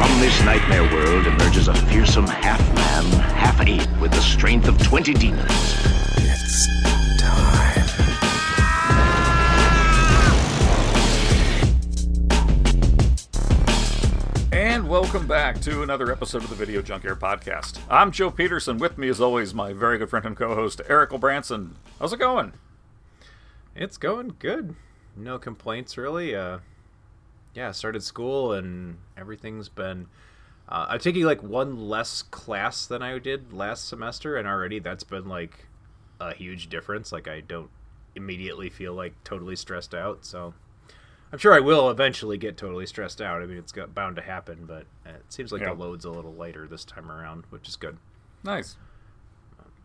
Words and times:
From 0.00 0.18
this 0.18 0.42
nightmare 0.46 0.84
world 0.84 1.26
emerges 1.26 1.68
a 1.68 1.74
fearsome 1.74 2.26
half-man, 2.26 3.04
half-ape 3.34 4.00
with 4.00 4.10
the 4.10 4.22
strength 4.22 4.66
of 4.66 4.82
20 4.82 5.12
demons. 5.12 5.44
It's 6.16 6.66
time. 7.20 7.86
And 14.50 14.88
welcome 14.88 15.26
back 15.26 15.60
to 15.60 15.82
another 15.82 16.10
episode 16.10 16.44
of 16.44 16.48
the 16.48 16.56
Video 16.56 16.80
Junkyard 16.80 17.20
Podcast. 17.20 17.78
I'm 17.90 18.10
Joe 18.10 18.30
Peterson. 18.30 18.78
With 18.78 18.96
me, 18.96 19.10
as 19.10 19.20
always, 19.20 19.52
my 19.52 19.74
very 19.74 19.98
good 19.98 20.08
friend 20.08 20.24
and 20.24 20.34
co-host 20.34 20.80
Erik 20.88 21.10
Branson. 21.20 21.76
How's 21.98 22.14
it 22.14 22.18
going? 22.18 22.54
It's 23.76 23.98
going 23.98 24.36
good. 24.38 24.76
No 25.14 25.38
complaints 25.38 25.98
really. 25.98 26.34
Uh, 26.34 26.60
yeah, 27.54 27.72
started 27.72 28.02
school 28.02 28.52
and 28.52 28.98
everything's 29.16 29.68
been. 29.68 30.06
Uh, 30.68 30.86
I'm 30.90 31.00
taking 31.00 31.24
like 31.24 31.42
one 31.42 31.88
less 31.88 32.22
class 32.22 32.86
than 32.86 33.02
I 33.02 33.18
did 33.18 33.52
last 33.52 33.88
semester, 33.88 34.36
and 34.36 34.46
already 34.46 34.78
that's 34.78 35.02
been 35.04 35.28
like 35.28 35.66
a 36.20 36.34
huge 36.34 36.68
difference. 36.68 37.10
Like 37.12 37.26
I 37.26 37.40
don't 37.40 37.70
immediately 38.14 38.70
feel 38.70 38.94
like 38.94 39.14
totally 39.24 39.56
stressed 39.56 39.94
out. 39.94 40.24
So 40.24 40.54
I'm 41.32 41.38
sure 41.38 41.52
I 41.54 41.60
will 41.60 41.90
eventually 41.90 42.38
get 42.38 42.56
totally 42.56 42.86
stressed 42.86 43.20
out. 43.20 43.42
I 43.42 43.46
mean, 43.46 43.58
it's 43.58 43.72
got, 43.72 43.94
bound 43.94 44.16
to 44.16 44.22
happen, 44.22 44.64
but 44.66 44.86
it 45.06 45.24
seems 45.28 45.52
like 45.52 45.62
Yeah. 45.62 45.68
the 45.74 45.80
load's 45.80 46.04
a 46.04 46.10
little 46.10 46.32
lighter 46.34 46.66
this 46.66 46.84
time 46.84 47.10
around, 47.10 47.44
which 47.50 47.68
is 47.68 47.76
good. 47.76 47.98
Nice, 48.44 48.76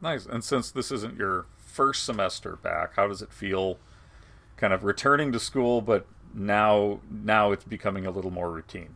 nice. 0.02 0.26
And 0.26 0.44
since 0.44 0.72
this 0.72 0.92
isn't 0.92 1.18
your 1.18 1.46
first 1.58 2.04
semester 2.04 2.56
back, 2.56 2.96
how 2.96 3.08
does 3.08 3.22
it 3.22 3.32
feel? 3.32 3.78
Kind 4.58 4.72
of 4.74 4.84
returning 4.84 5.32
to 5.34 5.40
school, 5.40 5.82
but 5.82 6.06
now 6.36 7.00
now 7.10 7.52
it's 7.52 7.64
becoming 7.64 8.06
a 8.06 8.12
little 8.12 8.32
more 8.32 8.52
routine. 8.52 8.96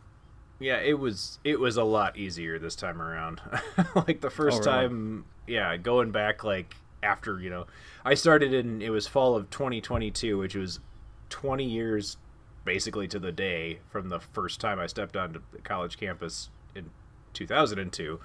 Yeah, 0.58 0.78
it 0.78 0.98
was 0.98 1.38
it 1.42 1.58
was 1.58 1.76
a 1.76 1.84
lot 1.84 2.16
easier 2.18 2.58
this 2.58 2.76
time 2.76 3.00
around. 3.00 3.40
like 3.94 4.20
the 4.20 4.30
first 4.30 4.62
Oh, 4.62 4.64
really? 4.66 4.88
time, 4.88 5.24
yeah, 5.46 5.76
going 5.78 6.10
back 6.12 6.44
like 6.44 6.76
after, 7.02 7.40
you 7.40 7.48
know, 7.48 7.66
I 8.04 8.14
started 8.14 8.52
in 8.52 8.82
it 8.82 8.90
was 8.90 9.06
fall 9.06 9.34
of 9.36 9.48
2022, 9.50 10.36
which 10.36 10.54
was 10.54 10.80
20 11.30 11.64
years 11.64 12.18
basically 12.64 13.08
to 13.08 13.18
the 13.18 13.32
day 13.32 13.80
from 13.88 14.10
the 14.10 14.20
first 14.20 14.60
time 14.60 14.78
I 14.78 14.86
stepped 14.86 15.16
onto 15.16 15.40
the 15.52 15.60
college 15.60 15.96
campus 15.98 16.50
in 16.74 16.90
2002. 17.32 18.20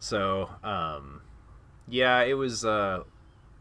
So, 0.00 0.50
um 0.64 1.22
yeah, 1.88 2.22
it 2.22 2.34
was 2.34 2.64
uh 2.64 3.04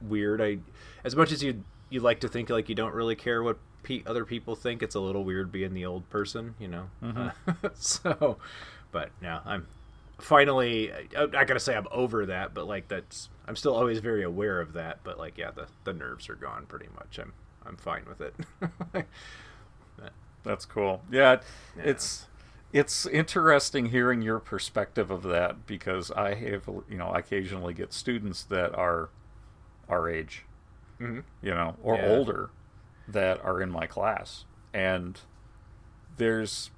weird. 0.02 0.42
I 0.42 0.58
as 1.04 1.16
much 1.16 1.32
as 1.32 1.44
you 1.44 1.64
you 1.92 2.00
like 2.00 2.20
to 2.22 2.28
think 2.28 2.50
like 2.50 2.70
you 2.70 2.76
don't 2.76 2.96
really 2.96 3.16
care 3.16 3.44
what 3.44 3.60
pe- 3.86 4.04
other 4.06 4.26
people 4.26 4.56
think, 4.56 4.84
it's 4.84 4.96
a 4.96 5.00
little 5.00 5.24
weird 5.24 5.52
being 5.52 5.74
the 5.74 5.86
old 5.86 6.10
person, 6.10 6.56
you 6.60 6.68
know. 6.68 6.90
Mm-hmm. 7.02 7.30
Uh, 7.48 7.70
so, 7.76 8.38
but 8.92 9.12
no, 9.22 9.40
I'm 9.46 9.68
finally. 10.20 10.92
I, 11.18 11.46
gonna 11.46 11.60
say 11.60 11.76
I'm 11.76 11.88
over 11.92 12.26
that, 12.26 12.54
but 12.54 12.68
like 12.68 12.88
that's. 12.88 13.30
I'm 13.48 13.56
still 13.56 13.76
always 13.76 14.00
very 14.00 14.24
aware 14.24 14.60
of 14.60 14.74
that, 14.74 15.00
but 15.04 15.18
like 15.18 15.38
yeah, 15.38 15.52
the 15.52 15.68
the 15.84 15.94
nerves 15.94 16.30
are 16.30 16.36
gone 16.36 16.66
pretty 16.66 16.88
much. 16.96 17.20
I'm 17.20 17.34
I'm 17.66 17.78
fine 17.78 18.06
with 18.08 18.22
it. 18.22 19.06
That's 20.46 20.66
cool. 20.66 21.02
Yeah, 21.12 21.42
it's 21.76 22.28
it's 22.72 23.06
interesting 23.08 23.88
hearing 23.88 24.22
your 24.22 24.40
perspective 24.40 25.10
of 25.10 25.24
that 25.24 25.66
because 25.66 26.12
I 26.12 26.36
have 26.36 26.70
you 26.90 26.98
know 26.98 27.08
I 27.08 27.20
occasionally 27.20 27.74
get 27.74 27.92
students 27.92 28.44
that 28.44 28.76
are 28.76 29.10
our 29.90 30.08
age, 30.08 30.46
mm-hmm. 31.00 31.22
you 31.42 31.52
know, 31.52 31.76
or 31.82 31.98
Yeah. 31.98 32.08
older 32.10 32.50
that 33.08 33.44
are 33.44 33.62
in 33.62 33.70
my 33.70 33.86
class, 33.88 34.46
and 34.74 35.20
there's 36.18 36.72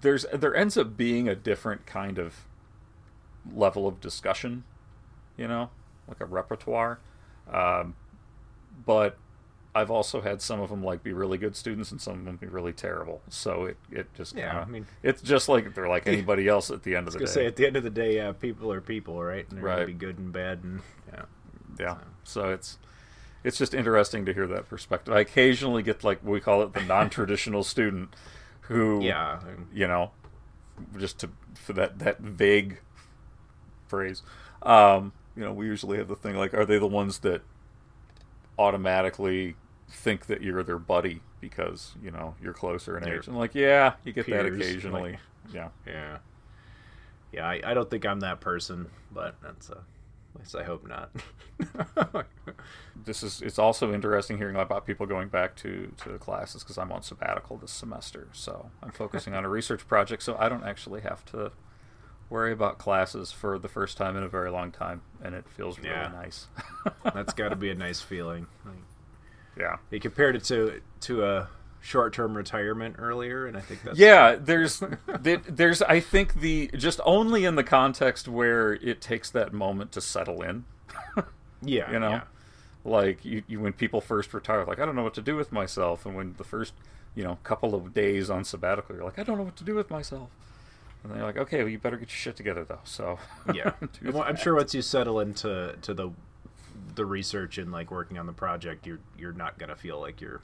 there's 0.00 0.26
there 0.32 0.54
ends 0.54 0.76
up 0.76 0.96
being 0.96 1.28
a 1.28 1.34
different 1.34 1.86
kind 1.86 2.18
of 2.18 2.44
level 3.54 3.86
of 3.86 4.00
discussion, 4.00 4.64
you 5.36 5.48
know, 5.48 5.70
like 6.08 6.20
a 6.20 6.24
repertoire, 6.26 6.98
um, 7.52 7.94
but 8.84 9.16
I've 9.74 9.90
also 9.90 10.20
had 10.22 10.40
some 10.42 10.60
of 10.60 10.70
them 10.70 10.82
like 10.82 11.02
be 11.02 11.12
really 11.12 11.38
good 11.38 11.54
students 11.54 11.90
and 11.92 12.00
some 12.00 12.18
of 12.20 12.24
them 12.24 12.36
be 12.36 12.46
really 12.46 12.72
terrible. 12.72 13.20
So 13.28 13.64
it, 13.66 13.76
it 13.90 14.12
just 14.14 14.34
Yeah, 14.34 14.50
kinda- 14.52 14.62
I 14.66 14.70
mean- 14.70 14.86
it's 15.02 15.22
just 15.22 15.48
like 15.48 15.74
they're 15.74 15.88
like 15.88 16.06
anybody 16.08 16.48
else 16.48 16.70
at 16.70 16.82
the 16.82 16.96
end 16.96 17.06
of 17.06 17.12
the 17.12 17.20
day. 17.20 17.26
say 17.26 17.46
at 17.46 17.56
the 17.56 17.66
end 17.66 17.76
of 17.76 17.82
the 17.82 17.90
day, 17.90 18.16
yeah, 18.16 18.32
people 18.32 18.72
are 18.72 18.80
people, 18.80 19.22
right? 19.22 19.46
And 19.48 19.58
they're 19.58 19.64
gonna 19.64 19.76
Right. 19.78 19.86
be 19.86 19.92
good 19.92 20.18
and 20.18 20.32
bad, 20.32 20.64
and 20.64 20.80
yeah. 21.12 21.22
yeah. 21.78 21.98
So 22.24 22.50
it's 22.50 22.78
it's 23.46 23.58
just 23.58 23.72
interesting 23.74 24.26
to 24.26 24.34
hear 24.34 24.46
that 24.48 24.68
perspective. 24.68 25.14
I 25.14 25.20
occasionally 25.20 25.82
get 25.82 26.02
like 26.04 26.18
we 26.24 26.40
call 26.40 26.62
it 26.62 26.72
the 26.74 26.82
non-traditional 26.82 27.62
student 27.74 28.14
who 28.62 29.02
Yeah, 29.02 29.40
you 29.72 29.86
know 29.86 30.10
just 30.98 31.18
to 31.20 31.30
for 31.54 31.72
that 31.74 31.98
that 32.00 32.18
vague 32.18 32.80
phrase 33.86 34.22
um 34.62 35.12
you 35.36 35.42
know 35.42 35.52
we 35.52 35.64
usually 35.64 35.96
have 35.96 36.08
the 36.08 36.16
thing 36.16 36.36
like 36.36 36.52
are 36.52 36.66
they 36.66 36.78
the 36.78 36.86
ones 36.86 37.20
that 37.20 37.40
automatically 38.58 39.54
think 39.88 40.26
that 40.26 40.42
you're 40.42 40.62
their 40.62 40.78
buddy 40.78 41.20
because 41.40 41.94
you 42.02 42.10
know 42.10 42.34
you're 42.42 42.52
closer 42.52 42.96
in 42.98 43.04
They're 43.04 43.18
age 43.20 43.28
and 43.28 43.38
like 43.38 43.54
yeah 43.54 43.94
you 44.04 44.12
get 44.12 44.26
that 44.26 44.46
occasionally 44.46 45.12
like- 45.12 45.20
yeah 45.54 45.68
Yeah. 45.86 46.18
Yeah, 47.32 47.46
I, 47.48 47.60
I 47.64 47.74
don't 47.74 47.90
think 47.90 48.06
I'm 48.06 48.20
that 48.20 48.40
person, 48.40 48.88
but 49.12 49.34
that's 49.42 49.68
uh, 49.68 49.80
at 50.36 50.40
least 50.40 50.56
I 50.56 50.64
hope 50.64 50.86
not. 50.86 51.10
this 53.04 53.22
is 53.22 53.42
it's 53.42 53.58
also 53.58 53.92
interesting 53.92 54.38
hearing 54.38 54.56
about 54.56 54.86
people 54.86 55.06
going 55.06 55.28
back 55.28 55.54
to 55.56 55.92
to 56.04 56.18
classes 56.18 56.62
because 56.62 56.78
I'm 56.78 56.92
on 56.92 57.02
sabbatical 57.02 57.56
this 57.56 57.70
semester 57.72 58.28
so 58.32 58.70
I'm 58.82 58.90
focusing 58.90 59.34
on 59.34 59.44
a 59.44 59.48
research 59.48 59.86
project 59.86 60.22
so 60.22 60.36
I 60.38 60.48
don't 60.48 60.64
actually 60.64 61.00
have 61.02 61.24
to 61.26 61.52
worry 62.28 62.52
about 62.52 62.78
classes 62.78 63.30
for 63.32 63.58
the 63.58 63.68
first 63.68 63.96
time 63.96 64.16
in 64.16 64.22
a 64.22 64.28
very 64.28 64.50
long 64.50 64.72
time 64.72 65.02
and 65.22 65.34
it 65.34 65.48
feels 65.48 65.78
really 65.78 65.90
Yeah. 65.90 66.08
nice 66.12 66.46
that's 67.14 67.32
got 67.32 67.50
to 67.50 67.56
be 67.56 67.70
a 67.70 67.74
nice 67.74 68.00
feeling. 68.00 68.46
Like, 68.64 68.74
yeah 69.58 69.76
you 69.90 70.00
compared 70.00 70.36
it 70.36 70.44
to 70.44 70.80
to 71.02 71.24
a 71.24 71.48
short-term 71.86 72.36
retirement 72.36 72.96
earlier, 72.98 73.46
and 73.46 73.56
I 73.56 73.60
think 73.60 73.82
that's 73.84 73.96
yeah 73.98 74.34
there's 74.34 74.82
there- 75.20 75.36
there's 75.48 75.82
i 75.82 76.00
think 76.00 76.40
the 76.40 76.68
just 76.76 77.00
only 77.04 77.44
in 77.44 77.54
the 77.54 77.62
context 77.62 78.26
where 78.26 78.72
it 78.74 79.00
takes 79.00 79.30
that 79.30 79.52
moment 79.52 79.92
to 79.92 80.00
settle 80.00 80.42
in. 80.42 80.64
Yeah, 81.62 81.90
you 81.90 81.98
know? 81.98 82.10
yeah. 82.10 82.20
like 82.84 83.24
you, 83.24 83.42
you 83.46 83.60
when 83.60 83.72
people 83.72 84.00
first 84.00 84.34
retire 84.34 84.64
like 84.66 84.78
i 84.78 84.84
don't 84.84 84.94
know 84.94 85.02
what 85.02 85.14
to 85.14 85.22
do 85.22 85.34
with 85.36 85.50
myself 85.52 86.04
and 86.04 86.14
when 86.14 86.34
the 86.36 86.44
first 86.44 86.74
you 87.14 87.24
know 87.24 87.38
couple 87.44 87.74
of 87.74 87.94
days 87.94 88.28
on 88.28 88.44
sabbatical 88.44 88.94
you're 88.94 89.04
like 89.04 89.18
i 89.18 89.22
don't 89.22 89.38
know 89.38 89.42
what 89.44 89.56
to 89.56 89.64
do 89.64 89.74
with 89.74 89.88
myself. 89.90 90.28
And 91.02 91.12
they're 91.14 91.22
like 91.22 91.38
okay 91.38 91.58
well 91.58 91.68
you 91.68 91.78
better 91.78 91.96
get 91.96 92.08
your 92.10 92.16
shit 92.16 92.36
together 92.36 92.64
though 92.64 92.80
so. 92.84 93.18
Yeah. 93.54 93.72
Well, 94.02 94.22
I'm 94.22 94.36
sure 94.36 94.54
once 94.54 94.74
you 94.74 94.82
settle 94.82 95.18
into 95.20 95.76
to 95.82 95.94
the 95.94 96.10
the 96.94 97.06
research 97.06 97.58
and 97.58 97.70
like 97.72 97.90
working 97.90 98.18
on 98.18 98.26
the 98.26 98.32
project, 98.32 98.86
you're 98.86 99.00
you're 99.18 99.32
not 99.32 99.56
gonna 99.58 99.76
feel 99.76 99.98
like 100.00 100.20
you're 100.20 100.40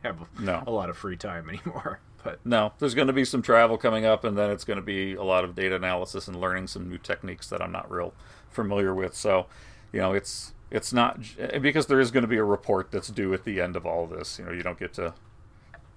have 0.04 0.18
No. 0.40 0.62
a 0.66 0.70
lot 0.70 0.88
of 0.90 0.96
free 0.96 1.16
time 1.16 1.48
anymore. 1.48 2.00
But 2.22 2.38
no 2.44 2.74
there's 2.78 2.94
going 2.94 3.06
to 3.06 3.14
be 3.14 3.24
some 3.24 3.40
travel 3.40 3.78
coming 3.78 4.04
up 4.04 4.24
and 4.24 4.36
then 4.36 4.50
it's 4.50 4.62
going 4.64 4.76
to 4.78 4.84
be 4.84 5.14
a 5.14 5.22
lot 5.22 5.42
of 5.42 5.54
data 5.54 5.76
analysis 5.76 6.28
and 6.28 6.38
learning 6.38 6.66
some 6.66 6.86
new 6.86 6.98
techniques 6.98 7.48
that 7.48 7.62
i'm 7.62 7.72
not 7.72 7.90
real 7.90 8.12
familiar 8.50 8.94
with 8.94 9.14
so 9.14 9.46
you 9.90 10.00
know 10.00 10.12
it's 10.12 10.52
it's 10.70 10.92
not 10.92 11.18
because 11.62 11.86
there 11.86 11.98
is 11.98 12.10
going 12.10 12.20
to 12.20 12.28
be 12.28 12.36
a 12.36 12.44
report 12.44 12.90
that's 12.90 13.08
due 13.08 13.32
at 13.32 13.44
the 13.44 13.58
end 13.58 13.74
of 13.74 13.86
all 13.86 14.06
this 14.06 14.38
you 14.38 14.44
know 14.44 14.52
you 14.52 14.62
don't 14.62 14.78
get 14.78 14.92
to 14.92 15.14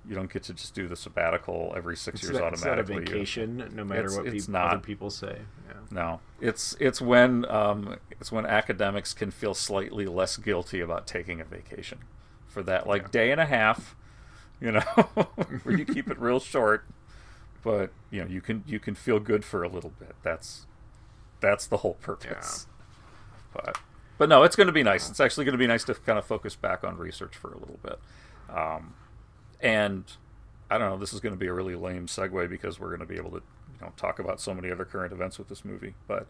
you 0.08 0.16
don't 0.16 0.32
get 0.32 0.44
to 0.44 0.54
just 0.54 0.74
do 0.74 0.88
the 0.88 0.96
sabbatical 0.96 1.74
every 1.76 1.98
six 1.98 2.22
it's 2.22 2.30
years 2.30 2.40
not, 2.40 2.54
it's 2.54 2.64
not 2.64 2.78
a 2.78 2.82
automatically 2.84 3.04
You- 3.04 3.18
vacation, 3.18 3.72
no 3.76 3.84
matter 3.84 4.10
what 4.16 4.26
it's 4.26 4.46
peop- 4.46 4.54
not. 4.54 4.68
other 4.72 4.80
people 4.80 5.10
say. 5.10 5.40
Yeah. 5.68 5.74
No, 5.92 6.20
it's 6.42 6.74
it's 6.80 7.02
when 7.02 7.44
um, 7.52 7.98
it's 8.12 8.32
when 8.32 8.46
academics 8.46 9.14
can 9.14 9.30
feel 9.32 9.54
slightly 9.54 10.06
less 10.06 10.36
guilty 10.38 10.80
about 10.80 11.06
taking 11.08 11.40
a 11.42 11.46
vacation 11.46 12.00
for 12.54 12.64
that 12.64 12.88
like 12.88 13.12
day 13.12 13.32
and 13.32 13.42
a 13.42 13.46
half, 13.46 13.96
you 14.62 14.72
know, 14.72 14.80
where 15.64 15.76
you 15.76 15.86
keep 15.86 16.10
it 16.10 16.20
real 16.20 16.40
short, 16.54 16.86
but 17.64 17.92
you 18.12 18.22
know 18.22 18.28
you 18.30 18.40
can 18.40 18.64
you 18.68 18.80
can 18.80 18.94
feel 18.96 19.20
good 19.20 19.44
for 19.44 19.64
a 19.64 19.68
little 19.68 19.92
bit. 20.00 20.16
That's 20.22 20.68
that's 21.42 21.66
the 21.66 21.78
whole 21.78 21.96
purpose. 21.96 22.68
But 23.54 23.78
but 24.18 24.30
no, 24.30 24.44
it's 24.44 24.56
going 24.56 24.68
to 24.68 24.74
be 24.74 24.84
nice. 24.84 25.10
It's 25.10 25.20
actually 25.20 25.46
going 25.46 25.54
to 25.54 25.60
be 25.60 25.68
nice 25.68 25.84
to 25.86 25.96
kind 25.96 26.20
of 26.20 26.26
focus 26.26 26.56
back 26.56 26.84
on 26.84 26.98
research 26.98 27.36
for 27.36 27.52
a 27.52 27.58
little 27.58 27.80
bit, 27.84 28.00
um, 28.56 28.94
and 29.60 30.06
I 30.70 30.78
don't 30.78 30.92
know. 30.92 30.98
This 30.98 31.14
is 31.14 31.20
going 31.20 31.34
to 31.34 31.40
be 31.40 31.48
a 31.48 31.54
really 31.54 31.76
lame 31.76 32.06
segue 32.06 32.50
because 32.50 32.80
we're 32.80 32.90
going 32.90 33.00
to 33.00 33.06
be 33.06 33.18
able 33.18 33.32
to, 33.32 33.38
you 33.38 33.82
know, 33.82 33.92
talk 33.98 34.20
about 34.20 34.40
so 34.40 34.54
many 34.54 34.72
other 34.72 34.86
current 34.86 35.12
events 35.12 35.40
with 35.40 35.50
this 35.50 35.66
movie. 35.66 35.96
But 36.08 36.28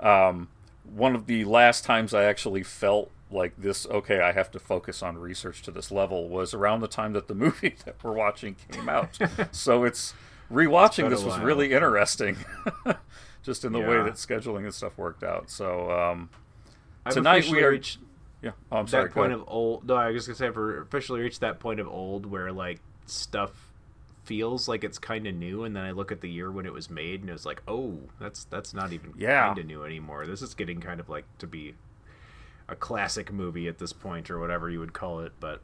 um, 0.00 0.48
one 0.84 1.14
of 1.14 1.26
the 1.26 1.44
last 1.44 1.84
times 1.84 2.14
I 2.14 2.24
actually 2.24 2.62
felt 2.62 3.10
like 3.30 3.54
this, 3.56 3.86
okay, 3.86 4.20
I 4.20 4.32
have 4.32 4.50
to 4.52 4.58
focus 4.58 5.02
on 5.02 5.16
research 5.16 5.62
to 5.62 5.70
this 5.70 5.90
level, 5.90 6.28
was 6.28 6.54
around 6.54 6.80
the 6.80 6.88
time 6.88 7.12
that 7.14 7.28
the 7.28 7.34
movie 7.46 7.76
that 7.84 7.96
we're 8.02 8.12
watching 8.12 8.56
came 8.70 8.88
out. 8.88 9.18
so 9.52 9.84
it's 9.84 10.14
rewatching 10.50 11.06
a 11.06 11.08
this 11.08 11.22
was 11.22 11.38
really 11.38 11.72
interesting, 11.72 12.36
just 13.42 13.64
in 13.64 13.72
the 13.72 13.80
way 13.80 13.96
that 13.96 14.14
scheduling 14.14 14.64
and 14.64 14.74
stuff 14.74 14.98
worked 14.98 15.22
out. 15.22 15.50
So 15.50 15.90
um, 15.90 16.30
I've 17.06 17.14
tonight 17.14 17.48
we 17.48 17.62
are. 17.62 17.70
reached 17.70 17.98
yeah, 18.42 18.50
oh, 18.72 18.78
I'm 18.78 18.88
sorry. 18.88 19.04
that 19.04 19.14
point 19.14 19.32
of 19.32 19.44
old. 19.46 19.86
No, 19.86 19.94
I 19.94 20.10
was 20.10 20.26
gonna 20.26 20.36
say 20.36 20.50
for 20.50 20.82
officially 20.82 21.20
reached 21.20 21.40
that 21.40 21.60
point 21.60 21.78
of 21.78 21.86
old 21.86 22.26
where 22.26 22.52
like 22.52 22.80
stuff 23.06 23.71
feels 24.24 24.68
like 24.68 24.84
it's 24.84 24.98
kind 24.98 25.26
of 25.26 25.34
new, 25.34 25.64
and 25.64 25.74
then 25.74 25.84
I 25.84 25.90
look 25.90 26.12
at 26.12 26.20
the 26.20 26.30
year 26.30 26.50
when 26.50 26.66
it 26.66 26.72
was 26.72 26.88
made, 26.90 27.20
and 27.22 27.30
it's 27.30 27.44
like, 27.46 27.62
oh, 27.66 27.98
that's 28.20 28.44
that's 28.44 28.72
not 28.74 28.92
even 28.92 29.12
Yeah. 29.16 29.46
kind 29.46 29.58
of 29.58 29.66
new 29.66 29.84
anymore. 29.84 30.26
This 30.26 30.42
is 30.42 30.54
getting 30.54 30.80
kind 30.80 31.00
of 31.00 31.08
like 31.08 31.24
to 31.38 31.46
be 31.46 31.74
a 32.68 32.76
classic 32.76 33.32
movie 33.32 33.68
at 33.68 33.78
this 33.78 33.92
point, 33.92 34.30
or 34.30 34.38
whatever 34.38 34.70
you 34.70 34.78
would 34.80 34.92
call 34.92 35.20
it. 35.20 35.32
But 35.40 35.60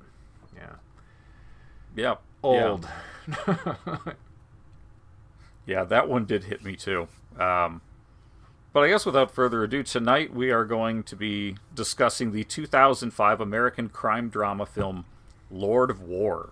yeah, 0.57 0.75
yeah, 1.97 2.15
old. 2.43 2.89
Yeah. 3.47 3.97
Yeah, 5.67 5.85
that 5.85 6.09
one 6.09 6.25
did 6.25 6.45
hit 6.45 6.65
me 6.65 6.77
too. 6.77 7.09
Um, 7.39 7.83
but 8.73 8.81
I 8.85 8.89
guess 8.89 9.05
without 9.05 9.31
further 9.31 9.63
ado, 9.65 9.83
tonight 9.83 10.33
we 10.33 10.51
are 10.51 10.65
going 10.65 11.03
to 11.05 11.15
be 11.17 11.57
discussing 11.75 12.33
the 12.33 12.43
2005 12.45 13.41
American 13.41 13.91
crime 13.91 14.31
drama 14.31 14.65
film 14.65 15.05
Lord 15.51 15.91
of 15.91 16.01
War. 16.01 16.51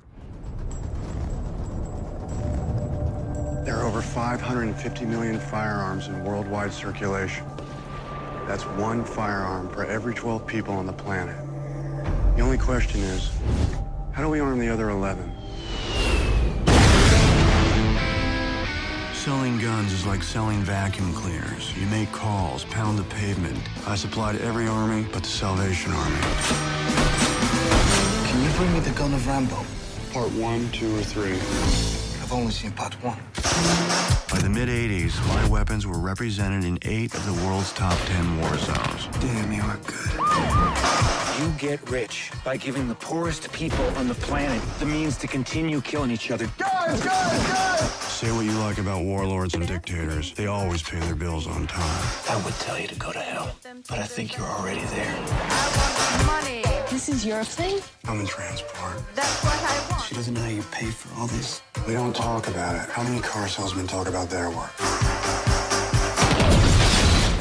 There 3.66 3.76
are 3.76 3.84
over 3.84 4.00
550 4.00 5.04
million 5.06 5.40
firearms 5.40 6.06
in 6.06 6.22
worldwide 6.22 6.72
circulation. 6.72 7.44
That's 8.46 8.62
one 8.62 9.04
firearm 9.04 9.68
for 9.70 9.84
every 9.84 10.14
12 10.14 10.46
people 10.46 10.72
on 10.74 10.86
the 10.86 10.92
planet. 10.92 11.36
The 12.36 12.42
only 12.42 12.58
question 12.58 13.00
is, 13.00 13.28
how 14.12 14.22
do 14.22 14.28
we 14.28 14.38
arm 14.38 14.60
the 14.60 14.68
other 14.68 14.90
11? 14.90 15.32
Selling 19.14 19.58
guns 19.58 19.92
is 19.92 20.06
like 20.06 20.22
selling 20.22 20.60
vacuum 20.60 21.12
cleaners. 21.12 21.76
You 21.76 21.88
make 21.88 22.12
calls, 22.12 22.64
pound 22.66 23.00
the 23.00 23.04
pavement. 23.16 23.58
I 23.84 23.96
supply 23.96 24.30
to 24.30 24.40
every 24.44 24.68
army 24.68 25.08
but 25.12 25.24
the 25.24 25.28
Salvation 25.28 25.90
Army. 25.90 26.20
Can 28.28 28.44
you 28.44 28.50
bring 28.58 28.72
me 28.74 28.78
the 28.78 28.96
gun 28.96 29.12
of 29.12 29.26
Rambo? 29.26 29.58
Part 30.12 30.30
one, 30.34 30.70
two, 30.70 30.96
or 30.96 31.02
three. 31.02 31.32
I've 32.22 32.32
only 32.32 32.52
seen 32.52 32.70
part 32.70 32.94
one. 33.02 33.18
By 34.30 34.38
the 34.42 34.50
mid 34.50 34.68
80s, 34.68 35.16
my 35.28 35.48
weapons 35.48 35.86
were 35.86 35.98
represented 35.98 36.64
in 36.64 36.78
eight 36.82 37.14
of 37.14 37.24
the 37.24 37.32
world's 37.46 37.72
top 37.72 37.98
10 38.06 38.40
war 38.40 38.56
zones. 38.58 39.08
Damn, 39.20 39.52
you 39.52 39.62
are 39.62 39.78
good. 39.86 41.16
You 41.40 41.50
get 41.58 41.90
rich 41.90 42.30
by 42.44 42.56
giving 42.56 42.88
the 42.88 42.94
poorest 42.94 43.52
people 43.52 43.84
on 43.96 44.08
the 44.08 44.14
planet 44.14 44.62
the 44.78 44.86
means 44.86 45.16
to 45.18 45.26
continue 45.26 45.80
killing 45.80 46.10
each 46.10 46.30
other. 46.30 46.46
Say 48.08 48.32
what 48.32 48.44
you 48.44 48.52
like 48.58 48.78
about 48.78 49.04
warlords 49.04 49.54
and 49.54 49.66
dictators, 49.66 50.32
they 50.34 50.46
always 50.46 50.82
pay 50.82 50.98
their 51.00 51.14
bills 51.14 51.46
on 51.46 51.66
time. 51.66 52.06
I 52.28 52.42
would 52.44 52.54
tell 52.54 52.78
you 52.78 52.88
to 52.88 52.94
go 52.96 53.12
to 53.12 53.20
hell, 53.20 53.54
but 53.88 53.98
I 53.98 54.04
think 54.04 54.36
you're 54.36 54.46
already 54.46 54.84
there. 54.86 56.75
Money. 56.86 56.96
This 56.96 57.08
is 57.08 57.26
your 57.26 57.42
thing? 57.42 57.80
I'm 58.06 58.20
in 58.20 58.26
transport. 58.26 59.02
That's 59.14 59.44
what 59.44 59.54
I 59.54 59.90
want. 59.90 60.04
She 60.04 60.14
doesn't 60.14 60.34
know 60.34 60.40
how 60.40 60.48
you 60.48 60.62
pay 60.70 60.86
for 60.86 61.20
all 61.20 61.26
this. 61.26 61.60
We 61.86 61.94
don't 61.94 62.14
talk 62.14 62.48
about 62.48 62.76
it. 62.76 62.90
How 62.90 63.02
many 63.02 63.20
car 63.20 63.48
salesmen 63.48 63.86
talk 63.86 64.08
about 64.08 64.30
their 64.30 64.50
work? 64.50 64.70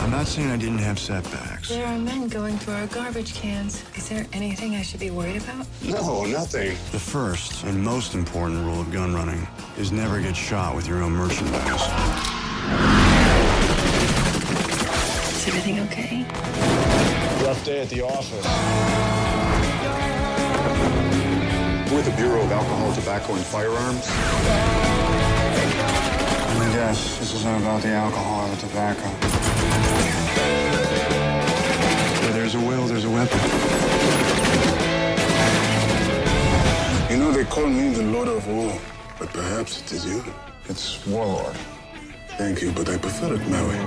I'm 0.02 0.12
not 0.12 0.28
saying 0.28 0.50
I 0.50 0.58
didn't 0.58 0.80
have 0.80 1.00
setbacks. 1.00 1.70
There 1.70 1.86
are 1.86 1.98
men 1.98 2.28
going 2.28 2.58
through 2.58 2.76
our 2.76 2.88
garbage 2.88 3.34
cans. 3.34 3.84
Is 3.96 4.10
there 4.10 4.26
anything 4.34 4.76
I 4.76 4.82
should 4.82 5.00
be 5.00 5.12
worried 5.12 5.38
about? 5.38 5.66
No, 5.84 6.26
nothing. 6.26 6.70
The 6.92 7.00
first 7.00 7.64
and 7.64 7.84
most 7.84 8.14
important 8.16 8.64
rule 8.66 8.82
of 8.82 8.92
gun 8.92 9.14
running 9.14 9.48
is 9.78 9.92
never 9.92 10.20
get 10.22 10.36
shot 10.36 10.76
with 10.76 10.88
your 10.88 11.02
own 11.04 11.12
merchandise. 11.12 11.82
Is 15.36 15.48
everything 15.48 15.80
okay? 15.82 16.26
Rough 17.46 17.64
day 17.64 17.82
at 17.82 17.90
the 17.90 18.02
office. 18.02 19.25
We're 21.92 22.02
the 22.02 22.12
Bureau 22.18 22.42
of 22.42 22.52
Alcohol, 22.52 22.94
Tobacco, 22.94 23.36
and 23.36 23.46
Firearms. 23.46 24.08
Let 26.48 26.68
me 26.68 26.74
guess, 26.74 27.20
this 27.20 27.34
isn't 27.36 27.62
about 27.62 27.84
the 27.84 27.90
alcohol 27.90 28.48
or 28.48 28.50
the 28.50 28.58
tobacco. 28.58 29.08
Where 32.22 32.34
there's 32.34 32.56
a 32.56 32.60
will, 32.60 32.88
there's 32.88 33.06
a 33.06 33.10
weapon. 33.10 33.40
You 37.12 37.18
know, 37.18 37.32
they 37.32 37.46
call 37.46 37.68
me 37.68 37.90
the 37.94 38.04
Lord 38.04 38.30
of 38.30 38.48
War, 38.48 38.74
but 39.20 39.30
perhaps 39.30 39.82
it 39.82 39.92
is 39.92 40.06
you. 40.08 40.24
It's 40.68 41.06
Warlord. 41.06 41.56
Thank 42.40 42.64
you, 42.64 42.72
but 42.72 42.90
I 42.90 42.98
prefer 42.98 43.36
it 43.36 43.48
my 43.48 43.62
way. 43.62 43.80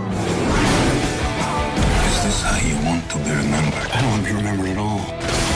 Is 2.07 2.23
this 2.25 2.43
how 2.43 2.59
you 2.65 2.77
want 2.87 3.11
to 3.11 3.17
be 3.19 3.31
remembered? 3.31 3.91
I 3.91 4.01
don't 4.01 4.11
want 4.13 4.25
to 4.25 4.31
be 4.31 4.37
remembered 4.37 4.69
at 4.69 4.79
all. 4.79 5.48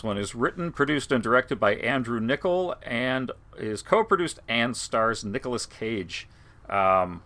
This 0.00 0.04
one 0.04 0.16
is 0.16 0.34
written, 0.34 0.72
produced, 0.72 1.12
and 1.12 1.22
directed 1.22 1.60
by 1.60 1.74
Andrew 1.74 2.20
Niccol 2.20 2.74
and 2.82 3.30
is 3.58 3.82
co 3.82 4.02
produced 4.02 4.38
and 4.48 4.74
stars 4.74 5.26
Nicolas 5.26 5.66
Cage. 5.66 6.26
Um, 6.70 7.22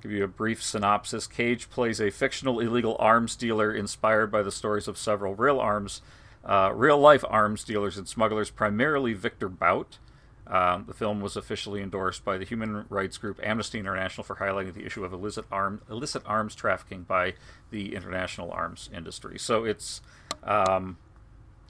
give 0.00 0.12
you 0.12 0.22
a 0.22 0.28
brief 0.28 0.62
synopsis 0.62 1.26
Cage 1.26 1.68
plays 1.70 2.00
a 2.00 2.10
fictional 2.10 2.60
illegal 2.60 2.94
arms 3.00 3.34
dealer 3.34 3.74
inspired 3.74 4.30
by 4.30 4.40
the 4.40 4.52
stories 4.52 4.86
of 4.86 4.96
several 4.96 5.34
real 5.34 5.58
arms, 5.58 6.00
uh, 6.44 6.70
real 6.72 6.96
life 6.96 7.24
arms 7.28 7.64
dealers 7.64 7.98
and 7.98 8.06
smugglers, 8.06 8.50
primarily 8.50 9.12
Viktor 9.12 9.48
Bout. 9.48 9.98
Um, 10.46 10.84
the 10.86 10.94
film 10.94 11.20
was 11.20 11.36
officially 11.36 11.82
endorsed 11.82 12.24
by 12.24 12.38
the 12.38 12.44
human 12.44 12.84
rights 12.88 13.18
group 13.18 13.40
Amnesty 13.42 13.80
International 13.80 14.22
for 14.22 14.36
highlighting 14.36 14.74
the 14.74 14.86
issue 14.86 15.04
of 15.04 15.12
illicit, 15.12 15.46
arm, 15.50 15.82
illicit 15.90 16.22
arms 16.24 16.54
trafficking 16.54 17.02
by 17.02 17.34
the 17.72 17.96
international 17.96 18.52
arms 18.52 18.88
industry. 18.94 19.40
So 19.40 19.64
it's 19.64 20.02
um, 20.44 20.98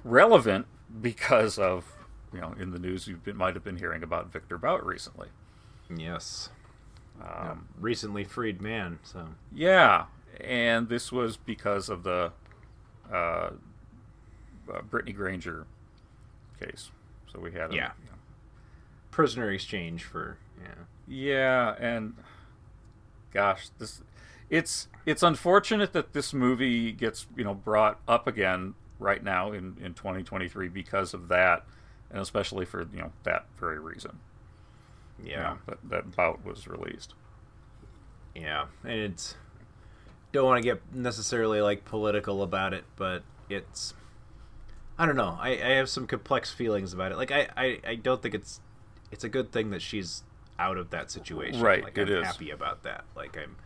relevant 0.05 0.67
because 1.01 1.59
of, 1.59 1.85
you 2.33 2.41
know, 2.41 2.55
in 2.59 2.71
the 2.71 2.79
news 2.79 3.09
you 3.09 3.19
might 3.35 3.55
have 3.55 3.65
been 3.65 3.77
hearing 3.79 4.03
about 4.03 4.33
Viktor 4.33 4.59
Bout 4.59 4.85
recently. 4.85 5.29
Yes. 5.95 6.51
Um, 7.23 7.69
recently 7.79 8.25
freed 8.25 8.61
man. 8.61 8.99
So 9.03 9.29
Yeah, 9.53 10.07
and 10.41 10.89
this 10.89 11.11
was 11.13 11.37
because 11.37 11.89
of 11.89 12.03
the 12.03 12.33
uh, 13.13 13.15
uh, 13.17 13.51
Brittney 14.91 15.17
Griner 15.17 15.65
case. 16.59 16.91
So 17.33 17.39
we 17.39 17.53
had 17.53 17.73
a, 17.73 17.75
Yeah. 17.75 17.91
you 18.03 18.11
know, 18.11 18.19
prisoner 19.11 19.51
exchange 19.51 20.05
for 20.05 20.39
yeah. 20.61 20.75
Yeah, 21.07 21.75
and 21.79 22.15
gosh, 23.33 23.69
this 23.79 24.03
it's 24.51 24.89
it's 25.07 25.23
unfortunate 25.23 25.93
that 25.93 26.13
this 26.15 26.33
movie 26.33 26.91
gets 26.93 27.27
you 27.37 27.45
know 27.45 27.55
brought 27.55 28.01
up 28.09 28.27
again 28.27 28.75
right 28.99 29.23
now 29.23 29.53
in 29.53 29.77
in 29.81 29.95
2023 29.95 30.69
because 30.69 31.15
of 31.15 31.29
that, 31.29 31.65
and 32.11 32.21
especially 32.21 32.65
for 32.65 32.83
you 32.93 33.01
know 33.01 33.13
that 33.25 33.47
very 33.59 33.79
reason. 33.79 34.19
you 35.23 35.31
Yeah. 35.33 35.43
know, 35.43 35.59
that 35.67 35.79
that 35.91 36.17
bout 36.17 36.45
was 36.45 36.67
released. 36.69 37.15
Yeah, 38.35 38.67
and 38.83 38.93
it's 38.99 39.37
don't 40.33 40.45
want 40.45 40.63
to 40.63 40.69
get 40.69 40.83
necessarily 40.95 41.61
like 41.61 41.85
political 41.85 42.43
about 42.43 42.75
it, 42.75 42.85
but 42.97 43.23
it's 43.49 43.95
I 44.99 45.07
don't 45.07 45.17
know. 45.17 45.37
I, 45.41 45.51
I 45.51 45.71
have 45.75 45.89
some 45.89 46.07
complex 46.07 46.51
feelings 46.53 46.93
about 46.93 47.13
it. 47.13 47.17
Like 47.17 47.31
I, 47.33 47.49
I, 47.57 47.81
I 47.87 47.95
don't 47.97 48.21
think 48.23 48.35
it's 48.35 48.61
it's 49.11 49.23
a 49.25 49.29
good 49.29 49.53
thing 49.53 49.71
that 49.71 49.83
she's 49.83 50.23
out 50.59 50.77
of 50.79 50.91
that 50.91 51.11
situation. 51.11 51.61
Right, 51.61 51.83
Like 51.85 51.99
it 51.99 52.09
I'm 52.09 52.15
is. 52.23 52.27
happy 52.27 52.51
about 52.51 52.83
that. 52.85 53.05
Like 53.17 53.37
I'm 53.37 53.57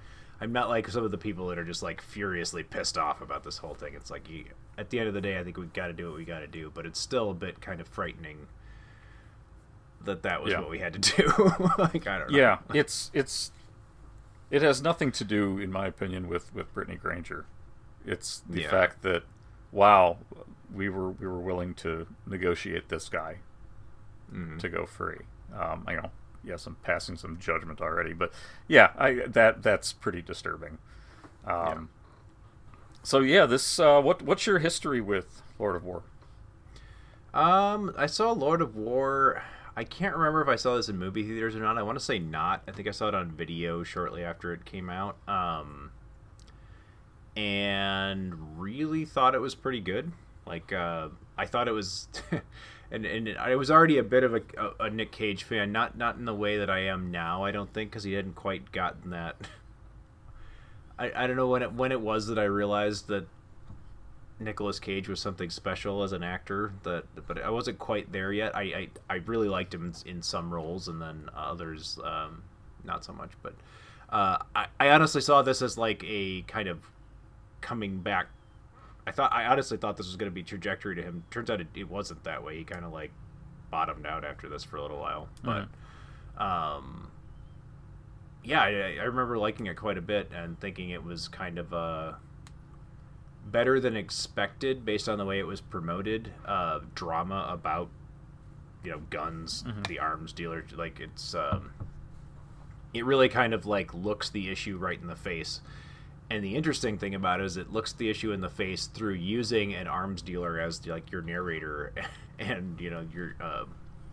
I'm 0.40 0.52
not 0.52 0.68
like 0.68 0.88
some 0.88 1.04
of 1.04 1.11
the 1.11 1.18
people 1.18 1.49
that 1.49 1.59
are 1.59 1.64
just 1.64 1.83
like 1.83 2.00
furiously 2.00 2.62
pissed 2.62 2.97
off 2.97 3.21
about 3.21 3.42
this 3.45 3.59
whole 3.59 3.75
thing. 3.75 3.95
It's 3.95 4.11
like 4.11 4.30
you, 4.30 4.45
at 4.76 4.90
the 4.90 4.99
end 5.00 5.09
of 5.09 5.14
the 5.14 5.21
day, 5.21 5.38
I 5.38 5.45
think 5.45 5.57
we've 5.57 5.73
got 5.73 5.88
to 5.88 5.92
do 5.92 6.09
what 6.09 6.16
we 6.16 6.25
got 6.25 6.40
to 6.40 6.47
do, 6.47 6.71
but 6.73 6.87
it's 6.87 7.00
still 7.00 7.30
a 7.30 7.35
bit 7.35 7.61
kind 7.61 7.80
of 7.80 7.88
frightening 7.88 8.47
that 10.04 10.23
that 10.23 10.42
was 10.42 10.52
Yeah. 10.52 10.61
what 10.61 10.71
we 10.71 10.78
had 10.78 10.92
to 10.95 10.99
do. 11.16 11.26
like 11.78 12.07
I 12.07 12.18
don't 12.18 12.30
know. 12.30 12.38
Yeah, 12.38 12.59
it's 12.73 13.11
it's 13.12 13.50
it 14.50 14.62
has 14.62 14.80
nothing 14.80 15.11
to 15.12 15.25
do, 15.25 15.59
in 15.59 15.73
my 15.73 15.87
opinion, 15.87 16.28
with 16.28 16.54
with 16.54 16.73
Brittney 16.75 17.00
Griner. 17.00 17.45
It's 18.07 18.42
the 18.49 18.62
Yeah. 18.62 18.71
fact 18.71 19.02
that 19.02 19.25
wow, 19.73 20.18
we 20.73 20.88
were 20.88 21.11
we 21.11 21.26
were 21.26 21.40
willing 21.40 21.75
to 21.75 22.07
negotiate 22.26 22.88
this 22.88 23.09
guy 23.09 23.38
Mm-hmm. 24.33 24.59
to 24.59 24.68
go 24.68 24.85
free. 24.85 25.21
Um, 25.59 25.85
I 25.87 25.95
know, 25.95 26.11
yes, 26.45 26.66
I'm 26.66 26.76
passing 26.83 27.16
some 27.16 27.38
judgment 27.38 27.80
already, 27.80 28.12
but 28.12 28.33
yeah, 28.66 28.90
I 28.99 29.14
that 29.26 29.62
that's 29.62 29.92
pretty 29.92 30.23
disturbing. 30.23 30.78
Um, 31.47 31.90
So 33.02 33.21
yeah, 33.21 33.47
this 33.47 33.78
uh, 33.78 34.00
what 34.00 34.23
what's 34.23 34.47
your 34.47 34.59
history 34.59 35.00
with 35.00 35.42
Lord 35.59 35.76
of 35.76 35.85
War? 35.85 36.02
Um, 37.35 37.95
I 37.97 38.07
saw 38.07 38.33
Lord 38.33 38.61
of 38.62 38.75
War. 38.76 39.42
I 39.76 39.85
can't 39.85 40.16
remember 40.16 40.42
if 40.42 40.49
I 40.49 40.57
saw 40.57 40.76
this 40.76 40.88
in 40.88 40.99
movie 40.99 41.23
theaters 41.23 41.54
or 41.54 41.61
not. 41.61 41.78
I 41.78 41.83
want 41.83 41.99
to 41.99 42.04
say 42.04 42.18
not. 42.18 42.62
I 42.66 42.73
think 42.73 42.88
I 42.88 42.90
saw 42.90 43.09
it 43.09 43.14
on 43.14 43.30
video 43.30 43.83
shortly 43.85 44.25
after 44.25 44.52
it 44.52 44.64
came 44.64 44.90
out. 44.90 45.16
Um, 45.28 45.92
and 47.37 48.61
really 48.61 49.04
thought 49.04 49.35
it 49.35 49.40
was 49.40 49.54
pretty 49.54 49.80
good. 49.80 50.12
Like, 50.47 50.73
uh, 50.73 51.09
I 51.37 51.47
thought 51.47 51.68
it 51.68 51.73
was, 51.73 52.09
and 52.90 53.04
and 53.04 53.37
I 53.38 53.57
was 53.57 53.71
already 53.71 53.99
a 53.99 54.02
bit 54.02 54.25
of 54.25 54.35
a, 54.35 54.42
a, 54.57 54.85
a 54.85 54.90
Nick 54.90 55.12
Cage 55.12 55.45
fan. 55.45 55.73
Not 55.73 55.97
not 55.97 56.16
in 56.16 56.25
the 56.25 56.35
way 56.35 56.59
that 56.59 56.71
I 56.71 56.80
am 56.80 57.11
now. 57.11 57.45
I 57.45 57.50
don't 57.50 57.73
think 57.73 57.90
because 57.90 58.04
he 58.04 58.14
hadn't 58.14 58.35
quite 58.35 58.73
gotten 58.73 59.11
that. 59.11 59.37
I, 60.99 61.12
I 61.14 61.26
don't 61.26 61.37
know 61.37 61.49
when 61.49 61.62
it 61.62 61.73
when 61.73 61.92
it 61.92 62.00
was 62.00 62.26
that 62.28 62.38
I 62.38 62.45
realized 62.45 63.09
that 63.09 63.28
Nicolas 64.40 64.78
Cage 64.78 65.09
was 65.09 65.21
something 65.21 65.50
special 65.50 66.02
as 66.02 66.12
an 66.12 66.23
actor 66.23 66.73
that 66.85 67.04
but 67.26 67.42
I 67.42 67.50
wasn't 67.50 67.78
quite 67.78 68.11
there 68.12 68.33
yet. 68.33 68.54
I 68.57 68.62
I, 68.62 68.88
I 69.11 69.14
really 69.26 69.49
liked 69.49 69.75
him 69.75 69.92
in, 70.07 70.23
some 70.23 70.52
roles 70.52 70.88
and 70.88 71.00
then 71.00 71.28
others 71.37 71.99
um, 72.04 72.42
not 72.85 73.04
so 73.04 73.12
much. 73.12 73.33
But 73.42 73.54
uh, 74.09 74.38
I 74.54 74.66
I 74.80 74.90
honestly 74.90 75.21
saw 75.21 75.42
this 75.42 75.61
as 75.62 75.76
like 75.76 76.04
a 76.07 76.42
kind 76.42 76.68
of 76.68 76.80
coming 77.61 77.99
back. 77.99 78.28
I 79.09 79.12
thought 79.12 79.33
I 79.33 79.47
honestly 79.47 79.79
thought 79.79 79.97
this 79.97 80.07
was 80.07 80.17
going 80.17 80.31
to 80.31 80.35
be 80.35 80.43
trajectory 80.43 80.95
to 80.97 81.03
him. 81.03 81.25
Turns 81.31 81.49
out 81.49 81.62
it, 81.62 81.69
it 81.75 81.88
wasn't 81.88 82.23
that 82.25 82.45
way. 82.45 82.59
He 82.59 82.65
kind 82.65 82.85
of 82.85 82.93
like 82.93 83.11
bottomed 83.71 84.05
out 84.07 84.23
after 84.23 84.49
this 84.50 84.65
for 84.65 84.77
a 84.77 84.83
little 84.83 84.99
while. 84.99 85.29
But 85.43 85.67
Mhm. 86.38 86.41
um, 86.43 87.11
yeah, 88.45 88.61
I, 88.62 88.97
I 89.00 89.05
remember 89.05 89.38
liking 89.38 89.67
it 89.67 89.77
quite 89.77 89.97
a 89.97 90.03
bit 90.03 90.31
and 90.35 90.61
thinking 90.61 90.91
it 90.91 91.03
was 91.05 91.27
kind 91.29 91.59
of 91.59 91.73
uh, 91.73 92.12
better 93.47 93.81
than 93.81 93.97
expected 93.97 94.85
based 94.85 95.09
on 95.09 95.17
the 95.17 95.25
way 95.25 95.38
it 95.38 95.47
was 95.47 95.61
promoted. 95.62 96.33
Uh, 96.45 96.81
drama 96.95 97.47
about 97.49 97.88
you 98.85 98.91
know 98.91 99.00
guns, 99.11 99.65
the 99.88 99.99
arms 99.99 100.33
dealer. 100.35 100.65
Like 100.77 101.00
it's 101.00 101.35
um, 101.35 101.73
it 102.95 103.05
really 103.07 103.29
kind 103.31 103.55
of 103.55 103.65
like 103.65 103.95
looks 103.95 104.29
the 104.29 104.50
issue 104.50 104.77
right 104.77 105.00
in 105.00 105.07
the 105.07 105.17
face. 105.17 105.61
And 106.30 106.44
the 106.44 106.56
interesting 106.56 106.99
thing 106.99 107.14
about 107.14 107.40
it 107.40 107.47
is 107.47 107.56
it 107.56 107.73
looks 107.73 107.92
the 107.94 108.11
issue 108.11 108.32
in 108.32 108.40
the 108.40 108.50
face 108.50 108.87
through 108.87 109.14
using 109.14 109.75
an 109.75 109.87
arms 109.87 110.20
dealer 110.20 110.61
as 110.61 110.87
like 110.87 111.11
your 111.11 111.23
narrator 111.23 111.94
and 112.38 112.78
you 112.80 112.90
know 112.90 113.06
your 113.12 113.35
uh, 113.40 113.64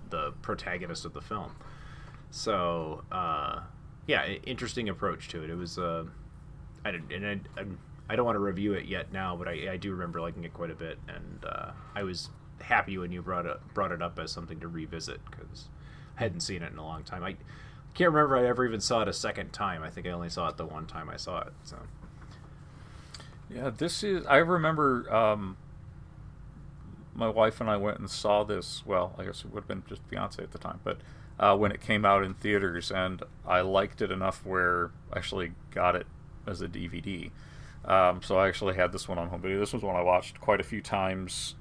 the 0.09 0.31
protagonist 0.41 1.05
of 1.05 1.13
the 1.13 1.21
film. 1.21 1.51
So 2.31 3.03
uh, 3.11 3.61
yeah, 4.07 4.25
interesting 4.45 4.89
approach 4.89 5.27
to 5.29 5.43
it. 5.43 5.49
It 5.49 5.55
was 5.55 5.77
uh, 5.77 6.05
I 6.85 6.91
didn't, 6.91 7.11
and 7.11 7.47
I, 7.57 8.13
I 8.13 8.15
don't 8.15 8.25
want 8.25 8.35
to 8.35 8.39
review 8.39 8.73
it 8.73 8.85
yet 8.85 9.11
now, 9.11 9.35
but 9.35 9.47
I, 9.47 9.73
I 9.73 9.77
do 9.77 9.91
remember 9.91 10.21
liking 10.21 10.43
it 10.43 10.53
quite 10.53 10.71
a 10.71 10.75
bit, 10.75 10.97
and 11.07 11.45
uh, 11.45 11.71
I 11.95 12.03
was 12.03 12.29
happy 12.61 12.97
when 12.97 13.11
you 13.11 13.21
brought 13.21 13.45
it 13.45 13.57
brought 13.73 13.91
it 13.91 14.01
up 14.01 14.17
as 14.19 14.31
something 14.31 14.59
to 14.61 14.67
revisit 14.67 15.19
because 15.29 15.67
I 16.17 16.21
hadn't 16.21 16.39
seen 16.41 16.61
it 16.61 16.71
in 16.71 16.77
a 16.77 16.85
long 16.85 17.03
time. 17.03 17.23
I 17.23 17.35
can't 17.93 18.11
remember 18.11 18.37
I 18.37 18.45
ever 18.45 18.65
even 18.65 18.79
saw 18.79 19.01
it 19.01 19.07
a 19.07 19.13
second 19.13 19.51
time. 19.51 19.83
I 19.83 19.89
think 19.89 20.07
I 20.07 20.11
only 20.11 20.29
saw 20.29 20.47
it 20.47 20.57
the 20.57 20.65
one 20.65 20.85
time 20.85 21.09
I 21.09 21.17
saw 21.17 21.41
it. 21.41 21.53
So 21.63 21.77
Yeah, 23.49 23.69
this 23.69 24.03
is. 24.03 24.25
I 24.25 24.37
remember 24.37 25.11
um, 25.13 25.57
my 27.13 27.29
wife 27.29 27.61
and 27.61 27.69
I 27.69 27.77
went 27.77 27.99
and 27.99 28.09
saw 28.09 28.43
this. 28.43 28.83
Well, 28.85 29.13
I 29.17 29.25
guess 29.25 29.43
it 29.45 29.53
would 29.53 29.61
have 29.61 29.67
been 29.67 29.83
just 29.87 30.01
fiance 30.09 30.41
at 30.41 30.51
the 30.51 30.57
time, 30.57 30.79
but 30.83 30.99
uh, 31.39 31.55
when 31.55 31.71
it 31.71 31.81
came 31.81 32.05
out 32.05 32.23
in 32.23 32.33
theaters, 32.33 32.91
and 32.91 33.21
I 33.45 33.61
liked 33.61 34.01
it 34.01 34.11
enough 34.11 34.45
where 34.45 34.91
I 35.11 35.17
actually 35.17 35.51
got 35.71 35.95
it 35.95 36.07
as 36.47 36.61
a 36.61 36.67
DVD. 36.67 37.31
Um, 37.83 38.21
so 38.23 38.37
I 38.37 38.47
actually 38.47 38.75
had 38.75 38.91
this 38.91 39.07
one 39.07 39.17
on 39.17 39.29
home 39.29 39.41
video. 39.41 39.59
This 39.59 39.73
was 39.73 39.83
one 39.83 39.95
I 39.95 40.01
watched 40.01 40.41
quite 40.41 40.59
a 40.59 40.63
few 40.63 40.81
times 40.81 41.55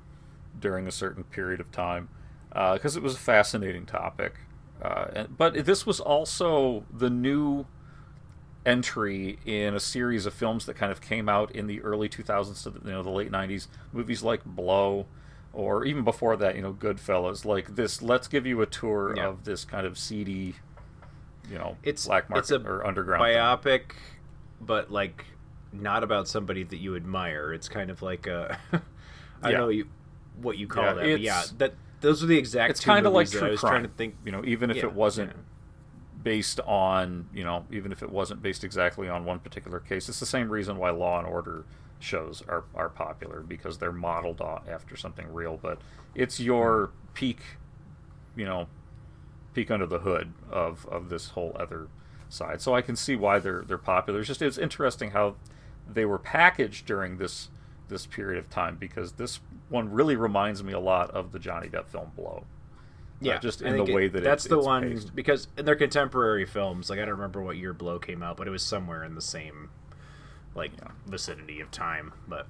during 0.58 0.86
a 0.86 0.92
certain 0.92 1.24
period 1.24 1.60
of 1.60 1.70
time 1.70 2.08
because 2.48 2.96
it 2.96 3.02
was 3.02 3.14
a 3.14 3.18
fascinating 3.18 3.84
topic. 3.84 4.36
Uh, 4.80 5.24
but 5.24 5.64
this 5.64 5.86
was 5.86 6.00
also 6.00 6.84
the 6.92 7.10
new 7.10 7.66
entry 8.66 9.38
in 9.44 9.74
a 9.74 9.80
series 9.80 10.26
of 10.26 10.32
films 10.34 10.66
that 10.66 10.74
kind 10.74 10.90
of 10.90 11.00
came 11.00 11.28
out 11.28 11.50
in 11.52 11.66
the 11.66 11.80
early 11.82 12.08
2000s 12.08 12.62
to 12.62 12.70
the, 12.70 12.80
you 12.88 12.92
know 12.94 13.02
the 13.02 13.10
late 13.10 13.30
90s 13.30 13.66
movies 13.92 14.22
like 14.22 14.44
blow 14.44 15.06
or 15.52 15.84
even 15.84 16.02
before 16.02 16.36
that 16.36 16.56
you 16.56 16.62
know 16.62 16.72
goodfellas 16.72 17.44
like 17.44 17.76
this 17.76 18.00
let's 18.00 18.26
give 18.26 18.46
you 18.46 18.60
a 18.62 18.66
tour 18.66 19.14
Yeah. 19.16 19.26
of 19.28 19.44
this 19.44 19.64
kind 19.64 19.86
of 19.86 19.98
seedy 19.98 20.56
you 21.50 21.58
know 21.58 21.76
it's 21.82 22.06
black 22.06 22.30
market 22.30 22.40
it's 22.40 22.50
a 22.50 22.66
or 22.66 22.86
underground 22.86 23.22
thing. 23.22 23.36
biopic, 23.36 23.82
but 24.60 24.90
like 24.90 25.26
not 25.72 26.02
about 26.02 26.26
somebody 26.28 26.62
that 26.62 26.76
you 26.78 26.96
admire. 26.96 27.52
It's 27.52 27.68
kind 27.68 27.90
of 27.90 28.00
like 28.00 28.26
a 28.26 28.58
I 29.42 29.50
Yeah. 29.50 29.58
know 29.58 29.68
you 29.68 29.88
what 30.40 30.56
you 30.56 30.66
call 30.66 30.84
Yeah, 30.84 30.92
that. 30.94 31.20
Yeah, 31.20 31.42
that 31.58 31.74
those 32.00 32.22
are 32.22 32.26
the 32.26 32.38
exact. 32.38 32.70
it's 32.70 32.80
kind 32.80 33.06
of 33.06 33.12
like 33.12 33.28
true 33.30 33.46
I 33.46 33.50
was 33.50 33.60
crime 33.60 33.70
trying 33.72 33.82
to 33.82 33.88
think. 33.90 34.14
you 34.24 34.32
know 34.32 34.42
even 34.46 34.70
if 34.70 34.78
it 34.78 34.92
wasn't. 34.94 35.32
Based 36.24 36.58
on 36.60 37.28
you 37.32 37.44
know 37.44 37.64
even 37.70 37.92
if 37.92 38.02
it 38.02 38.10
wasn't 38.10 38.42
based 38.42 38.64
exactly 38.64 39.08
on 39.08 39.24
one 39.24 39.38
particular 39.38 39.78
case 39.78 40.08
it's 40.08 40.18
the 40.18 40.26
same 40.26 40.48
reason 40.48 40.78
why 40.78 40.90
law 40.90 41.18
and 41.18 41.28
order 41.28 41.64
shows 42.04 42.42
are, 42.48 42.64
are 42.74 42.88
popular 42.88 43.40
because 43.40 43.78
they're 43.78 43.92
modeled 43.92 44.40
after 44.40 44.96
something 44.96 45.32
real. 45.32 45.58
But 45.60 45.80
it's 46.14 46.38
your 46.38 46.90
peak 47.14 47.40
you 48.36 48.44
know 48.44 48.68
peek 49.54 49.70
under 49.70 49.86
the 49.86 50.00
hood 50.00 50.32
of, 50.50 50.86
of 50.86 51.08
this 51.08 51.30
whole 51.30 51.56
other 51.58 51.88
side. 52.28 52.60
So 52.60 52.74
i 52.74 52.82
can 52.82 52.96
see 52.96 53.16
why 53.16 53.38
they're 53.38 53.64
they're 53.66 53.78
popular. 53.78 54.20
It's 54.20 54.28
just 54.28 54.42
it's 54.42 54.58
interesting 54.58 55.10
how 55.10 55.36
they 55.88 56.04
were 56.04 56.18
packaged 56.18 56.86
during 56.86 57.18
this 57.18 57.48
this 57.88 58.06
period 58.06 58.38
of 58.38 58.50
time 58.50 58.76
because 58.76 59.12
this 59.12 59.40
one 59.68 59.90
really 59.90 60.16
reminds 60.16 60.62
me 60.62 60.72
a 60.72 60.80
lot 60.80 61.10
of 61.10 61.32
the 61.32 61.38
johnny 61.38 61.68
depp 61.68 61.86
film 61.86 62.10
blow 62.16 62.44
Yeah, 63.24 63.38
just 63.38 63.62
in 63.62 63.76
the 63.76 63.84
way 63.92 64.06
it- 64.06 64.12
that 64.14 64.22
that's 64.24 64.44
the 64.44 64.58
one 64.58 64.82
paced. 64.92 65.14
because 65.14 65.48
in 65.56 65.64
their 65.64 65.76
contemporary 65.76 66.44
films, 66.44 66.90
like 66.90 66.98
I 66.98 67.02
don't 67.04 67.14
remember 67.14 67.42
what 67.42 67.56
year 67.56 67.72
Blow 67.72 67.98
came 67.98 68.22
out, 68.22 68.36
but 68.36 68.46
it 68.46 68.50
was 68.50 68.62
somewhere 68.62 69.04
in 69.04 69.14
the 69.14 69.20
same 69.22 69.70
like 70.54 70.72
vicinity 71.06 71.60
of 71.60 71.70
time. 71.70 72.12
But 72.28 72.46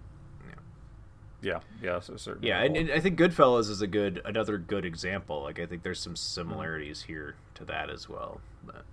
Yeah, 1.43 1.61
yeah, 1.83 2.01
so 2.01 2.17
certainly. 2.17 2.49
yeah, 2.49 2.63
and, 2.63 2.75
and 2.77 2.91
I 2.91 3.01
think 3.01 3.19
Goodfellas 3.19 3.69
is 3.69 3.83
a 3.83 3.87
good 3.87 4.21
another 4.25 4.57
good 4.59 4.85
example. 4.87 5.43
Like 5.43 5.59
I 5.59 5.67
think 5.67 5.83
there's 5.83 6.01
some 6.01 6.17
similarities 6.17 7.03
here 7.03 7.35
to 7.55 7.65
that 7.67 7.91
as 7.91 8.09
well. 8.09 8.41
But 8.65 8.85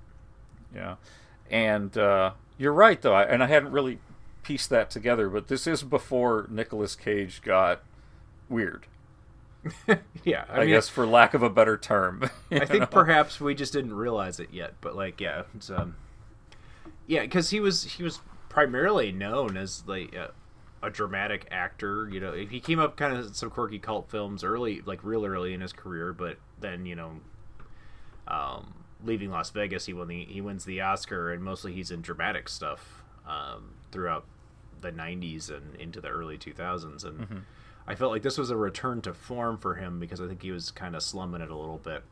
yeah, 0.75 0.95
and 1.49 1.97
uh, 1.97 2.31
you're 2.57 2.73
right 2.73 3.01
though, 3.01 3.13
I, 3.13 3.23
and 3.23 3.41
I 3.41 3.47
hadn't 3.47 3.71
really 3.71 3.99
pieced 4.43 4.69
that 4.71 4.89
together, 4.89 5.29
but 5.29 5.47
this 5.47 5.65
is 5.67 5.83
before 5.83 6.47
Nicolas 6.49 6.95
Cage 6.95 7.41
got 7.41 7.83
weird. 8.49 8.85
yeah, 10.23 10.45
I, 10.49 10.65
guess 10.65 10.89
for 10.89 11.05
lack 11.05 11.33
of 11.33 11.43
a 11.43 11.49
better 11.49 11.77
term. 11.77 12.29
I 12.51 12.65
think 12.65 12.81
know? 12.81 12.85
perhaps 12.87 13.39
we 13.39 13.53
just 13.53 13.73
didn't 13.73 13.93
realize 13.93 14.39
it 14.39 14.49
yet, 14.51 14.73
but 14.81 14.95
like, 14.95 15.21
yeah, 15.21 15.43
it's, 15.55 15.69
um, 15.69 15.95
yeah, 17.07 17.21
because 17.21 17.51
he 17.51 17.59
was 17.59 17.83
he 17.83 18.03
was 18.03 18.21
primarily 18.49 19.11
known 19.11 19.57
as 19.57 19.83
like 19.85 20.13
a, 20.15 20.31
a 20.81 20.89
dramatic 20.89 21.47
actor. 21.51 22.09
You 22.09 22.19
know, 22.19 22.33
he 22.33 22.59
came 22.59 22.79
up 22.79 22.97
kind 22.97 23.15
of 23.15 23.35
some 23.35 23.49
quirky 23.49 23.79
cult 23.79 24.09
films 24.09 24.43
early, 24.43 24.81
like 24.85 25.03
real 25.03 25.25
early 25.25 25.53
in 25.53 25.61
his 25.61 25.73
career, 25.73 26.13
but 26.13 26.37
then 26.59 26.85
you 26.85 26.95
know, 26.95 27.19
um, 28.27 28.73
leaving 29.03 29.29
Las 29.29 29.51
Vegas, 29.51 29.85
he 29.85 29.93
won 29.93 30.07
the 30.07 30.25
he 30.25 30.41
wins 30.41 30.65
the 30.65 30.81
Oscar, 30.81 31.31
and 31.31 31.43
mostly 31.43 31.73
he's 31.73 31.91
in 31.91 32.01
dramatic 32.01 32.49
stuff 32.49 33.03
um, 33.27 33.73
throughout 33.91 34.25
the 34.81 34.91
'90s 34.91 35.51
and 35.55 35.75
into 35.75 36.01
the 36.01 36.09
early 36.09 36.37
2000s, 36.37 37.05
and. 37.05 37.19
Mhm. 37.19 37.41
I 37.87 37.95
felt 37.95 38.11
like 38.11 38.21
this 38.21 38.37
was 38.37 38.49
a 38.51 38.57
return 38.57 39.01
to 39.01 39.13
form 39.13 39.57
for 39.57 39.75
him 39.75 39.99
because 39.99 40.21
I 40.21 40.27
think 40.27 40.41
he 40.43 40.51
was 40.51 40.71
kind 40.71 40.95
of 40.95 41.03
slumming 41.03 41.41
it 41.41 41.49
a 41.49 41.55
little 41.55 41.77
bit. 41.79 42.03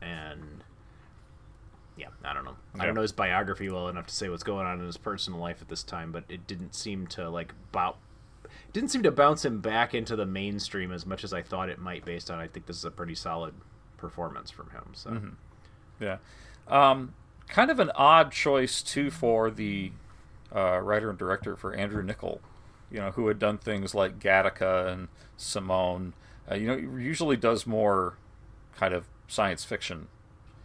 And 0.00 0.64
yeah, 1.96 2.08
I 2.24 2.32
don't 2.32 2.44
know. 2.44 2.56
I 2.78 2.86
don't 2.86 2.94
know 2.94 3.02
his 3.02 3.12
biography 3.12 3.68
well 3.68 3.88
enough 3.88 4.06
to 4.06 4.14
say 4.14 4.28
what's 4.28 4.42
going 4.42 4.66
on 4.66 4.80
in 4.80 4.86
his 4.86 4.96
personal 4.96 5.38
life 5.38 5.60
at 5.60 5.68
this 5.68 5.82
time, 5.82 6.12
but 6.12 6.24
it 6.28 6.46
didn't 6.46 6.74
seem 6.74 7.06
to 7.08 7.28
like 7.28 7.52
bow 7.72 7.96
it 8.44 8.72
didn't 8.72 8.90
seem 8.90 9.02
to 9.02 9.10
bounce 9.12 9.44
him 9.44 9.60
back 9.60 9.94
into 9.94 10.16
the 10.16 10.26
mainstream 10.26 10.90
as 10.92 11.04
much 11.06 11.24
as 11.24 11.32
I 11.32 11.42
thought 11.42 11.68
it 11.68 11.78
might 11.78 12.04
based 12.04 12.30
on 12.30 12.38
I 12.38 12.48
think 12.48 12.66
this 12.66 12.76
is 12.76 12.84
a 12.84 12.90
pretty 12.90 13.14
solid 13.14 13.54
performance 13.96 14.50
from 14.50 14.70
him. 14.70 14.84
So 14.94 15.10
Mhm. 15.10 15.34
Yeah, 16.00 16.16
um, 16.68 17.14
kind 17.48 17.70
of 17.70 17.78
an 17.78 17.90
odd 17.94 18.32
choice 18.32 18.82
too 18.82 19.10
for 19.10 19.50
the 19.50 19.92
uh, 20.54 20.78
writer 20.78 21.10
and 21.10 21.18
director 21.18 21.54
for 21.54 21.74
Andrew 21.74 22.02
Niccol, 22.02 22.40
you 22.90 22.98
know, 22.98 23.10
who 23.12 23.28
had 23.28 23.38
done 23.38 23.58
things 23.58 23.94
like 23.94 24.18
Gattaca 24.18 24.88
and 24.92 25.08
Simone. 25.36 26.14
Uh, 26.50 26.54
you 26.56 26.66
know, 26.66 26.76
usually 26.76 27.36
does 27.36 27.66
more 27.66 28.16
kind 28.76 28.94
of 28.94 29.06
science 29.28 29.64
fiction. 29.64 30.08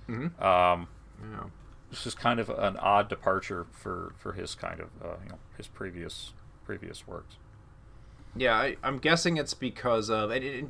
Mhm. 0.08 0.42
Um, 0.42 0.88
Yeah. 1.22 1.44
This 1.92 2.06
is 2.08 2.16
kind 2.16 2.40
of 2.40 2.50
an 2.50 2.78
odd 2.78 3.08
departure 3.10 3.66
for 3.72 4.14
for 4.18 4.34
his 4.34 4.56
kind 4.56 4.80
of 4.80 4.90
uh, 5.04 5.16
you 5.24 5.30
know 5.30 5.40
his 5.56 5.68
previous 5.68 6.34
previous 6.66 7.08
works. 7.08 7.38
Yeah, 8.36 8.56
I, 8.56 8.76
I'm 8.84 8.98
guessing 8.98 9.38
it's 9.38 9.54
because 9.54 10.10
of. 10.10 10.30
And 10.32 10.44
it, 10.44 10.66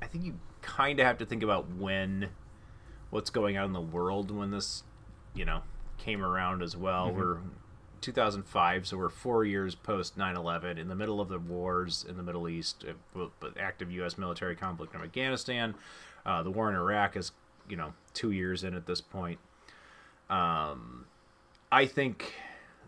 I 0.00 0.06
think 0.06 0.24
you 0.24 0.38
kind 0.62 0.98
of 1.00 1.06
have 1.06 1.18
to 1.18 1.26
think 1.26 1.42
about 1.42 1.70
when, 1.74 2.30
what's 3.10 3.28
going 3.28 3.58
on 3.58 3.66
in 3.66 3.72
the 3.74 3.80
world 3.80 4.30
when 4.30 4.50
this, 4.52 4.84
you 5.34 5.44
know, 5.44 5.62
came 5.98 6.24
around 6.24 6.62
as 6.62 6.76
well. 6.76 7.10
Mhm. 7.10 7.14
We're 7.16 7.38
2005, 8.04 8.86
so 8.86 8.98
we're 8.98 9.08
four 9.08 9.44
years 9.44 9.74
post 9.74 10.18
9/11, 10.18 10.78
in 10.78 10.88
the 10.88 10.94
middle 10.94 11.20
of 11.20 11.28
the 11.28 11.38
wars 11.38 12.04
in 12.06 12.16
the 12.16 12.22
Middle 12.22 12.48
East, 12.48 12.84
uh, 13.16 13.26
active 13.58 13.90
U.S. 13.92 14.18
military 14.18 14.54
conflict 14.54 14.94
in 14.94 15.00
Afghanistan. 15.00 15.74
Uh, 16.26 16.42
the 16.42 16.50
war 16.50 16.68
in 16.68 16.76
Iraq 16.76 17.16
is, 17.16 17.32
you 17.68 17.76
know, 17.76 17.94
two 18.12 18.30
years 18.30 18.62
in 18.62 18.74
at 18.74 18.86
this 18.86 19.00
point. 19.00 19.38
Um, 20.28 21.06
I 21.72 21.86
think 21.86 22.34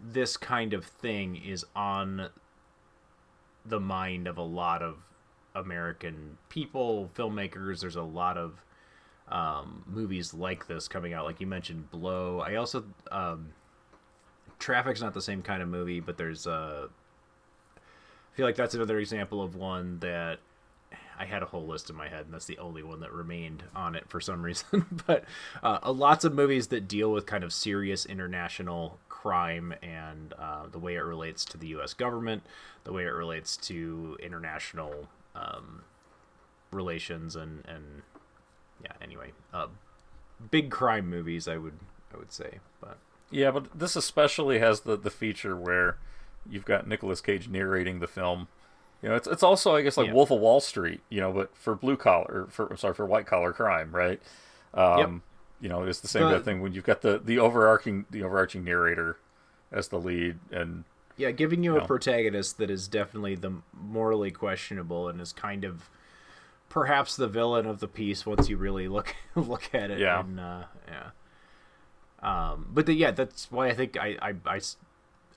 this 0.02 0.36
kind 0.36 0.74
of 0.74 0.84
thing 0.84 1.36
is 1.36 1.64
on 1.74 2.28
the 3.64 3.80
mind 3.80 4.26
of 4.26 4.36
a 4.36 4.42
lot 4.42 4.82
of 4.82 4.96
American 5.54 6.36
people, 6.50 7.10
filmmakers. 7.14 7.80
There's 7.80 7.96
a 7.96 8.02
lot 8.02 8.36
of 8.36 8.62
um, 9.28 9.82
movies 9.86 10.34
like 10.34 10.66
this 10.66 10.88
coming 10.88 11.14
out. 11.14 11.24
Like 11.24 11.40
you 11.40 11.46
mentioned, 11.46 11.90
Blow. 11.90 12.40
I 12.40 12.56
also 12.56 12.84
um, 13.10 13.54
Traffic's 14.58 15.02
not 15.02 15.14
the 15.14 15.22
same 15.22 15.42
kind 15.42 15.62
of 15.62 15.68
movie, 15.68 16.00
but 16.00 16.16
there's 16.16 16.46
uh, 16.46 16.88
I 17.76 18.36
feel 18.36 18.46
like 18.46 18.56
that's 18.56 18.74
another 18.74 18.98
example 18.98 19.42
of 19.42 19.56
one 19.56 19.98
that 20.00 20.40
I 21.18 21.24
had 21.24 21.42
a 21.42 21.46
whole 21.46 21.66
list 21.66 21.88
in 21.90 21.96
my 21.96 22.08
head, 22.08 22.26
and 22.26 22.34
that's 22.34 22.46
the 22.46 22.58
only 22.58 22.82
one 22.82 23.00
that 23.00 23.12
remained 23.12 23.64
on 23.74 23.94
it 23.94 24.08
for 24.08 24.20
some 24.20 24.42
reason. 24.44 25.02
but 25.06 25.24
uh, 25.62 25.90
lots 25.92 26.24
of 26.24 26.34
movies 26.34 26.68
that 26.68 26.86
deal 26.88 27.12
with 27.12 27.26
kind 27.26 27.44
of 27.44 27.52
serious 27.52 28.04
international 28.06 28.98
crime 29.08 29.74
and 29.82 30.34
uh, 30.38 30.66
the 30.70 30.78
way 30.78 30.94
it 30.94 31.00
relates 31.00 31.44
to 31.46 31.58
the 31.58 31.68
U.S. 31.68 31.94
government, 31.94 32.42
the 32.84 32.92
way 32.92 33.04
it 33.04 33.10
relates 33.14 33.56
to 33.56 34.16
international 34.22 35.08
um, 35.34 35.82
relations, 36.70 37.36
and 37.36 37.64
and 37.66 38.02
yeah. 38.82 38.92
Anyway, 39.00 39.32
uh, 39.52 39.68
big 40.50 40.70
crime 40.70 41.08
movies, 41.08 41.48
I 41.48 41.56
would 41.56 41.78
I 42.14 42.18
would 42.18 42.32
say, 42.32 42.58
but 42.80 42.98
Yeah, 43.30 43.50
but 43.50 43.78
this 43.78 43.96
especially 43.96 44.58
has 44.60 44.80
the 44.80 44.96
the 44.96 45.10
feature 45.10 45.56
where 45.56 45.96
you've 46.48 46.64
got 46.64 46.86
Nicolas 46.86 47.20
Cage 47.20 47.48
narrating 47.48 47.98
the 48.00 48.06
film. 48.06 48.48
You 49.02 49.08
know, 49.10 49.14
it's 49.16 49.26
it's 49.26 49.42
also 49.42 49.74
I 49.76 49.82
guess 49.82 49.96
like 49.96 50.06
Yeah. 50.08 50.12
Wolf 50.14 50.30
of 50.30 50.40
Wall 50.40 50.60
Street, 50.60 51.00
you 51.10 51.20
know, 51.20 51.32
but 51.32 51.56
for 51.56 51.74
blue 51.74 51.96
collar, 51.96 52.46
for 52.50 52.66
I'm 52.68 52.76
sorry, 52.76 52.94
for 52.94 53.04
white 53.06 53.26
collar 53.26 53.52
crime, 53.52 53.94
right? 53.94 54.20
Um, 54.74 54.98
Yep. 54.98 55.10
You 55.58 55.68
know, 55.70 55.82
it's 55.84 56.00
the 56.00 56.08
same 56.08 56.24
of 56.26 56.44
thing 56.44 56.60
when 56.60 56.72
you've 56.74 56.84
got 56.84 57.00
the 57.02 57.18
the 57.18 57.38
overarching 57.38 58.04
the 58.10 58.22
overarching 58.22 58.62
narrator 58.64 59.16
as 59.72 59.88
the 59.88 59.98
lead, 59.98 60.38
and 60.50 60.84
Yeah, 61.16 61.30
giving 61.30 61.62
you 61.64 61.74
No. 61.74 61.80
a 61.80 61.86
protagonist 61.86 62.58
that 62.58 62.70
is 62.70 62.86
definitely 62.88 63.34
the 63.36 63.52
morally 63.72 64.30
questionable 64.30 65.08
and 65.08 65.20
is 65.20 65.32
kind 65.32 65.64
of 65.64 65.88
perhaps 66.68 67.16
the 67.16 67.26
villain 67.26 67.64
of 67.66 67.80
the 67.80 67.88
piece 67.88 68.26
once 68.26 68.48
you 68.50 68.56
really 68.58 68.86
look 68.86 69.14
look 69.34 69.74
at 69.74 69.90
it. 69.90 69.98
Yeah. 69.98 70.20
And, 70.20 70.38
uh, 70.38 70.64
yeah. 70.88 71.10
Um, 72.22 72.68
but 72.72 72.86
the, 72.86 72.94
yeah, 72.94 73.10
that's 73.10 73.50
why 73.50 73.68
I 73.68 73.74
think 73.74 73.96
I 73.98 74.16
I 74.46 74.60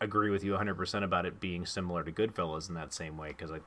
agree 0.01 0.29
with 0.29 0.43
you 0.43 0.53
100% 0.53 1.03
about 1.03 1.25
it 1.25 1.39
being 1.39 1.65
similar 1.65 2.03
to 2.03 2.11
Goodfellas 2.11 2.69
in 2.69 2.75
that 2.75 2.93
same 2.93 3.17
way 3.17 3.29
because 3.29 3.51
I, 3.51 3.59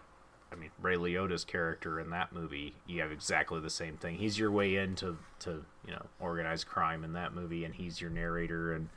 I 0.51 0.55
mean 0.55 0.71
Ray 0.81 0.97
Liotta's 0.97 1.45
character 1.45 2.01
in 2.01 2.11
that 2.11 2.33
movie, 2.33 2.75
you 2.87 3.03
have 3.03 3.13
exactly 3.13 3.61
the 3.61 3.71
same 3.71 3.97
thing. 3.97 4.17
He's 4.17 4.39
your 4.39 4.51
way 4.51 4.77
into 4.77 5.19
to 5.41 5.65
you 5.87 5.93
know 5.93 6.07
organized 6.21 6.67
crime 6.67 7.05
in 7.05 7.13
that 7.15 7.35
movie, 7.35 7.65
and 7.65 7.75
he's 7.75 8.01
your 8.01 8.11
narrator 8.11 8.73
and 8.73 8.89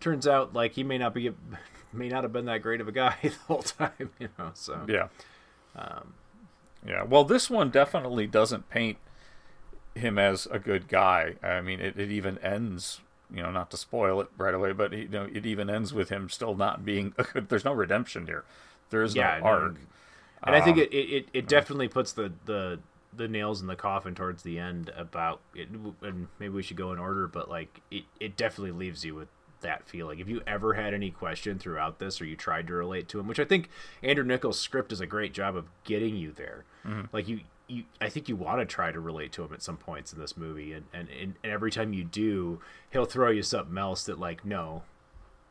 turns 0.00 0.26
out 0.26 0.54
like 0.54 0.72
he 0.72 0.84
may 0.84 0.98
not 0.98 1.14
be 1.14 1.30
may 1.92 2.08
not 2.08 2.22
have 2.22 2.32
been 2.32 2.44
that 2.44 2.62
great 2.62 2.80
of 2.80 2.88
a 2.88 2.92
guy 2.92 3.16
the 3.22 3.30
whole 3.46 3.62
time 3.62 4.10
you 4.18 4.28
know 4.38 4.50
so 4.54 4.84
yeah, 4.88 5.08
um, 5.74 6.14
yeah. 6.86 7.02
Well, 7.02 7.24
this 7.24 7.50
one 7.50 7.70
definitely 7.70 8.26
doesn't 8.26 8.68
paint 8.68 8.98
him 9.94 10.18
as 10.18 10.46
a 10.50 10.58
good 10.58 10.88
guy. 10.88 11.34
I 11.42 11.60
mean, 11.60 11.80
it, 11.80 11.98
it 11.98 12.10
even 12.10 12.38
ends. 12.38 13.00
You 13.30 13.42
know, 13.42 13.50
not 13.50 13.70
to 13.72 13.76
spoil 13.76 14.20
it 14.22 14.28
right 14.38 14.54
away, 14.54 14.72
but 14.72 14.92
you 14.92 15.08
know, 15.08 15.28
it 15.32 15.44
even 15.44 15.68
ends 15.68 15.92
with 15.92 16.08
him 16.08 16.28
still 16.30 16.54
not 16.54 16.84
being. 16.84 17.14
There's 17.34 17.64
no 17.64 17.72
redemption 17.74 18.26
here. 18.26 18.44
There 18.90 19.02
is 19.02 19.14
Yeah, 19.14 19.38
no 19.38 19.44
no, 19.44 19.50
arc. 19.50 19.76
and 20.46 20.56
i 20.56 20.60
think 20.60 20.78
Um, 20.78 20.82
it, 20.84 20.92
it, 20.94 21.08
it, 21.16 21.28
it 21.34 21.48
definitely 21.48 21.88
puts 21.88 22.12
the, 22.12 22.32
the 22.46 22.78
the 23.14 23.28
nails 23.28 23.60
in 23.60 23.66
the 23.66 23.76
coffin 23.76 24.14
towards 24.14 24.42
the 24.44 24.58
end 24.58 24.90
about 24.96 25.40
it 25.54 25.68
and 26.02 26.28
maybe 26.38 26.54
we 26.54 26.62
should 26.62 26.76
go 26.76 26.92
in 26.92 26.98
order 26.98 27.26
but 27.26 27.48
like 27.50 27.80
it, 27.90 28.04
it 28.20 28.36
definitely 28.36 28.70
leaves 28.72 29.04
you 29.04 29.14
with 29.14 29.28
that 29.60 29.88
feeling 29.88 30.20
if 30.20 30.28
you 30.28 30.40
ever 30.46 30.74
had 30.74 30.94
any 30.94 31.10
question 31.10 31.58
throughout 31.58 31.98
this 31.98 32.20
or 32.20 32.24
you 32.26 32.36
tried 32.36 32.66
to 32.68 32.72
relate 32.74 33.08
to 33.08 33.18
him 33.18 33.26
which 33.26 33.40
i 33.40 33.44
think 33.44 33.68
Andrew 34.02 34.24
Niccol's 34.24 34.60
script 34.60 34.90
does 34.90 35.00
a 35.00 35.06
great 35.06 35.34
job 35.34 35.56
of 35.56 35.66
getting 35.84 36.16
you 36.16 36.30
there 36.32 36.64
Mhm. 36.86 37.08
like 37.12 37.26
you 37.28 37.40
you 37.68 37.84
i 38.00 38.08
think 38.08 38.28
you 38.28 38.34
want 38.36 38.58
to 38.60 38.64
try 38.66 38.90
to 38.90 38.98
relate 38.98 39.30
to 39.32 39.44
him 39.44 39.52
at 39.52 39.62
some 39.62 39.76
points 39.76 40.12
in 40.12 40.18
this 40.18 40.36
movie 40.36 40.72
and, 40.72 40.86
and 40.92 41.08
and 41.20 41.34
every 41.44 41.70
time 41.70 41.92
you 41.92 42.02
do 42.04 42.60
he'll 42.90 43.04
throw 43.04 43.30
you 43.30 43.42
something 43.42 43.76
else 43.78 44.04
that 44.04 44.18
like 44.18 44.44
no 44.44 44.82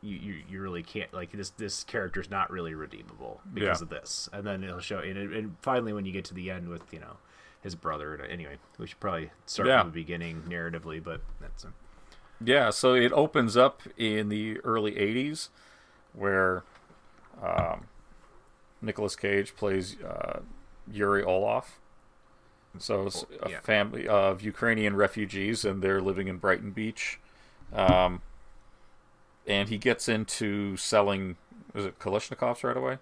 you, 0.00 0.16
you, 0.16 0.42
you 0.48 0.60
really 0.60 0.82
can't 0.82 1.12
like 1.12 1.32
this 1.32 1.50
this 1.50 1.82
character's 1.84 2.30
not 2.30 2.50
really 2.50 2.74
redeemable 2.74 3.40
because 3.52 3.80
Yeah. 3.80 3.84
of 3.84 3.88
this 3.88 4.28
and 4.32 4.46
then 4.46 4.62
it'll 4.62 4.78
show 4.80 4.98
and, 4.98 5.16
and 5.32 5.56
finally 5.62 5.92
when 5.92 6.04
you 6.04 6.12
get 6.12 6.24
to 6.26 6.34
the 6.34 6.50
end 6.50 6.68
with 6.68 6.82
you 6.92 7.00
know 7.00 7.16
his 7.62 7.74
brother 7.74 8.14
and 8.14 8.30
anyway 8.30 8.56
we 8.78 8.86
should 8.86 9.00
probably 9.00 9.30
start 9.46 9.68
Yeah. 9.68 9.80
from 9.80 9.90
the 9.90 9.94
beginning 9.94 10.42
narratively 10.48 11.02
but 11.02 11.20
that's 11.40 11.64
a, 11.64 11.72
Yeah, 12.44 12.70
so 12.70 12.94
it 12.94 13.12
opens 13.12 13.56
up 13.56 13.82
in 13.96 14.28
the 14.28 14.58
early 14.60 14.92
80s 14.92 15.48
where 16.12 16.62
um, 17.42 17.86
Nicolas 18.80 19.16
Cage 19.16 19.56
plays 19.56 19.96
uh, 20.02 20.40
Yuri 20.90 21.22
Orlov. 21.22 21.78
So 22.78 23.06
it's 23.06 23.24
a 23.42 23.50
yeah. 23.50 23.60
family 23.60 24.06
of 24.08 24.42
Ukrainian 24.42 24.96
refugees, 24.96 25.64
and 25.64 25.82
they're 25.82 26.00
living 26.00 26.28
in 26.28 26.38
Brighton 26.38 26.70
Beach. 26.70 27.20
Um, 27.72 28.22
and 29.46 29.68
he 29.68 29.78
gets 29.78 30.08
into 30.08 30.76
selling, 30.76 31.36
is 31.74 31.84
it 31.84 31.98
Kalashnikovs 31.98 32.64
right 32.64 32.76
away? 32.76 32.98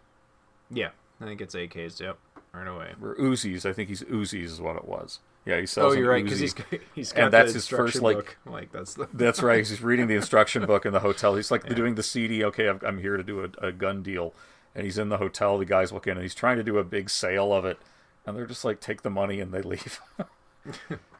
yeah 0.70 0.88
i 1.20 1.24
think 1.24 1.40
it's 1.40 1.54
ak's 1.54 2.00
yep 2.00 2.18
right 2.52 2.66
away 2.66 2.92
Or 3.02 3.14
Uzis. 3.16 3.66
I 3.66 3.72
think 3.72 3.88
he's 3.88 4.02
Uzis 4.02 4.44
is 4.44 4.60
what 4.60 4.76
it 4.76 4.86
was. 4.86 5.20
Yeah, 5.44 5.56
he 5.56 5.62
oh 5.62 5.66
sells. 5.66 5.92
an 5.92 6.00
you're 6.00 6.10
right 6.10 6.24
because 6.24 6.40
he's 6.40 6.54
he's 6.94 7.12
got 7.12 7.24
and 7.24 7.32
that's 7.32 7.52
the 7.52 7.58
his 7.58 7.68
first 7.68 8.00
like 8.00 8.16
book. 8.16 8.38
like 8.46 8.72
that's 8.72 8.94
the 8.94 9.08
that's 9.14 9.42
right. 9.42 9.58
He's 9.58 9.82
reading 9.82 10.06
the 10.06 10.16
instruction 10.16 10.64
book 10.64 10.86
in 10.86 10.92
the 10.92 11.00
hotel. 11.00 11.36
He's 11.36 11.50
like 11.50 11.66
doing 11.76 11.94
the 11.94 12.02
CD. 12.02 12.42
Okay, 12.44 12.68
I'm, 12.68 12.80
I'm 12.84 12.98
here 12.98 13.16
to 13.16 13.22
do 13.22 13.44
a, 13.44 13.66
a 13.66 13.72
gun 13.72 14.02
deal, 14.02 14.32
and 14.74 14.84
he's 14.84 14.96
in 14.98 15.10
the 15.10 15.18
hotel. 15.18 15.58
The 15.58 15.66
guys 15.66 15.92
walk 15.92 16.06
in, 16.06 16.12
and 16.12 16.22
he's 16.22 16.34
trying 16.34 16.56
to 16.56 16.64
do 16.64 16.78
a 16.78 16.84
big 16.84 17.10
sale 17.10 17.52
of 17.52 17.64
it, 17.66 17.78
and 18.26 18.36
they're 18.36 18.46
just 18.46 18.64
like, 18.64 18.80
take 18.80 19.02
the 19.02 19.10
money, 19.10 19.40
and 19.40 19.52
they 19.52 19.62
leave 19.62 20.00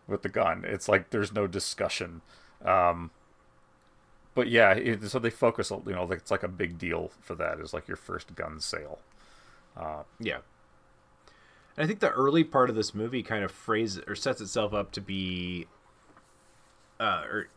with 0.07 0.23
the 0.23 0.29
gun. 0.29 0.65
It's 0.67 0.89
like 0.89 1.11
there's 1.11 1.33
no 1.33 1.47
discussion. 1.47 2.21
Um, 2.65 3.11
but 4.35 4.49
yeah, 4.49 4.73
it, 4.73 5.03
so 5.09 5.19
they 5.19 5.31
focus. 5.31 5.71
You 5.71 5.93
know, 5.93 6.11
it's 6.13 6.31
like 6.31 6.43
a 6.43 6.49
big 6.49 6.79
deal 6.79 7.11
for 7.21 7.35
that. 7.37 7.59
Is 7.61 7.73
like 7.73 7.89
your 7.89 7.97
first 7.97 8.35
gun 8.35 8.61
sale. 8.61 8.99
Uh, 9.77 10.03
Yeah. 10.21 10.39
And 11.77 11.85
I 11.85 11.87
think 11.87 12.01
the 12.01 12.11
early 12.11 12.43
part 12.43 12.71
of 12.71 12.77
this 12.77 12.95
movie 12.95 13.23
kind 13.23 13.45
of 13.45 13.51
phrases 13.51 14.03
or 14.07 14.15
sets 14.15 14.41
itself 14.41 14.73
up 14.73 14.93
to 14.93 15.01
be, 15.03 15.67
uh, 16.99 17.25
or 17.31 17.49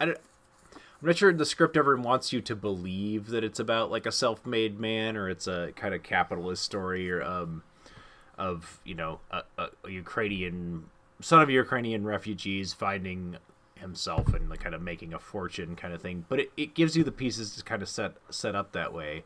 I 0.00 0.06
don't. 0.06 0.18
I'm 0.74 1.08
not 1.08 1.16
sure 1.16 1.32
the 1.32 1.44
script 1.44 1.76
ever 1.76 1.96
wants 1.96 2.32
you 2.32 2.40
to 2.42 2.54
believe 2.54 3.26
that 3.28 3.42
it's 3.42 3.58
about 3.58 3.90
like 3.90 4.06
a 4.06 4.12
self-made 4.12 4.78
man 4.78 5.16
or 5.16 5.28
it's 5.28 5.48
a 5.48 5.72
kind 5.74 5.94
of 5.94 6.04
capitalist 6.04 6.62
story 6.62 7.10
or 7.10 7.20
um, 7.24 7.64
of 8.38 8.80
you 8.84 8.94
know 8.94 9.20
a, 9.30 9.42
a, 9.58 9.90
Ukrainian 9.90 10.84
son 11.20 11.42
of 11.42 11.50
Ukrainian 11.50 12.04
refugees 12.04 12.72
finding 12.72 13.36
himself 13.76 14.32
and 14.34 14.48
like 14.48 14.60
kind 14.60 14.74
of 14.74 14.82
making 14.82 15.12
a 15.12 15.18
fortune 15.18 15.76
kind 15.76 15.92
of 15.92 16.00
thing. 16.00 16.24
But 16.28 16.40
it, 16.40 16.52
it 16.56 16.74
gives 16.74 16.96
you 16.96 17.04
the 17.04 17.12
pieces 17.12 17.56
to 17.56 17.62
kind 17.64 17.82
of 17.82 17.88
set 17.88 18.12
set 18.30 18.54
up 18.54 18.72
that 18.72 18.92
way. 18.92 19.24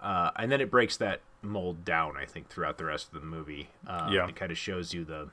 Uh, 0.00 0.30
and 0.36 0.52
then 0.52 0.60
it 0.60 0.70
breaks 0.70 0.96
that 0.98 1.20
mold 1.40 1.84
down. 1.84 2.16
I 2.16 2.26
think 2.26 2.48
throughout 2.48 2.76
the 2.76 2.84
rest 2.84 3.08
of 3.14 3.20
the 3.20 3.26
movie, 3.26 3.70
uh, 3.86 4.08
Yeah. 4.12 4.28
it 4.28 4.36
kind 4.36 4.52
of 4.52 4.58
shows 4.58 4.92
you 4.92 5.04
the, 5.04 5.28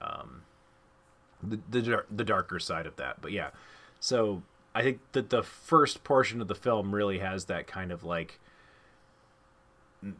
um, 0.00 0.42
the 1.42 1.58
the 1.70 2.04
the 2.10 2.24
darker 2.24 2.60
side 2.60 2.86
of 2.86 2.94
that. 2.96 3.20
But 3.20 3.32
yeah, 3.32 3.50
so 3.98 4.42
I 4.74 4.82
think 4.82 5.00
that 5.12 5.30
the 5.30 5.42
first 5.42 6.04
portion 6.04 6.40
of 6.40 6.46
the 6.48 6.54
film 6.54 6.94
really 6.94 7.18
has 7.18 7.46
that 7.46 7.66
kind 7.66 7.90
of 7.90 8.04
like, 8.04 8.38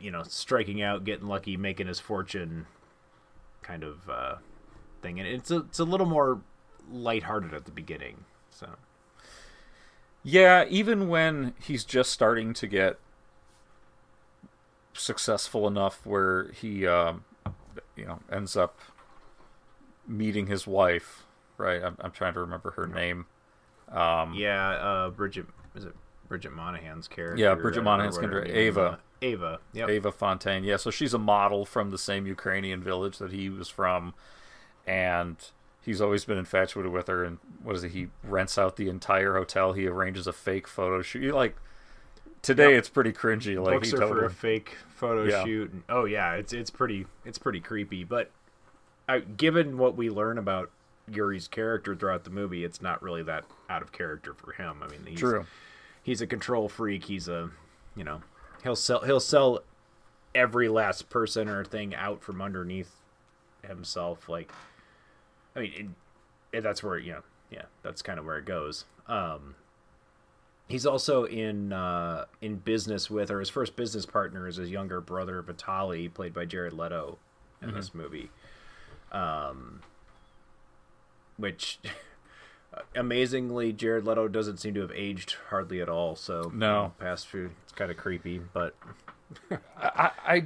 you 0.00 0.10
know, 0.10 0.22
striking 0.22 0.82
out, 0.82 1.04
getting 1.04 1.26
lucky, 1.26 1.56
making 1.56 1.86
his 1.86 2.00
fortune, 2.00 2.66
kind 3.62 3.82
of 3.82 4.08
uh, 4.08 4.36
thing, 5.02 5.18
and 5.18 5.28
it's 5.28 5.50
a, 5.50 5.58
it's 5.58 5.78
a 5.78 5.84
little 5.84 6.06
more 6.06 6.40
lighthearted 6.90 7.54
at 7.54 7.64
the 7.64 7.70
beginning. 7.70 8.24
So 8.50 8.68
Yeah, 10.22 10.64
even 10.68 11.08
when 11.08 11.54
he's 11.60 11.84
just 11.84 12.10
starting 12.10 12.54
to 12.54 12.66
get 12.66 12.98
successful 14.92 15.66
enough 15.66 16.00
where 16.04 16.50
he, 16.52 16.86
um, 16.86 17.24
you 17.96 18.04
know, 18.06 18.20
ends 18.30 18.56
up 18.56 18.78
meeting 20.06 20.46
his 20.46 20.66
wife, 20.66 21.24
right? 21.58 21.82
I'm, 21.82 21.96
I'm 22.00 22.12
trying 22.12 22.34
to 22.34 22.40
remember 22.40 22.72
her 22.72 22.86
name. 22.86 23.26
Um, 23.90 24.34
yeah, 24.34 24.70
uh, 24.70 25.10
Bridget 25.10 25.46
is 25.74 25.84
it 25.84 25.94
Bridget 26.28 26.52
Moynahan's 26.52 27.08
character? 27.08 27.42
Yeah, 27.42 27.54
Bridget 27.54 27.80
uh, 27.80 27.84
Moynahan's 27.84 28.18
character, 28.18 28.44
Ava. 28.46 28.80
uh, 28.80 28.96
Ava. 29.22 29.58
Yep. 29.72 29.88
Ava 29.90 30.12
Fontaine. 30.12 30.64
Yeah, 30.64 30.76
so 30.76 30.90
she's 30.90 31.14
a 31.14 31.18
model 31.18 31.64
from 31.64 31.90
the 31.90 31.98
same 31.98 32.26
Ukrainian 32.26 32.82
village 32.82 33.18
that 33.18 33.32
he 33.32 33.48
was 33.48 33.68
from, 33.68 34.14
and 34.86 35.36
he's 35.82 36.00
always 36.00 36.24
been 36.24 36.38
infatuated 36.38 36.92
with 36.92 37.08
her. 37.08 37.24
And 37.24 37.38
what 37.62 37.76
is 37.76 37.84
it? 37.84 37.92
He 37.92 38.08
rents 38.22 38.58
out 38.58 38.76
the 38.76 38.88
entire 38.88 39.34
hotel. 39.36 39.72
He 39.72 39.86
arranges 39.86 40.26
a 40.26 40.32
fake 40.32 40.66
photo 40.68 41.02
shoot. 41.02 41.22
He 41.22 41.32
like 41.32 41.56
today 42.42 42.70
Yep. 42.70 42.78
it's 42.78 42.88
pretty 42.88 43.12
cringy. 43.12 43.62
Like 43.62 43.76
books 43.76 43.90
he 43.90 43.96
totally, 43.96 44.20
for 44.20 44.24
a 44.26 44.30
fake 44.30 44.76
photo 44.94 45.24
Yeah. 45.24 45.44
shoot. 45.44 45.72
And, 45.72 45.82
oh 45.88 46.04
yeah, 46.04 46.32
it's 46.34 46.52
it's 46.52 46.70
pretty 46.70 47.06
it's 47.24 47.38
pretty 47.38 47.60
creepy. 47.60 48.04
But 48.04 48.30
I, 49.08 49.20
given 49.20 49.76
what 49.78 49.96
we 49.96 50.08
learn 50.10 50.38
about 50.38 50.70
Yuri's 51.10 51.48
character 51.48 51.94
throughout 51.94 52.24
the 52.24 52.30
movie, 52.30 52.64
it's 52.64 52.80
not 52.80 53.02
really 53.02 53.22
that 53.24 53.44
out 53.68 53.82
of 53.82 53.92
character 53.92 54.32
for 54.32 54.52
him. 54.52 54.82
I 54.82 54.88
mean, 54.88 55.00
he's, 55.06 55.18
True. 55.18 55.44
He's 56.04 56.20
a 56.20 56.26
control 56.28 56.68
freak. 56.68 57.06
He's 57.06 57.26
a 57.26 57.50
you 57.96 58.04
know 58.04 58.22
he'll 58.62 58.76
sell 58.76 59.00
he'll 59.00 59.18
sell 59.18 59.60
every 60.36 60.68
last 60.68 61.10
person 61.10 61.48
or 61.48 61.64
thing 61.64 61.94
out 61.96 62.22
from 62.22 62.40
underneath 62.40 62.92
himself. 63.66 64.28
Like 64.28 64.52
I 65.56 65.60
mean, 65.60 65.72
it, 66.52 66.58
it, 66.58 66.60
that's 66.62 66.82
where 66.82 66.98
you 66.98 67.12
know 67.14 67.22
yeah 67.50 67.62
that's 67.82 68.02
kind 68.02 68.18
of 68.20 68.24
where 68.24 68.38
it 68.38 68.44
goes. 68.44 68.84
Um, 69.08 69.56
He's 70.66 70.86
also 70.86 71.24
in 71.24 71.74
uh, 71.74 72.24
in 72.40 72.56
business 72.56 73.10
with, 73.10 73.30
or 73.30 73.38
his 73.38 73.50
first 73.50 73.76
business 73.76 74.06
partner 74.06 74.48
is 74.48 74.56
his 74.56 74.70
younger 74.70 74.98
brother 75.02 75.42
Vitali, 75.42 76.08
played 76.08 76.32
by 76.32 76.46
Jared 76.46 76.72
Leto 76.72 77.18
in 77.60 77.70
Mhm. 77.70 77.74
this 77.74 77.94
movie. 77.94 78.30
Um, 79.12 79.80
which 81.36 81.80
amazingly, 82.94 83.72
Jared 83.72 84.04
Leto 84.06 84.28
doesn't 84.28 84.58
seem 84.58 84.74
to 84.74 84.80
have 84.80 84.92
aged 84.92 85.36
hardly 85.50 85.80
at 85.80 85.88
all. 85.88 86.16
So 86.16 86.50
No. 86.54 86.92
past 86.98 87.26
food, 87.28 87.52
it's 87.62 87.72
kind 87.72 87.90
of 87.90 87.96
creepy. 87.96 88.38
But 88.52 88.74
I, 89.78 90.10
I, 90.26 90.44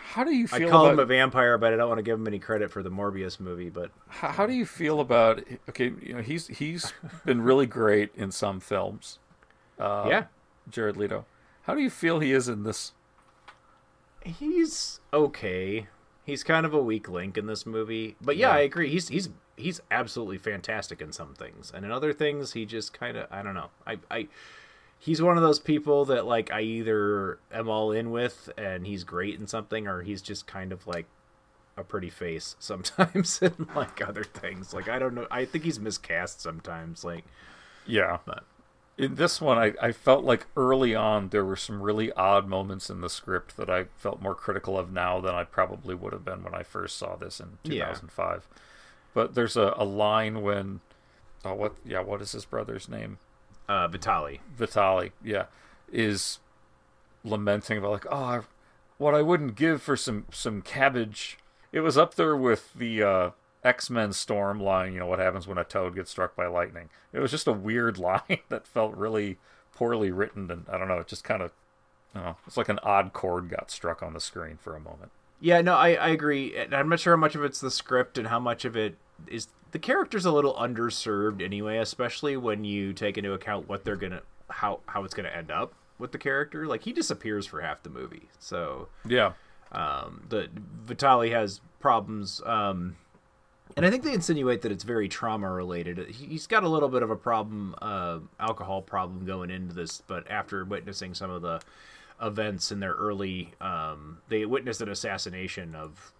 how 0.00 0.24
do 0.24 0.34
you 0.34 0.46
I 0.52 0.58
feel 0.58 0.70
call 0.70 0.84
about 0.86 0.94
him 0.94 0.98
a 1.00 1.04
vampire, 1.06 1.56
but 1.58 1.72
I 1.72 1.76
don't 1.76 1.88
want 1.88 1.98
to 1.98 2.02
give 2.02 2.18
him 2.18 2.26
any 2.26 2.38
credit 2.38 2.70
for 2.70 2.82
the 2.82 2.90
Morbius 2.90 3.38
movie. 3.40 3.70
But 3.70 3.90
how, 4.08 4.28
how 4.28 4.46
do 4.46 4.52
you 4.52 4.66
feel 4.66 5.00
about 5.00 5.42
okay 5.68 5.92
you 6.02 6.14
know 6.14 6.20
he's 6.22 6.46
he's 6.48 6.92
been 7.24 7.42
really 7.42 7.66
great 7.66 8.10
in 8.14 8.30
some 8.32 8.58
films 8.60 9.18
uh 9.78 10.06
Yeah. 10.08 10.24
jared 10.68 10.96
leto 10.96 11.24
how 11.62 11.74
do 11.74 11.80
you 11.80 11.90
feel 11.90 12.18
he 12.20 12.32
is 12.32 12.48
in 12.48 12.64
this 12.64 12.92
he's 14.24 15.00
okay. 15.12 15.86
He's 16.24 16.44
kind 16.44 16.66
of 16.66 16.74
a 16.74 16.82
weak 16.82 17.08
link 17.08 17.38
in 17.38 17.46
this 17.46 17.64
movie. 17.66 18.16
But 18.20 18.36
yeah, 18.36 18.48
Yeah. 18.50 18.54
I 18.56 18.58
agree. 18.60 18.88
He's 18.90 19.08
he's 19.08 19.28
he's 19.56 19.80
absolutely 19.90 20.38
fantastic 20.38 21.00
in 21.02 21.12
some 21.12 21.34
things. 21.34 21.70
And 21.74 21.84
in 21.84 21.90
other 21.90 22.12
things 22.12 22.52
he 22.52 22.64
just 22.66 22.92
kind 22.92 23.16
of 23.16 23.26
I 23.30 23.42
don't 23.42 23.54
know. 23.54 23.70
I 23.86 23.98
I 24.10 24.28
he's 24.98 25.20
one 25.22 25.36
of 25.36 25.42
those 25.42 25.58
people 25.58 26.04
that 26.06 26.26
like 26.26 26.50
I 26.50 26.60
either 26.62 27.38
am 27.52 27.68
all 27.68 27.92
in 27.92 28.10
with 28.10 28.50
and 28.58 28.86
he's 28.86 29.04
great 29.04 29.38
in 29.38 29.46
something 29.46 29.86
or 29.86 30.02
he's 30.02 30.22
just 30.22 30.46
kind 30.46 30.72
of 30.72 30.86
like 30.86 31.06
a 31.76 31.84
pretty 31.84 32.10
face 32.10 32.56
sometimes 32.60 33.40
in 33.42 33.68
like 33.74 34.06
other 34.06 34.24
things. 34.24 34.72
Like 34.74 34.88
I 34.88 34.98
don't 34.98 35.14
know. 35.14 35.26
I 35.30 35.44
think 35.44 35.64
he's 35.64 35.80
miscast 35.80 36.40
sometimes 36.40 37.04
like 37.04 37.24
yeah 37.86 38.18
but 38.26 38.44
in 38.98 39.14
this 39.14 39.40
one 39.40 39.56
I, 39.56 39.72
I 39.80 39.92
felt 39.92 40.24
like 40.24 40.46
early 40.56 40.94
on 40.94 41.30
there 41.30 41.44
were 41.44 41.56
some 41.56 41.82
really 41.82 42.12
odd 42.12 42.46
moments 42.46 42.90
in 42.90 43.00
the 43.00 43.08
script 43.08 43.56
that 43.56 43.70
i 43.70 43.84
felt 43.96 44.20
more 44.20 44.34
critical 44.34 44.78
of 44.78 44.92
now 44.92 45.18
than 45.20 45.34
i 45.34 45.44
probably 45.44 45.94
would 45.94 46.12
have 46.12 46.24
been 46.24 46.42
when 46.44 46.54
i 46.54 46.62
first 46.62 46.98
saw 46.98 47.16
this 47.16 47.40
in 47.40 47.58
Yeah. 47.64 47.94
2005 49.12 49.14
but 49.14 49.34
there's 49.34 49.56
a, 49.56 49.74
a 49.76 49.84
line 49.84 50.42
when 50.42 50.80
oh 51.44 51.54
what 51.54 51.74
yeah 51.84 52.00
what 52.00 52.20
is 52.22 52.32
his 52.32 52.44
brother's 52.44 52.88
name 52.88 53.18
uh 53.68 53.86
Vitali. 53.88 54.40
Vitali, 54.56 55.12
yeah, 55.24 55.44
is 55.92 56.40
lamenting 57.24 57.78
about 57.78 57.92
like, 57.92 58.06
oh, 58.10 58.16
I- 58.16 58.40
what 58.98 59.14
I 59.14 59.22
wouldn't 59.22 59.54
give 59.54 59.80
for 59.80 59.96
some 59.96 60.26
some 60.32 60.60
cabbage. 60.60 61.38
It 61.72 61.80
was 61.80 61.96
up 61.96 62.16
there 62.16 62.36
with 62.36 62.74
the 62.74 63.02
uh, 63.02 63.30
X 63.62 63.88
Men 63.90 64.12
Storm 64.12 64.60
line. 64.60 64.92
You 64.92 64.98
know 65.00 65.06
what 65.06 65.20
happens 65.20 65.46
when 65.46 65.56
a 65.56 65.64
toad 65.64 65.94
gets 65.94 66.10
struck 66.10 66.34
by 66.36 66.46
lightning. 66.48 66.90
It 67.12 67.20
was 67.20 67.30
just 67.30 67.46
a 67.46 67.52
weird 67.52 67.96
line 68.08 68.38
that 68.48 68.66
felt 68.66 68.94
really 68.96 69.38
poorly 69.74 70.10
written, 70.10 70.50
and 70.50 70.66
I 70.68 70.76
don't 70.76 70.88
know. 70.88 70.98
It 70.98 71.06
just 71.06 71.24
kind 71.24 71.40
of, 71.42 71.52
you 72.14 72.20
know. 72.20 72.36
It's 72.46 72.56
like 72.56 72.68
an 72.68 72.80
odd 72.82 73.12
chord 73.12 73.48
got 73.48 73.70
struck 73.70 74.02
on 74.02 74.12
the 74.14 74.20
screen 74.20 74.58
for 74.60 74.74
a 74.74 74.80
moment. 74.80 75.12
Yeah, 75.40 75.60
no, 75.62 75.74
I, 75.74 75.94
I 75.94 76.08
agree. 76.08 76.54
And 76.56 76.74
I'm 76.74 76.88
not 76.88 77.00
sure 77.00 77.16
how 77.16 77.20
much 77.20 77.34
of 77.34 77.42
it's 77.44 77.60
the 77.60 77.70
script 77.70 78.18
and 78.18 78.28
how 78.28 78.38
much 78.38 78.64
of 78.64 78.76
it 78.76 78.96
is 79.26 79.48
the 79.72 79.78
character's 79.78 80.24
a 80.26 80.32
little 80.32 80.54
underserved 80.54 81.42
anyway, 81.42 81.78
especially 81.78 82.36
when 82.36 82.64
you 82.64 82.92
take 82.92 83.16
into 83.16 83.32
account 83.32 83.68
what 83.68 83.84
they're 83.84 83.96
gonna 83.96 84.22
how 84.48 84.80
how 84.86 85.04
it's 85.04 85.14
gonna 85.14 85.28
end 85.28 85.50
up 85.50 85.72
with 85.98 86.12
the 86.12 86.18
character. 86.18 86.66
Like 86.66 86.82
he 86.82 86.92
disappears 86.92 87.46
for 87.46 87.60
half 87.60 87.82
the 87.82 87.90
movie, 87.90 88.28
so 88.38 88.88
Yeah, 89.06 89.32
um, 89.72 90.24
the 90.28 90.48
Vitali 90.84 91.30
has 91.30 91.60
problems. 91.78 92.42
Um, 92.44 92.96
and 93.76 93.86
I 93.86 93.90
think 93.90 94.02
they 94.02 94.12
insinuate 94.12 94.62
that 94.62 94.72
it's 94.72 94.82
very 94.82 95.08
trauma 95.08 95.48
related. 95.50 95.98
He- 96.10 96.26
He's 96.26 96.48
got 96.48 96.64
a 96.64 96.68
little 96.68 96.88
bit 96.88 97.04
of 97.04 97.10
a 97.10 97.16
problem, 97.16 97.76
uh, 97.80 98.18
alcohol 98.40 98.82
problem 98.82 99.24
going 99.24 99.50
into 99.50 99.72
this, 99.74 100.02
but 100.06 100.28
after 100.28 100.64
witnessing 100.64 101.14
some 101.14 101.30
of 101.30 101.42
the 101.42 101.60
events 102.20 102.70
in 102.70 102.80
their 102.80 102.92
early, 102.94 103.52
um, 103.60 104.18
they 104.28 104.44
witnessed 104.44 104.80
an 104.80 104.88
assassination 104.88 105.74
of 105.74 106.12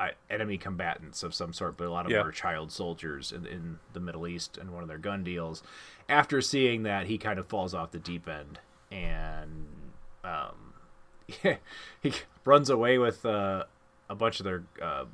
uh, 0.00 0.08
enemy 0.30 0.58
combatants 0.58 1.22
of 1.22 1.34
some 1.34 1.52
sort, 1.52 1.76
but 1.76 1.86
a 1.86 1.90
lot 1.90 2.04
of 2.06 2.10
Yeah. 2.12 2.18
them 2.18 2.26
were 2.26 2.32
child 2.32 2.72
soldiers 2.72 3.30
in, 3.32 3.46
in 3.46 3.78
the 3.92 4.00
Middle 4.00 4.26
East 4.26 4.58
and 4.58 4.70
one 4.72 4.82
of 4.82 4.88
their 4.88 4.98
gun 4.98 5.22
deals. 5.22 5.62
After 6.08 6.40
seeing 6.40 6.82
that, 6.82 7.06
he 7.06 7.18
kind 7.18 7.38
of 7.38 7.46
falls 7.46 7.72
off 7.74 7.92
the 7.92 7.98
deep 7.98 8.28
end 8.28 8.58
and 8.90 9.66
um, 10.24 10.74
he 12.02 12.12
runs 12.44 12.68
away 12.68 12.98
with 12.98 13.24
uh, 13.24 13.64
a 14.10 14.14
bunch 14.14 14.40
of 14.40 14.44
their. 14.44 14.64
Uh, 14.80 15.04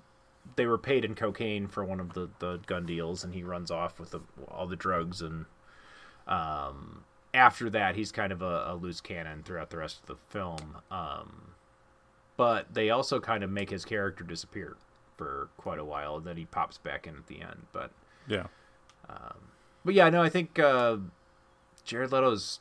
they 0.57 0.67
were 0.67 0.79
paid 0.79 1.05
in 1.05 1.15
cocaine 1.15 1.69
for 1.69 1.85
one 1.85 2.01
of 2.01 2.15
the, 2.15 2.29
the 2.39 2.57
gun 2.67 2.87
deals, 2.87 3.23
and 3.23 3.35
he 3.35 3.43
runs 3.45 3.71
off 3.71 4.01
with 4.01 4.11
the, 4.13 4.21
all 4.49 4.67
the 4.67 4.75
drugs. 4.77 5.21
And 5.23 5.45
um, 6.27 7.05
after 7.35 7.69
that, 7.71 7.95
he's 7.97 8.11
kind 8.13 8.33
of 8.33 8.43
a, 8.43 8.65
a 8.69 8.75
loose 8.75 9.01
cannon 9.01 9.43
throughout 9.43 9.71
the 9.71 9.77
rest 9.79 10.01
of 10.01 10.07
the 10.07 10.17
film. 10.17 10.77
Um, 10.91 11.53
but 12.37 12.73
they 12.73 12.91
also 12.91 13.21
kind 13.21 13.43
of 13.45 13.51
make 13.51 13.71
his 13.71 13.85
character 13.85 14.25
disappear 14.25 14.77
for 15.17 15.49
quite 15.57 15.79
a 15.79 15.85
while, 15.85 16.17
and 16.17 16.25
then 16.25 16.37
he 16.37 16.45
pops 16.45 16.79
back 16.79 17.07
in 17.07 17.17
at 17.17 17.27
the 17.27 17.41
end. 17.41 17.67
But 17.73 17.91
yeah, 18.29 18.47
but 19.85 19.95
yeah, 19.95 20.09
no, 20.11 20.23
I 20.23 20.29
think 20.29 20.59
uh, 20.59 20.99
Jared 21.85 22.13
Leto's 22.13 22.61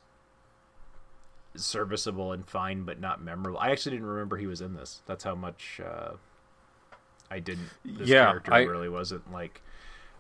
serviceable 1.55 2.31
and 2.31 2.45
fine, 2.47 2.83
but 2.83 2.99
not 2.99 3.21
memorable. 3.21 3.59
I 3.59 3.71
actually 3.71 3.93
didn't 3.97 4.07
remember 4.07 4.37
he 4.37 4.47
was 4.47 4.61
in 4.61 4.73
this. 4.75 5.01
That's 5.05 5.23
how 5.23 5.35
much 5.35 5.79
uh, 5.83 6.13
I 7.31 7.39
didn't. 7.39 7.69
This 7.85 8.07
Yeah, 8.09 8.25
character 8.25 8.53
I- 8.53 8.63
really 8.63 8.89
wasn't 8.89 9.31
like. 9.31 9.61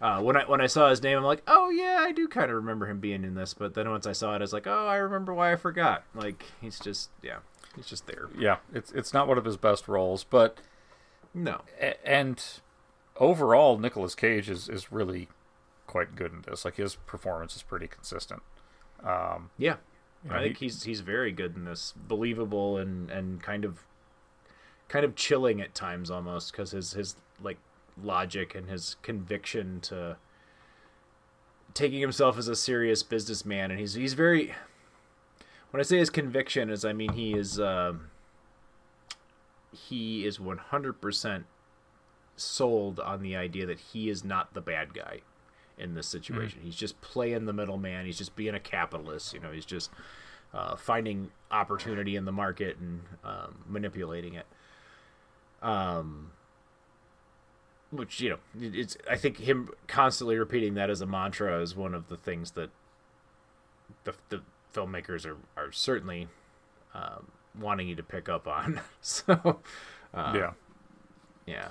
Uh, 0.01 0.21
when 0.21 0.37
I 0.37 0.43
when 0.45 0.61
I 0.61 0.67
saw 0.67 0.89
his 0.89 1.01
name, 1.01 1.17
I'm 1.17 1.23
like, 1.23 1.41
oh 1.47 1.69
yeah, 1.69 1.97
I 2.01 2.11
do 2.11 2.27
kind 2.27 2.49
of 2.51 2.55
remember 2.57 2.85
him 2.87 2.99
being 2.99 3.23
in 3.23 3.33
this. 3.35 3.53
But 3.53 3.73
then 3.73 3.89
once 3.89 4.05
I 4.05 4.11
saw 4.11 4.33
it, 4.33 4.37
I 4.37 4.39
was 4.39 4.53
like, 4.53 4.67
oh, 4.67 4.87
I 4.87 4.97
remember 4.97 5.33
why 5.33 5.51
I 5.51 5.55
forgot. 5.55 6.03
Like 6.13 6.43
he's 6.61 6.79
just 6.79 7.09
yeah, 7.23 7.37
he's 7.75 7.87
just 7.87 8.05
there. 8.05 8.29
yeah. 8.37 8.57
It's 8.73 8.91
it's 8.91 9.13
not 9.13 9.27
one 9.27 9.37
of 9.39 9.45
his 9.45 9.57
best 9.57 9.87
roles, 9.87 10.23
but 10.23 10.59
No, 11.33 11.61
A- 11.81 12.07
and 12.07 12.43
overall 13.15 13.79
Nicolas 13.79 14.13
Cage 14.13 14.49
is, 14.49 14.69
is 14.69 14.91
really 14.91 15.29
quite 15.87 16.15
good 16.15 16.31
in 16.31 16.41
this. 16.47 16.63
Like 16.63 16.75
his 16.75 16.95
performance 16.95 17.55
is 17.55 17.63
pretty 17.63 17.87
consistent. 17.87 18.43
Um, 19.03 19.49
Yeah, 19.57 19.77
you 20.23 20.29
know, 20.29 20.35
I 20.35 20.43
think 20.43 20.57
he- 20.57 20.65
he's 20.65 20.83
he's 20.83 21.01
very 21.01 21.31
good 21.31 21.55
in 21.55 21.65
this, 21.65 21.93
believable 22.07 22.77
and 22.77 23.09
and 23.09 23.41
kind 23.41 23.65
of 23.65 23.79
kind 24.89 25.03
of 25.03 25.15
chilling 25.15 25.59
at 25.59 25.73
times 25.73 26.11
almost 26.11 26.51
because 26.51 26.69
his 26.71 26.93
his 26.93 27.15
like 27.41 27.57
logic 28.01 28.55
and 28.55 28.69
his 28.69 28.95
conviction 29.01 29.79
to 29.81 30.17
taking 31.73 32.01
himself 32.01 32.37
as 32.37 32.47
a 32.47 32.55
serious 32.55 33.03
businessman 33.03 33.71
and 33.71 33.79
he's 33.79 33.93
he's 33.93 34.13
very 34.13 34.53
when 35.71 35.79
I 35.79 35.83
say 35.83 35.97
his 35.97 36.09
conviction 36.09 36.69
is 36.69 36.85
I 36.85 36.93
mean 36.93 37.13
he 37.13 37.33
is 37.33 37.59
um 37.59 38.09
he 39.71 40.25
is 40.25 40.37
100% 40.37 41.43
sold 42.35 42.99
on 42.99 43.21
the 43.21 43.35
idea 43.35 43.65
that 43.65 43.79
he 43.79 44.09
is 44.09 44.23
not 44.23 44.53
the 44.53 44.61
bad 44.61 44.93
guy 44.93 45.21
in 45.77 45.93
this 45.93 46.07
situation. 46.07 46.61
He's 46.63 46.75
just 46.75 46.99
playing 47.01 47.45
the 47.45 47.53
middleman. 47.53 48.05
He's 48.05 48.17
just 48.17 48.35
being 48.35 48.55
a 48.55 48.59
capitalist. 48.59 49.33
You 49.33 49.39
know, 49.39 49.51
he's 49.51 49.65
just 49.65 49.91
uh, 50.53 50.75
finding 50.75 51.31
opportunity 51.51 52.15
in 52.15 52.25
the 52.25 52.31
market 52.31 52.77
and 52.77 53.01
um, 53.23 53.63
manipulating 53.67 54.35
it. 54.35 54.45
Um, 55.61 56.31
which 57.91 58.19
you 58.19 58.29
know, 58.29 58.37
it's. 58.59 58.97
I 59.09 59.15
think 59.15 59.37
him 59.37 59.69
constantly 59.87 60.37
repeating 60.37 60.73
that 60.75 60.89
as 60.89 61.01
a 61.01 61.05
mantra 61.05 61.61
is 61.61 61.75
one 61.75 61.93
of 61.93 62.07
the 62.07 62.17
things 62.17 62.51
that 62.51 62.69
the 64.03 64.13
the 64.29 64.41
filmmakers 64.73 65.25
are 65.25 65.37
are 65.55 65.71
certainly 65.71 66.27
um, 66.93 67.27
wanting 67.59 67.87
you 67.87 67.95
to 67.95 68.03
pick 68.03 68.29
up 68.29 68.47
on. 68.47 68.81
so, 69.01 69.59
uh, 70.13 70.33
yeah. 70.35 70.51
yeah. 71.45 71.67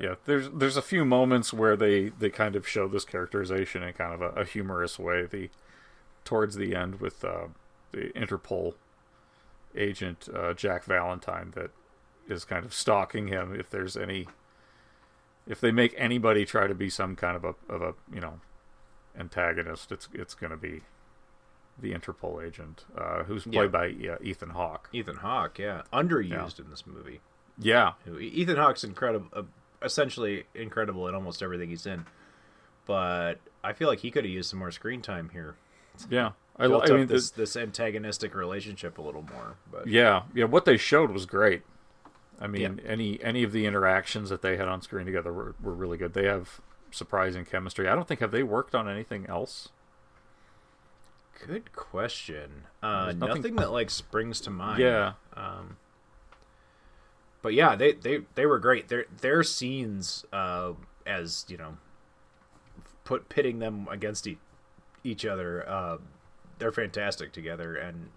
Yeah, 0.00 0.16
there's 0.24 0.50
there's 0.50 0.76
a 0.76 0.82
few 0.82 1.04
moments 1.04 1.52
where 1.52 1.76
they, 1.76 2.08
they 2.08 2.28
kind 2.28 2.56
of 2.56 2.66
show 2.66 2.88
this 2.88 3.04
characterization 3.04 3.84
in 3.84 3.92
kind 3.92 4.12
of 4.12 4.22
a, 4.22 4.40
a 4.40 4.44
humorous 4.44 4.98
way. 4.98 5.24
The 5.24 5.50
towards 6.24 6.56
the 6.56 6.74
end 6.74 7.00
with 7.00 7.24
uh, 7.24 7.48
the 7.92 8.10
Interpol 8.16 8.74
agent 9.76 10.28
uh, 10.34 10.54
Jack 10.54 10.84
Valentine 10.84 11.52
that 11.54 11.70
is 12.28 12.44
kind 12.44 12.64
of 12.64 12.74
stalking 12.74 13.28
him. 13.28 13.54
If 13.54 13.70
there's 13.70 13.96
any, 13.96 14.26
if 15.46 15.60
they 15.60 15.70
make 15.72 15.94
anybody 15.96 16.44
try 16.44 16.66
to 16.66 16.74
be 16.74 16.88
some 16.90 17.16
kind 17.16 17.36
of 17.36 17.44
a 17.44 17.54
of 17.72 17.82
a 17.82 17.94
you 18.12 18.20
know 18.20 18.40
antagonist, 19.18 19.92
it's 19.92 20.08
it's 20.12 20.34
going 20.34 20.50
to 20.50 20.56
be 20.56 20.82
the 21.78 21.92
Interpol 21.92 22.44
agent, 22.44 22.84
uh, 22.96 23.24
who's 23.24 23.46
Yeah. 23.46 23.52
played 23.60 23.72
by 23.72 23.86
yeah, 23.86 24.16
Ethan 24.22 24.50
Hawke. 24.50 24.88
Ethan 24.92 25.16
Hawke, 25.16 25.58
yeah, 25.58 25.82
underused 25.92 26.58
in 26.60 26.70
this 26.70 26.86
movie. 26.86 27.20
Yeah, 27.58 27.92
Ethan 28.18 28.56
Hawke's 28.56 28.84
incredible, 28.84 29.28
uh, 29.32 29.42
essentially 29.82 30.44
incredible 30.54 31.08
in 31.08 31.14
almost 31.14 31.42
everything 31.42 31.70
he's 31.70 31.86
in. 31.86 32.06
But 32.86 33.40
I 33.62 33.72
feel 33.72 33.88
like 33.88 34.00
he 34.00 34.10
could 34.10 34.24
have 34.24 34.32
used 34.32 34.50
some 34.50 34.58
more 34.58 34.70
screen 34.70 35.02
time 35.02 35.30
here. 35.30 35.56
yeah. 36.10 36.32
I, 36.56 36.66
I 36.66 36.88
mean, 36.90 37.08
this 37.08 37.30
this 37.32 37.56
antagonistic 37.56 38.32
relationship 38.32 38.98
a 38.98 39.02
little 39.02 39.22
more. 39.22 39.56
But 39.72 39.88
yeah, 39.88 40.22
yeah. 40.34 40.44
What 40.44 40.64
they 40.66 40.76
showed 40.76 41.10
was 41.10 41.26
great. 41.26 41.62
I 42.40 42.46
mean, 42.46 42.80
Yeah. 42.84 42.90
any 42.90 43.22
any 43.22 43.42
of 43.44 43.52
the 43.52 43.64
interactions 43.66 44.28
that 44.30 44.42
they 44.42 44.56
had 44.56 44.68
on 44.68 44.82
screen 44.82 45.06
together 45.06 45.32
were, 45.32 45.54
were 45.62 45.74
really 45.74 45.96
good. 45.96 46.14
They 46.14 46.24
have 46.26 46.60
surprising 46.90 47.44
chemistry. 47.44 47.88
I 47.88 47.94
don't 47.94 48.06
think 48.08 48.20
have 48.20 48.30
they 48.32 48.42
worked 48.42 48.74
on 48.74 48.88
anything 48.88 49.26
else. 49.26 49.68
good 51.46 51.72
question. 51.72 52.64
Uh, 52.82 53.12
nothing... 53.16 53.18
nothing- 53.18 53.56
that 53.56 53.70
like 53.72 53.90
springs 53.90 54.40
to 54.42 54.50
mind. 54.50 54.80
Yeah. 54.80 55.14
Um, 55.34 55.76
but 57.42 57.52
yeah, 57.54 57.74
they, 57.76 57.92
they 57.92 58.20
they 58.34 58.46
were 58.46 58.58
great. 58.58 58.88
Their 58.88 59.04
their 59.20 59.42
scenes, 59.42 60.24
uh, 60.32 60.72
as 61.06 61.44
you 61.48 61.56
know, 61.58 61.76
put 63.04 63.28
pitting 63.28 63.58
them 63.58 63.86
against 63.90 64.26
e- 64.26 64.38
each 65.02 65.26
other, 65.26 65.68
uh, 65.68 65.98
they're 66.58 66.72
fantastic 66.72 67.32
together. 67.32 67.76
And 67.76 68.08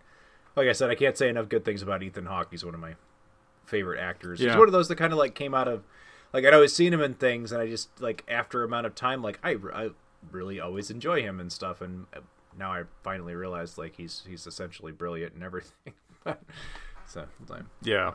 like 0.55 0.67
I 0.69 0.71
said, 0.71 0.89
I 0.89 0.95
can't 0.95 1.17
say 1.17 1.27
enough 1.27 1.49
good 1.49 1.65
things 1.65 1.81
about 1.81 2.01
Ethan 2.03 2.27
Hawke. 2.27 2.47
He's 2.51 2.63
one 2.63 2.73
of 2.73 2.79
my 2.79 2.95
favorite 3.67 3.99
actors. 3.99 4.39
He's 4.39 4.49
one 4.57 4.67
of 4.67 4.71
those 4.71 4.87
that 4.87 4.95
kind 4.97 5.13
of 5.13 5.19
like 5.19 5.35
came 5.35 5.53
out 5.53 5.67
of 5.67 5.83
like 6.33 6.43
I'd 6.45 6.53
always 6.53 6.73
seen 6.73 6.93
him 6.93 7.01
in 7.01 7.13
things, 7.13 7.51
and 7.51 7.61
I 7.61 7.67
just 7.67 7.89
like 8.01 8.23
after 8.27 8.63
amount 8.63 8.85
of 8.87 8.95
time, 8.95 9.21
like 9.21 9.39
I, 9.43 9.55
I 9.73 9.89
really 10.31 10.59
always 10.59 10.89
enjoy 10.89 11.21
him 11.21 11.39
and 11.39 11.51
stuff. 11.51 11.81
And 11.81 12.05
uh, 12.15 12.21
now 12.57 12.73
I 12.73 12.83
finally 13.03 13.35
realized 13.35 13.77
like 13.77 13.95
he's 13.97 14.23
he's 14.27 14.47
essentially 14.47 14.91
brilliant 14.91 15.33
and 15.33 15.43
everything. 15.43 15.93
so 17.05 17.25
Yeah, 17.81 18.13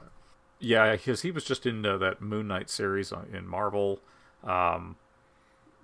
yeah, 0.59 0.93
because 0.93 1.23
he 1.23 1.31
was 1.31 1.45
just 1.45 1.67
in 1.67 1.85
uh, 1.87 1.97
that 1.99 2.21
Moon 2.21 2.49
Knight 2.49 2.69
series 2.71 3.13
on- 3.13 3.29
in 3.33 3.47
Marvel. 3.47 4.01
Um, 4.45 4.97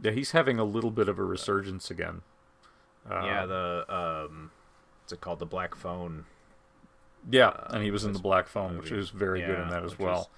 yeah, 0.03 0.11
he's 0.13 0.33
having 0.33 0.59
a 0.59 0.65
little 0.65 0.91
bit 0.91 1.09
of 1.09 1.19
a 1.19 1.25
resurgence 1.25 1.91
again. 1.91 2.23
Uh, 3.11 3.23
yeah, 3.25 3.47
the 3.47 3.85
um, 3.89 4.51
what's 5.03 5.13
it 5.13 5.21
called? 5.21 5.39
The 5.39 5.47
Black 5.47 5.75
Phone. 5.75 6.27
Yeah, 7.31 7.53
and 7.69 7.83
he 7.83 7.91
was 7.91 8.05
in 8.05 8.13
the 8.13 8.19
Black 8.19 8.47
Phone, 8.49 8.77
which 8.79 8.87
movie. 8.91 8.97
was 8.97 9.11
very 9.11 9.41
good 9.41 9.59
in 9.59 9.69
that 9.71 9.83
as 9.85 9.99
well. 9.99 10.17
was- 10.17 10.29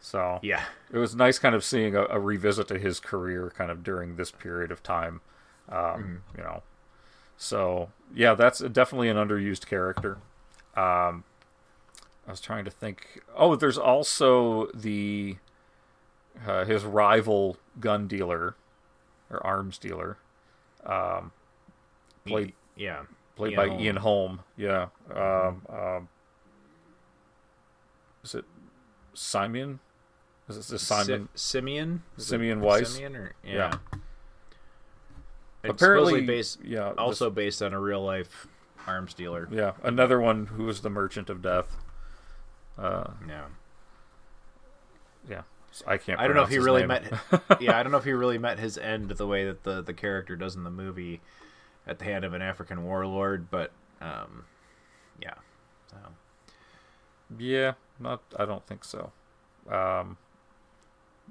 So 0.00 0.38
Yeah. 0.42 0.64
it 0.92 0.98
was 0.98 1.14
nice, 1.16 1.38
kind 1.38 1.54
of 1.54 1.64
seeing 1.64 1.94
a, 1.96 2.04
a 2.06 2.18
revisit 2.20 2.68
to 2.68 2.78
his 2.78 3.00
career, 3.00 3.52
kind 3.56 3.70
of 3.70 3.82
during 3.82 4.16
this 4.16 4.30
period 4.30 4.70
of 4.70 4.82
time. 4.82 5.20
Um, 5.68 5.76
Mm-hmm. 5.76 6.38
You 6.38 6.44
know, 6.44 6.62
so 7.36 7.90
yeah, 8.14 8.34
that's 8.34 8.60
definitely 8.60 9.08
an 9.08 9.16
underused 9.16 9.66
character. 9.66 10.18
Um, 10.76 11.24
I 12.26 12.30
was 12.30 12.40
trying 12.40 12.64
to 12.64 12.70
think. 12.70 13.22
Oh, 13.36 13.56
there's 13.56 13.78
also 13.78 14.66
the 14.72 15.36
uh, 16.46 16.64
his 16.64 16.84
rival 16.84 17.56
gun 17.80 18.06
dealer 18.06 18.54
or 19.30 19.44
arms 19.46 19.76
dealer, 19.78 20.16
um, 20.86 21.32
played 22.24 22.52
yeah, 22.76 23.02
played 23.38 23.52
Ian 23.52 23.56
by 23.56 23.68
Holm. 23.68 23.80
Ian 23.80 23.96
Holm. 23.96 24.40
Yeah. 24.56 24.86
Um, 25.14 25.62
um, 25.70 26.08
is 28.22 28.34
it 28.34 28.44
Simon? 29.14 29.80
Is 30.48 30.56
this 30.56 30.70
is 30.72 30.82
Simon? 30.82 31.28
Si- 31.34 31.48
Simeon. 31.50 32.02
Is 32.16 32.24
it 32.24 32.28
Simeon 32.28 32.60
Weiss? 32.60 32.94
Simeon 32.94 33.16
or 33.16 33.32
yeah. 33.44 33.52
Yeah. 33.52 33.74
Apparently, 35.70 36.20
based, 36.22 36.60
yeah, 36.64 36.92
also 36.96 37.30
based 37.30 37.62
on 37.62 37.74
a 37.74 37.80
real 37.80 38.02
life 38.02 38.46
arms 38.86 39.12
dealer. 39.12 39.48
Yeah, 39.50 39.72
another 39.82 40.20
one 40.20 40.46
who 40.46 40.64
was 40.64 40.80
the 40.82 40.88
Merchant 40.90 41.28
of 41.28 41.42
Death. 41.42 41.76
Uh, 42.78 43.10
Yeah. 43.28 43.44
yeah. 45.28 45.42
So 45.72 45.84
I 45.86 45.98
can't. 45.98 46.18
I 46.20 46.26
don't 46.26 46.36
know 46.36 46.42
if 46.44 46.48
he 46.48 46.58
really 46.58 46.86
name. 46.86 46.88
met. 46.88 47.12
yeah, 47.60 47.78
I 47.78 47.82
don't 47.82 47.92
know 47.92 47.98
if 47.98 48.04
he 48.04 48.12
really 48.12 48.38
met 48.38 48.58
his 48.58 48.78
end 48.78 49.10
the 49.10 49.26
way 49.26 49.44
that 49.46 49.64
the 49.64 49.82
the 49.82 49.92
character 49.92 50.36
does 50.36 50.54
in 50.56 50.62
the 50.64 50.70
movie, 50.70 51.20
at 51.88 51.98
the 51.98 52.04
hand 52.04 52.24
of 52.24 52.34
an 52.34 52.42
African 52.42 52.84
warlord. 52.84 53.50
But 53.50 53.72
um, 54.00 54.44
yeah. 55.20 55.34
So 55.90 55.96
Yeah, 57.38 57.74
not. 57.98 58.22
I 58.38 58.44
don't 58.44 58.66
think 58.66 58.84
so. 58.84 59.12
Um, 59.70 60.16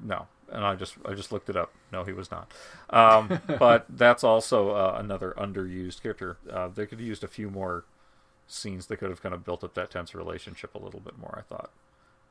no, 0.04 0.28
and 0.52 0.63
I 0.63 0.76
just 0.76 0.96
I 1.06 1.13
just 1.13 1.32
looked 1.32 1.50
it 1.50 1.56
up. 1.56 1.74
No, 1.91 2.04
he 2.04 2.13
was 2.13 2.30
not. 2.32 2.52
Um, 2.89 3.41
but 3.60 3.86
that's 3.89 4.24
also 4.24 4.72
uh, 4.72 4.96
another 5.00 5.34
underused 5.38 6.02
character. 6.02 6.38
Uh, 6.52 6.67
they 6.67 6.86
could 6.86 7.00
have 7.00 7.08
used 7.08 7.24
a 7.24 7.28
few 7.28 7.50
more 7.50 7.86
scenes 8.48 8.88
that 8.88 8.98
could 8.98 9.10
have 9.10 9.22
kind 9.22 9.36
of 9.36 9.43
built 9.43 9.63
up 9.63 9.74
that 9.76 9.91
tense 9.91 10.13
relationship 10.15 10.76
a 10.76 10.80
little 10.80 11.00
bit 11.00 11.17
more. 11.17 11.36
I 11.38 11.41
thought. 11.54 11.72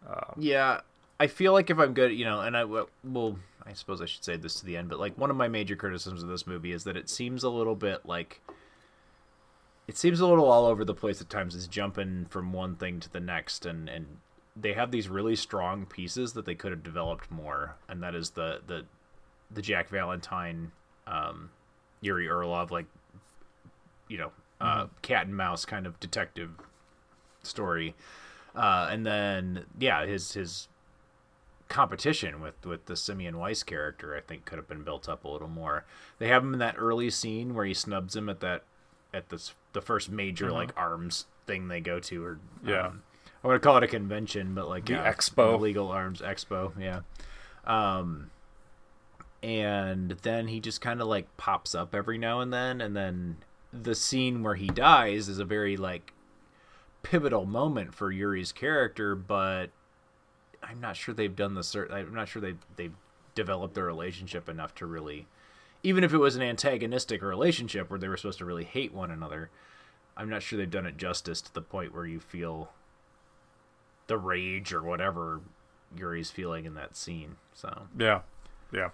Um, 0.08 0.34
Yeah, 0.38 0.80
I 1.18 1.26
feel 1.28 1.52
like 1.52 1.70
if 1.70 1.78
I'm 1.78 1.94
good, 1.94 2.12
you 2.12 2.24
know, 2.24 2.40
and 2.40 2.56
I 2.56 2.64
well, 2.64 3.38
I 3.64 3.72
suppose 3.72 4.00
I 4.00 4.06
should 4.06 4.24
say 4.24 4.36
this 4.36 4.56
to 4.60 4.66
the 4.66 4.76
end, 4.76 4.88
but 4.88 5.00
like 5.00 5.16
one 5.16 5.30
of 5.30 5.36
my 5.36 5.48
major 5.48 5.76
criticisms 5.76 6.22
of 6.22 6.28
this 6.28 6.46
movie 6.46 6.72
is 6.72 6.84
that 6.84 6.96
it 6.96 7.08
seems 7.08 7.42
a 7.42 7.50
little 7.50 7.74
bit 7.74 8.04
like 8.04 8.40
it 9.88 9.96
seems 9.96 10.20
a 10.20 10.26
little 10.26 10.50
all 10.50 10.66
over 10.66 10.84
the 10.84 10.94
place 10.94 11.20
at 11.20 11.30
times. 11.30 11.54
It's 11.54 11.66
jumping 11.66 12.26
from 12.28 12.52
one 12.52 12.76
thing 12.76 13.00
to 13.00 13.10
the 13.10 13.20
next, 13.20 13.64
and 13.64 13.88
and 13.88 14.18
they 14.54 14.72
have 14.72 14.90
these 14.90 15.08
really 15.08 15.36
strong 15.36 15.86
pieces 15.86 16.32
that 16.34 16.44
they 16.44 16.54
could 16.54 16.72
have 16.72 16.82
developed 16.82 17.30
more, 17.30 17.76
and 17.88 18.02
that 18.02 18.14
is 18.14 18.30
the 18.30 18.60
the 18.66 18.84
the 19.50 19.62
Jack 19.62 19.88
Valentine, 19.88 20.72
um, 21.06 21.50
Yuri 22.00 22.28
Orlov, 22.28 22.70
like 22.70 22.86
you 24.08 24.18
know, 24.18 24.32
uh, 24.60 24.86
cat 25.02 25.26
and 25.26 25.36
mouse 25.36 25.64
kind 25.64 25.86
of 25.86 25.98
detective 26.00 26.50
story. 27.42 27.94
Uh, 28.54 28.88
and 28.90 29.06
then 29.06 29.64
yeah, 29.78 30.04
his 30.04 30.32
his 30.32 30.68
competition 31.68 32.40
with 32.40 32.64
with 32.64 32.86
the 32.86 32.96
Simeon 32.96 33.38
Weiss 33.38 33.62
character 33.62 34.16
I 34.16 34.20
think 34.20 34.44
could 34.44 34.56
have 34.58 34.68
been 34.68 34.84
built 34.84 35.08
up 35.08 35.24
a 35.24 35.28
little 35.28 35.48
more. 35.48 35.84
They 36.18 36.28
have 36.28 36.42
him 36.42 36.52
in 36.52 36.58
that 36.60 36.76
early 36.78 37.10
scene 37.10 37.54
where 37.54 37.64
he 37.64 37.74
snubs 37.74 38.14
him 38.14 38.28
at 38.28 38.40
that 38.40 38.62
at 39.12 39.28
this 39.30 39.54
the 39.72 39.80
first 39.80 40.10
major 40.10 40.46
Mhm. 40.50 40.52
like 40.52 40.70
arms 40.76 41.26
thing 41.46 41.68
they 41.68 41.80
go 41.80 41.98
to 42.00 42.24
or 42.24 42.38
Yeah. 42.64 42.86
um, 42.88 43.02
I 43.42 43.46
want 43.48 43.62
to 43.62 43.64
call 43.66 43.76
it 43.76 43.82
a 43.84 43.88
convention, 43.88 44.54
but 44.54 44.68
like 44.68 44.86
The 44.86 44.98
uh, 45.00 45.12
expo. 45.12 45.60
legal 45.60 45.90
arms 45.90 46.20
expo, 46.20 46.72
yeah. 46.80 47.00
Um, 47.64 48.30
and 49.42 50.12
then 50.22 50.48
he 50.48 50.60
just 50.60 50.80
kind 50.80 51.00
of 51.00 51.06
like 51.06 51.36
pops 51.36 51.74
up 51.74 51.94
every 51.94 52.18
now 52.18 52.40
and 52.40 52.52
then, 52.52 52.80
and 52.80 52.96
then 52.96 53.38
the 53.72 53.94
scene 53.94 54.42
where 54.42 54.54
he 54.54 54.66
dies 54.68 55.28
is 55.28 55.38
a 55.38 55.44
very 55.44 55.76
like 55.76 56.12
pivotal 57.02 57.44
moment 57.44 57.94
for 57.94 58.10
Yuri's 58.10 58.50
character, 58.52 59.14
but 59.14 59.70
I'm 60.62 60.80
not 60.80 60.96
sure 60.96 61.14
they've 61.14 61.34
done 61.34 61.54
the 61.54 61.62
cert. 61.62 61.92
I'm 61.92 62.14
not 62.14 62.28
sure 62.28 62.42
they 62.42 62.54
they've 62.76 62.94
developed 63.34 63.74
their 63.74 63.84
relationship 63.84 64.48
enough 64.48 64.74
to 64.76 64.86
really, 64.86 65.26
even 65.82 66.02
if 66.02 66.12
it 66.12 66.18
was 66.18 66.36
an 66.36 66.42
antagonistic 66.42 67.22
relationship 67.22 67.90
where 67.90 67.98
they 67.98 68.08
were 68.08 68.16
supposed 68.16 68.38
to 68.38 68.44
really 68.44 68.64
hate 68.64 68.92
one 68.92 69.10
another. 69.10 69.50
I'm 70.16 70.30
not 70.30 70.42
sure 70.42 70.58
they've 70.58 70.70
done 70.70 70.86
it 70.86 70.96
justice 70.96 71.42
to 71.42 71.52
the 71.52 71.60
point 71.60 71.94
where 71.94 72.06
you 72.06 72.20
feel 72.20 72.70
the 74.06 74.16
rage 74.16 74.72
or 74.72 74.82
whatever 74.82 75.40
Yuri's 75.96 76.30
feeling 76.30 76.64
in 76.64 76.74
that 76.74 76.96
scene. 76.96 77.36
So 77.52 77.82
Yeah, 77.98 78.20
yeah. 78.72 78.90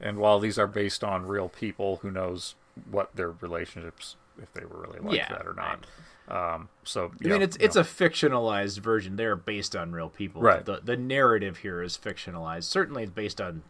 And 0.00 0.18
while 0.18 0.38
these 0.38 0.58
are 0.58 0.66
based 0.66 1.04
on 1.04 1.26
real 1.26 1.48
people, 1.48 1.96
who 2.02 2.10
knows 2.10 2.54
what 2.90 3.14
their 3.14 3.30
relationships, 3.30 4.16
if 4.40 4.52
they 4.52 4.64
were 4.64 4.80
really 4.80 5.00
like 5.00 5.16
Yeah, 5.16 5.28
that 5.28 5.46
or 5.46 5.54
not. 5.54 5.86
Um, 6.30 6.68
so 6.84 7.12
I 7.24 7.28
mean, 7.28 7.42
it's 7.42 7.56
it's 7.56 7.76
a 7.76 7.82
fictionalized 7.82 8.78
version. 8.78 9.16
They're 9.16 9.36
based 9.36 9.74
on 9.74 9.92
real 9.92 10.08
people. 10.08 10.42
Right. 10.42 10.64
The 10.64 10.80
the 10.82 10.96
narrative 10.96 11.58
here 11.58 11.82
is 11.82 11.98
fictionalized. 11.98 12.64
Certainly, 12.64 13.04
it's 13.04 13.12
based 13.12 13.40
on 13.40 13.62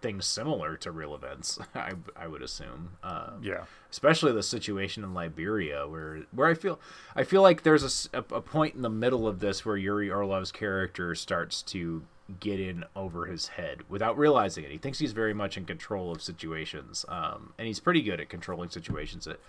things 0.00 0.26
similar 0.26 0.76
to 0.76 0.90
real 0.90 1.14
events. 1.14 1.58
I 1.74 1.92
I 2.16 2.28
would 2.28 2.42
assume. 2.42 2.90
Um, 3.02 3.40
Yeah. 3.42 3.64
Especially 3.90 4.32
the 4.32 4.42
situation 4.42 5.02
in 5.02 5.14
Liberia, 5.14 5.88
where 5.88 6.20
where 6.32 6.48
I 6.48 6.54
feel 6.54 6.78
I 7.16 7.24
feel 7.24 7.42
like 7.42 7.62
there's 7.62 8.08
a, 8.12 8.18
a 8.18 8.40
point 8.40 8.74
in 8.74 8.82
the 8.82 8.90
middle 8.90 9.26
of 9.26 9.40
this 9.40 9.64
where 9.64 9.76
Yuri 9.76 10.10
Orlov's 10.10 10.52
character 10.52 11.14
starts 11.14 11.62
to 11.62 12.02
get 12.40 12.58
in 12.58 12.84
over 12.96 13.26
his 13.26 13.48
head 13.48 13.82
without 13.88 14.16
realizing 14.16 14.64
it. 14.64 14.70
He 14.70 14.78
thinks 14.78 14.98
he's 14.98 15.12
very 15.12 15.34
much 15.34 15.56
in 15.56 15.64
control 15.64 16.10
of 16.10 16.22
situations, 16.22 17.04
um, 17.08 17.52
and 17.58 17.66
he's 17.66 17.80
pretty 17.80 18.02
good 18.02 18.20
at 18.20 18.28
controlling 18.28 18.70
situations. 18.70 19.26
That 19.26 19.40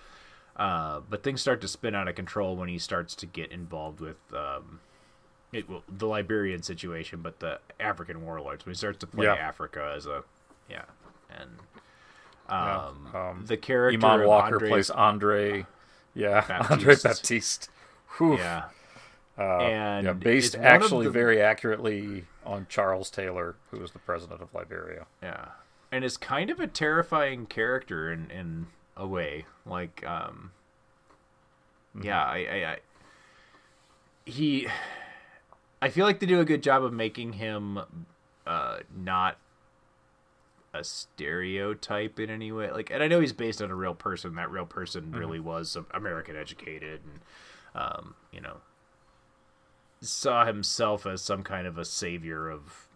uh, 0.56 1.02
but 1.10 1.24
things 1.24 1.42
start 1.42 1.62
to 1.62 1.68
spin 1.68 1.96
out 1.96 2.08
of 2.08 2.16
control 2.16 2.56
when 2.56 2.70
he 2.70 2.78
starts 2.80 3.16
to 3.16 3.26
get 3.26 3.52
involved 3.52 4.00
with 4.00 4.18
um, 4.34 4.80
it, 5.52 5.70
well, 5.70 5.84
the 5.88 6.08
Liberian 6.08 6.64
situation, 6.64 7.22
but 7.22 7.40
the 7.40 7.60
African 7.80 8.24
warlords. 8.24 8.66
When 8.66 8.74
he 8.74 8.78
starts 8.78 8.98
to 9.00 9.08
play 9.08 9.26
Yeah. 9.26 9.34
Africa 9.36 9.94
as 9.96 10.06
a 10.06 10.24
yeah, 10.70 10.84
and 11.30 11.50
Yeah, 12.50 12.78
um, 12.88 13.16
um, 13.16 13.44
the 13.46 13.58
character 13.58 13.98
Eamonn 14.00 14.26
Walker 14.28 14.56
Andre- 14.56 14.70
plays 14.70 14.90
Andre. 14.90 15.66
Yeah, 16.14 16.46
Andre 16.70 16.96
Baptiste. 16.96 17.04
Baptiste. 17.04 17.70
Whew. 18.18 18.38
Yeah. 18.38 18.64
Uh, 19.38 19.58
And 19.58 20.06
yeah, 20.06 20.14
based 20.14 20.56
it's 20.56 20.58
one 20.58 20.66
of 20.66 20.72
actually 20.84 21.06
the- 21.08 21.12
very 21.12 21.42
accurately 21.42 22.24
on 22.46 22.68
Charles 22.70 23.10
Taylor, 23.10 23.56
who 23.72 23.80
was 23.80 23.92
the 23.92 24.00
president 24.00 24.42
of 24.42 24.54
Liberia. 24.54 25.08
Yeah, 25.22 25.48
and 25.92 26.06
is 26.06 26.16
kind 26.16 26.50
of 26.50 26.60
a 26.62 26.68
terrifying 26.68 27.46
character 27.46 28.12
in 28.12 28.32
in 28.32 28.68
a 28.98 29.06
way. 29.08 29.46
Like, 29.66 30.06
um, 30.06 30.52
yeah, 32.02 32.24
I, 32.24 32.38
I, 32.38 32.72
I 32.72 32.78
he 34.26 34.68
I 35.82 35.90
feel 35.90 36.06
like 36.06 36.20
they 36.20 36.26
do 36.26 36.40
a 36.40 36.46
good 36.46 36.64
job 36.64 36.84
of 36.84 36.92
making 36.92 37.34
him 37.34 37.80
uh 38.46 38.78
not 38.96 39.38
a 40.74 40.84
stereotype 40.84 42.20
in 42.20 42.30
any 42.30 42.52
way. 42.52 42.72
Like 42.72 42.90
and 42.92 43.02
I 43.02 43.08
know 43.08 43.20
he's 43.20 43.34
based 43.34 43.62
on 43.62 43.72
a 43.72 43.76
real 43.76 43.96
person. 43.96 44.36
That 44.36 44.52
real 44.52 44.66
person 44.66 45.12
really 45.12 45.40
was 45.40 45.78
American 45.94 46.36
educated 46.36 47.02
and 47.04 47.20
um, 47.76 48.16
you 48.32 48.42
know, 48.42 48.58
saw 50.02 50.46
himself 50.46 51.06
as 51.06 51.22
some 51.22 51.44
kind 51.44 51.68
of 51.68 51.78
a 51.78 51.86
savior 51.86 52.50
of 52.50 52.88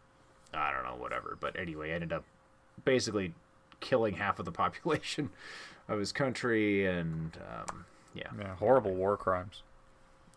I 0.53 0.71
don't 0.71 0.83
know, 0.83 1.01
whatever. 1.01 1.37
But 1.39 1.57
anyway, 1.59 1.91
ended 1.91 2.11
up 2.11 2.25
basically 2.83 3.33
killing 3.79 4.15
half 4.15 4.39
of 4.39 4.45
the 4.45 4.51
population 4.51 5.29
of 5.89 5.99
his 5.99 6.11
country 6.11 6.85
and 6.85 7.37
um, 7.37 7.85
yeah. 8.13 8.27
Yeah, 8.37 8.55
horrible 8.55 8.93
war 8.93 9.17
crimes. 9.17 9.63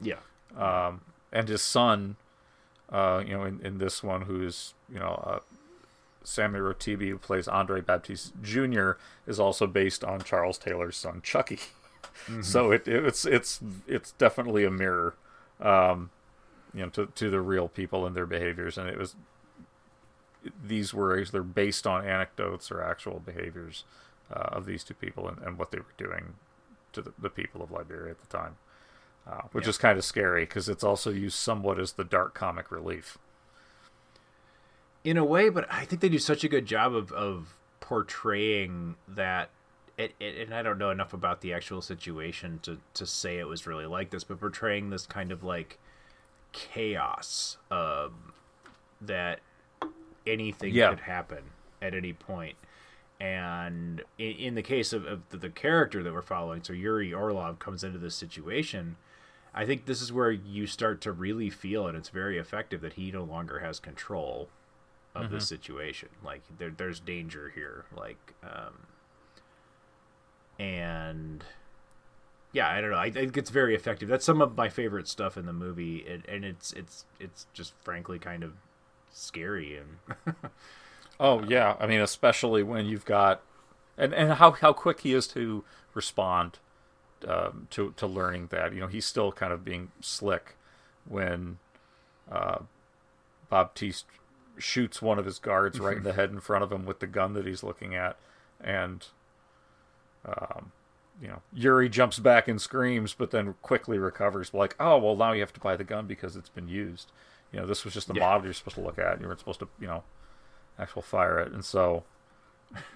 Yeah. 0.00 0.18
Um, 0.56 1.02
and 1.32 1.48
his 1.48 1.62
son, 1.62 2.16
uh, 2.90 3.22
you 3.26 3.34
know, 3.34 3.44
in, 3.44 3.60
in 3.64 3.78
this 3.78 4.02
one, 4.02 4.22
who's 4.22 4.74
you 4.92 4.98
know 4.98 5.22
uh, 5.26 5.38
Samuel 6.24 6.72
Rotibi, 6.72 7.08
who 7.08 7.18
plays 7.18 7.48
Andre 7.48 7.80
Baptiste 7.80 8.32
Jr., 8.42 8.92
is 9.26 9.40
also 9.40 9.66
based 9.66 10.04
on 10.04 10.22
Charles 10.22 10.58
Taylor's 10.58 10.96
son 10.96 11.20
Chucky. 11.22 11.58
So 12.42 12.70
it, 12.70 12.86
it's 12.86 13.24
it's 13.24 13.60
it's 13.88 14.12
definitely 14.12 14.64
a 14.64 14.70
mirror, 14.70 15.14
um, 15.60 16.10
you 16.74 16.82
know, 16.82 16.88
to 16.90 17.06
to 17.06 17.30
the 17.30 17.40
real 17.40 17.68
people 17.68 18.06
and 18.06 18.14
their 18.14 18.26
behaviors, 18.26 18.76
and 18.76 18.88
it 18.88 18.98
was 18.98 19.16
these 20.64 20.92
were 20.92 21.18
either 21.18 21.42
based 21.42 21.86
on 21.86 22.06
anecdotes 22.06 22.70
or 22.70 22.82
actual 22.82 23.20
behaviors 23.24 23.84
uh, 24.32 24.38
of 24.56 24.66
these 24.66 24.84
two 24.84 24.94
people 24.94 25.28
and, 25.28 25.38
and 25.38 25.58
what 25.58 25.70
they 25.70 25.78
were 25.78 25.84
doing 25.98 26.34
to 26.92 27.02
the, 27.02 27.12
the 27.18 27.30
people 27.30 27.62
of 27.62 27.70
Liberia 27.70 28.10
at 28.10 28.20
the 28.20 28.26
time, 28.26 28.56
uh, 29.26 29.42
which 29.52 29.64
Yeah. 29.66 29.70
is 29.70 29.78
kind 29.78 29.98
of 29.98 30.04
scary 30.04 30.44
because 30.44 30.68
it's 30.68 30.84
also 30.84 31.10
used 31.10 31.36
somewhat 31.36 31.78
as 31.78 31.92
the 31.94 32.04
dark 32.04 32.34
comic 32.34 32.70
relief. 32.70 33.18
in 35.04 35.16
a 35.16 35.24
way, 35.24 35.48
but 35.48 35.66
I 35.68 35.84
think 35.84 36.00
they 36.00 36.08
do 36.08 36.18
such 36.20 36.44
a 36.44 36.48
good 36.48 36.64
job 36.64 36.94
of, 36.94 37.10
of 37.12 37.56
portraying 37.80 38.94
that. 39.08 39.50
It, 39.98 40.14
it, 40.20 40.36
and 40.46 40.54
I 40.54 40.62
don't 40.62 40.78
know 40.78 40.90
enough 40.90 41.12
about 41.12 41.40
the 41.42 41.52
actual 41.52 41.82
situation 41.82 42.60
to, 42.62 42.78
to 42.94 43.04
say 43.04 43.38
it 43.38 43.46
was 43.48 43.66
really 43.66 43.84
like 43.86 44.10
this, 44.10 44.24
but 44.24 44.38
portraying 44.40 44.90
this 44.90 45.04
kind 45.06 45.30
of 45.32 45.42
like 45.44 45.78
chaos 46.52 47.56
um, 47.70 48.32
that 49.00 49.40
anything 50.26 50.72
Yeah. 50.74 50.90
could 50.90 51.00
happen 51.00 51.42
at 51.82 51.94
any 51.94 52.12
point. 52.12 52.56
And 53.22 54.02
in, 54.18 54.32
in 54.32 54.54
the 54.56 54.62
case 54.62 54.92
of, 54.92 55.04
of 55.06 55.20
the, 55.30 55.36
the 55.36 55.48
character 55.48 56.02
that 56.02 56.12
we're 56.12 56.22
following, 56.22 56.62
so 56.64 56.72
Yuri 56.72 57.14
Orlov 57.14 57.60
comes 57.60 57.84
into 57.84 57.98
this 57.98 58.16
situation. 58.16 58.96
I 59.54 59.64
think 59.64 59.84
this 59.86 60.00
is 60.02 60.12
where 60.12 60.30
you 60.32 60.66
start 60.66 61.00
to 61.02 61.12
really 61.12 61.48
feel, 61.50 61.86
and 61.86 61.96
it's 61.96 62.08
very 62.08 62.36
effective, 62.38 62.80
that 62.80 62.94
he 62.94 63.12
no 63.12 63.22
longer 63.22 63.60
has 63.60 63.78
control 63.78 64.48
of 65.14 65.30
this 65.30 65.44
Mhm. 65.44 65.48
situation. 65.48 66.08
Like 66.24 66.40
there, 66.58 66.70
there's 66.76 66.98
danger 66.98 67.50
here. 67.54 67.84
Like, 67.96 68.32
um, 68.42 68.86
and 70.58 71.44
yeah, 72.52 72.68
I 72.68 72.80
don't 72.80 72.90
know. 72.90 72.98
I 72.98 73.10
think 73.10 73.36
it's 73.36 73.50
very 73.50 73.74
effective. 73.74 74.08
That's 74.08 74.24
some 74.24 74.42
of 74.42 74.56
my 74.56 74.68
favorite 74.68 75.08
stuff 75.08 75.36
in 75.36 75.46
the 75.46 75.52
movie, 75.52 76.04
and, 76.08 76.24
and 76.28 76.44
it's 76.44 76.72
it's 76.72 77.04
it's 77.20 77.46
just 77.54 77.74
frankly 77.82 78.18
kind 78.18 78.42
of 78.42 78.52
scary 79.10 79.76
and 79.78 80.34
Oh 81.24 81.40
yeah, 81.44 81.76
I 81.78 81.86
mean, 81.86 82.00
especially 82.00 82.64
when 82.64 82.84
you've 82.86 83.04
got, 83.04 83.42
and 83.96 84.12
and 84.12 84.32
how 84.32 84.50
how 84.50 84.72
quick 84.72 85.00
he 85.02 85.14
is 85.14 85.28
to 85.28 85.62
respond 85.94 86.58
um, 87.28 87.68
to 87.70 87.94
to 87.96 88.08
learning 88.08 88.48
that. 88.50 88.74
You 88.74 88.80
know, 88.80 88.88
he's 88.88 89.06
still 89.06 89.30
kind 89.30 89.52
of 89.52 89.64
being 89.64 89.92
slick 90.00 90.56
when 91.08 91.58
uh, 92.30 92.58
Baptiste 93.48 94.06
shoots 94.58 95.00
one 95.00 95.20
of 95.20 95.24
his 95.24 95.38
guards 95.38 95.78
right 95.78 95.96
in 95.96 96.02
the 96.02 96.12
head 96.12 96.30
in 96.30 96.40
front 96.40 96.64
of 96.64 96.72
him 96.72 96.84
with 96.84 96.98
the 96.98 97.06
gun 97.06 97.34
that 97.34 97.46
he's 97.46 97.62
looking 97.62 97.94
at, 97.94 98.16
and 98.60 99.06
um, 100.26 100.72
you 101.20 101.28
know, 101.28 101.42
Yuri 101.54 101.88
jumps 101.88 102.18
back 102.18 102.48
and 102.48 102.60
screams, 102.60 103.14
but 103.14 103.30
then 103.30 103.54
quickly 103.62 103.96
recovers. 103.96 104.52
Like, 104.52 104.74
oh 104.80 104.98
well, 104.98 105.14
now 105.14 105.30
you 105.32 105.40
have 105.40 105.52
to 105.52 105.60
buy 105.60 105.76
the 105.76 105.84
gun 105.84 106.06
because 106.08 106.34
it's 106.34 106.48
been 106.48 106.66
used. 106.68 107.12
You 107.52 107.60
know, 107.60 107.66
this 107.66 107.84
was 107.84 107.94
just 107.94 108.08
the 108.08 108.14
Yeah. 108.14 108.20
model 108.26 108.44
you're 108.46 108.54
supposed 108.54 108.74
to 108.76 108.82
look 108.82 108.98
at. 108.98 109.20
You 109.20 109.28
weren't 109.28 109.38
supposed 109.38 109.60
to, 109.60 109.68
you 109.78 109.86
know, 109.86 110.02
actual 110.78 111.02
fire 111.02 111.38
it, 111.38 111.52
and 111.52 111.64
so 111.64 112.04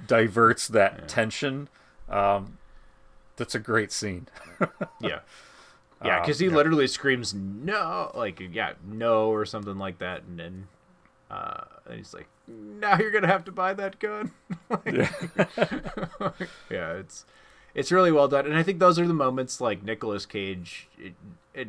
diverts 0.07 0.69
that 0.69 1.09
tension. 1.09 1.69
Um, 2.09 2.59
that's 3.37 3.55
a 3.55 3.59
great 3.59 3.93
scene. 3.93 4.29
yeah, 5.01 5.21
yeah, 6.05 6.21
because 6.21 6.39
he 6.39 6.47
yeah. 6.47 6.55
literally 6.55 6.87
screams 6.87 7.35
no, 7.35 8.11
like 8.15 8.41
yeah, 8.41 8.73
no 8.87 9.29
or 9.31 9.45
something 9.45 9.79
like 9.79 9.99
that, 9.99 10.23
and 10.23 10.39
then 10.39 10.69
uh, 11.31 11.65
and 11.87 11.97
he's 11.97 12.15
like, 12.15 12.29
now 12.47 12.99
you're 12.99 13.11
gonna 13.11 13.27
have 13.27 13.45
to 13.45 13.53
buy 13.53 13.75
that 13.75 13.99
gun. 13.99 14.33
Yeah. 14.85 15.11
yeah, 16.71 16.93
it's 16.95 17.25
it's 17.75 17.93
really 17.93 18.13
well 18.13 18.29
done, 18.29 18.47
and 18.47 18.57
I 18.57 18.63
think 18.63 18.79
those 18.79 18.99
are 18.99 19.07
the 19.07 19.15
moments 19.15 19.61
like 19.61 19.83
Nicolas 19.83 20.27
Cage. 20.27 20.89
It, 20.99 21.15
it, 21.55 21.69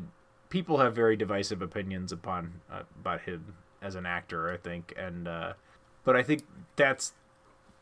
people 0.50 0.80
have 0.80 0.96
very 0.96 1.16
divisive 1.16 1.62
opinions 1.62 2.12
upon 2.12 2.62
uh, 2.72 2.84
about 3.00 3.22
him 3.22 3.56
as 3.82 3.96
an 3.96 4.06
actor, 4.06 4.52
I 4.52 4.58
think, 4.58 4.94
and 4.98 5.28
uh, 5.28 5.54
but 6.08 6.16
I 6.16 6.24
think 6.24 6.44
that's 6.78 7.12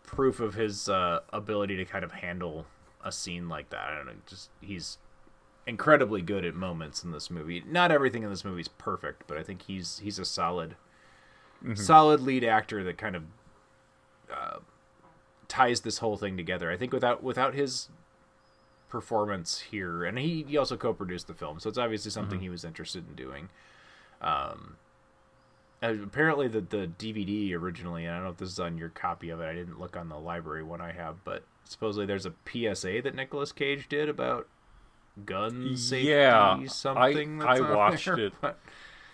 proof 0.03 0.39
of 0.39 0.55
his 0.55 0.89
uh, 0.89 1.19
ability 1.31 1.77
to 1.77 1.85
kind 1.85 2.03
of 2.03 2.11
handle 2.11 2.65
a 3.03 3.11
scene 3.11 3.47
like 3.47 3.69
that. 3.69 3.89
I 3.91 3.95
don't 3.95 4.07
know, 4.07 4.13
just 4.25 4.49
he's 4.61 4.97
incredibly 5.67 6.23
good 6.23 6.43
at 6.43 6.55
moments 6.55 7.03
in 7.03 7.11
this 7.11 7.29
movie. 7.29 7.63
Not 7.67 7.91
everything 7.91 8.23
in 8.23 8.29
this 8.31 8.43
movie 8.43 8.61
is 8.61 8.67
perfect, 8.67 9.23
but 9.27 9.37
I 9.37 9.43
think 9.43 9.61
he's 9.63 9.99
he's 9.99 10.17
a 10.17 10.25
solid, 10.25 10.75
Mhm. 11.63 11.77
solid 11.77 12.19
lead 12.19 12.43
actor 12.43 12.83
that 12.83 12.97
kind 12.97 13.15
of 13.15 13.23
uh, 14.33 14.57
ties 15.47 15.81
this 15.81 15.99
whole 15.99 16.17
thing 16.17 16.35
together. 16.35 16.71
I 16.71 16.77
think 16.77 16.91
without 16.93 17.21
without 17.21 17.53
his 17.53 17.89
performance 18.89 19.59
here, 19.59 20.03
and 20.03 20.17
he, 20.17 20.43
he 20.47 20.57
also 20.57 20.77
co-produced 20.77 21.27
the 21.27 21.33
film, 21.35 21.59
so 21.59 21.69
it's 21.69 21.77
obviously 21.77 22.09
something 22.09 22.39
Mhm. 22.39 22.43
he 22.43 22.49
was 22.49 22.63
interested 22.65 23.07
in 23.07 23.15
doing. 23.15 23.49
Um, 24.21 24.77
apparently 25.81 26.47
the 26.47 26.61
the 26.61 26.87
DVD 26.97 27.53
originally, 27.55 28.05
and 28.05 28.13
I 28.13 28.15
don't 28.17 28.25
know 28.25 28.31
if 28.31 28.37
this 28.37 28.49
is 28.51 28.59
on 28.59 28.77
your 28.77 28.89
copy 28.89 29.29
of 29.29 29.41
it. 29.41 29.45
I 29.45 29.53
didn't 29.53 29.79
look 29.79 29.95
on 29.97 30.09
the 30.09 30.19
library 30.19 30.63
one 30.63 30.81
I 30.81 30.91
have, 30.93 31.23
but 31.23 31.43
supposedly 31.63 32.05
there's 32.05 32.25
a 32.25 32.33
PSA 32.47 33.01
that 33.03 33.15
Nicolas 33.15 33.51
Cage 33.51 33.87
did 33.89 34.09
about 34.09 34.47
gun 35.25 35.75
safety. 35.77 36.09
yeah, 36.09 36.65
something. 36.67 37.41
I 37.41 37.57
I 37.57 37.73
watched 37.75 38.05
there, 38.05 38.19
it. 38.19 38.33
but- 38.41 38.59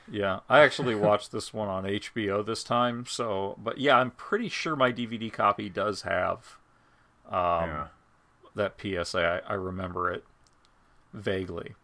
Yeah, 0.09 0.39
I 0.49 0.59
actually 0.61 0.95
watched 0.95 1.31
this 1.31 1.53
one 1.53 1.67
on 1.69 1.83
HBO 1.85 2.45
this 2.45 2.63
time. 2.63 3.05
So, 3.05 3.55
but 3.63 3.77
yeah, 3.77 3.97
I'm 3.97 4.11
pretty 4.11 4.49
sure 4.49 4.75
my 4.75 4.91
DVD 4.91 5.31
copy 5.31 5.69
does 5.69 6.01
have 6.01 6.57
um, 7.29 7.69
Yeah. 7.69 7.87
that 8.55 8.73
PSA. 8.81 9.43
I, 9.47 9.51
I 9.51 9.53
remember 9.53 10.11
it 10.11 10.25
vaguely. 11.13 11.75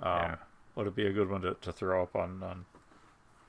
Um, 0.00 0.12
Yeah. 0.12 0.36
Would 0.76 0.86
it 0.86 0.94
be 0.96 1.06
a 1.06 1.12
good 1.12 1.28
one 1.28 1.42
to, 1.42 1.54
to 1.60 1.72
throw 1.72 2.02
up 2.02 2.14
on 2.16 2.42
on 2.42 2.64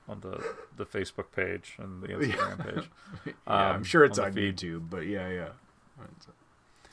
on 0.08 0.20
the 0.20 0.42
the 0.76 0.84
Facebook 0.84 1.32
page 1.34 1.76
and 1.78 2.02
the 2.02 2.08
Instagram 2.14 2.74
page? 2.74 2.90
yeah, 3.26 3.32
I'm 3.46 3.76
Um, 3.76 3.84
sure 3.84 4.04
it's 4.04 4.18
the 4.18 4.24
on. 4.24 4.32
YouTube, 4.34 4.90
but 4.90 5.06
yeah, 5.06 5.28
yeah. 5.28 5.48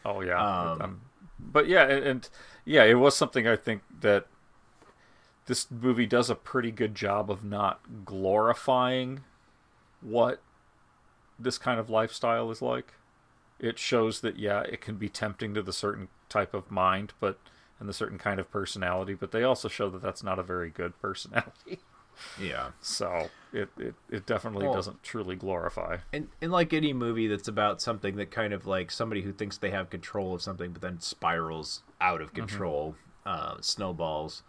Oh 0.05 0.21
yeah, 0.21 0.39
Um, 0.71 0.81
um, 0.81 1.01
but 1.39 1.67
yeah, 1.67 1.83
and, 1.83 2.03
and 2.05 2.29
yeah, 2.65 2.83
it 2.83 2.93
was 2.95 3.15
something 3.15 3.47
I 3.47 3.55
think 3.55 3.81
that 4.01 4.27
this 5.45 5.69
movie 5.71 6.05
does 6.05 6.29
a 6.29 6.35
pretty 6.35 6.71
good 6.71 6.95
job 6.95 7.29
of 7.31 7.43
not 7.43 8.05
glorifying 8.05 9.21
what 10.01 10.41
this 11.37 11.57
kind 11.57 11.79
of 11.79 11.89
lifestyle 11.89 12.49
is 12.51 12.62
like. 12.62 12.93
It 13.60 13.77
shows 13.79 14.21
that 14.21 14.37
yeah, 14.37 14.62
it 14.62 14.79
can 14.79 14.95
be 14.95 15.10
tempting 15.10 15.53
to 15.55 15.62
the 15.62 15.73
certain 15.73 16.07
type 16.29 16.53
of 16.53 16.71
mind, 16.71 17.13
but 17.19 17.39
and 17.79 17.89
the 17.89 17.93
certain 17.93 18.17
kind 18.17 18.39
of 18.39 18.51
personality, 18.51 19.13
but 19.13 19.31
they 19.31 19.43
also 19.43 19.67
show 19.67 19.89
that 19.89 20.01
that's 20.01 20.23
not 20.23 20.37
a 20.39 20.43
very 20.43 20.69
good 20.69 20.97
personality. 21.01 21.79
Yeah. 22.39 22.69
So 22.81 23.29
it 23.53 23.69
it, 23.77 23.95
it 24.09 24.25
definitely 24.25 24.65
Well- 24.65 24.75
doesn't 24.75 25.03
truly 25.03 25.35
glorify. 25.35 25.97
And, 26.13 26.29
and 26.41 26.51
like 26.51 26.73
any 26.73 26.93
movie 26.93 27.27
that's 27.27 27.47
about 27.47 27.81
something 27.81 28.15
that 28.17 28.31
kind 28.31 28.53
of 28.53 28.65
like 28.67 28.91
somebody 28.91 29.21
who 29.21 29.33
thinks 29.33 29.57
they 29.57 29.71
have 29.71 29.89
control 29.89 30.33
of 30.35 30.41
something 30.41 30.71
but 30.71 30.81
then 30.81 30.99
spirals 30.99 31.83
out 32.01 32.21
of 32.21 32.33
control, 32.33 32.95
uh, 33.25 33.55
snowballs. 33.61 34.43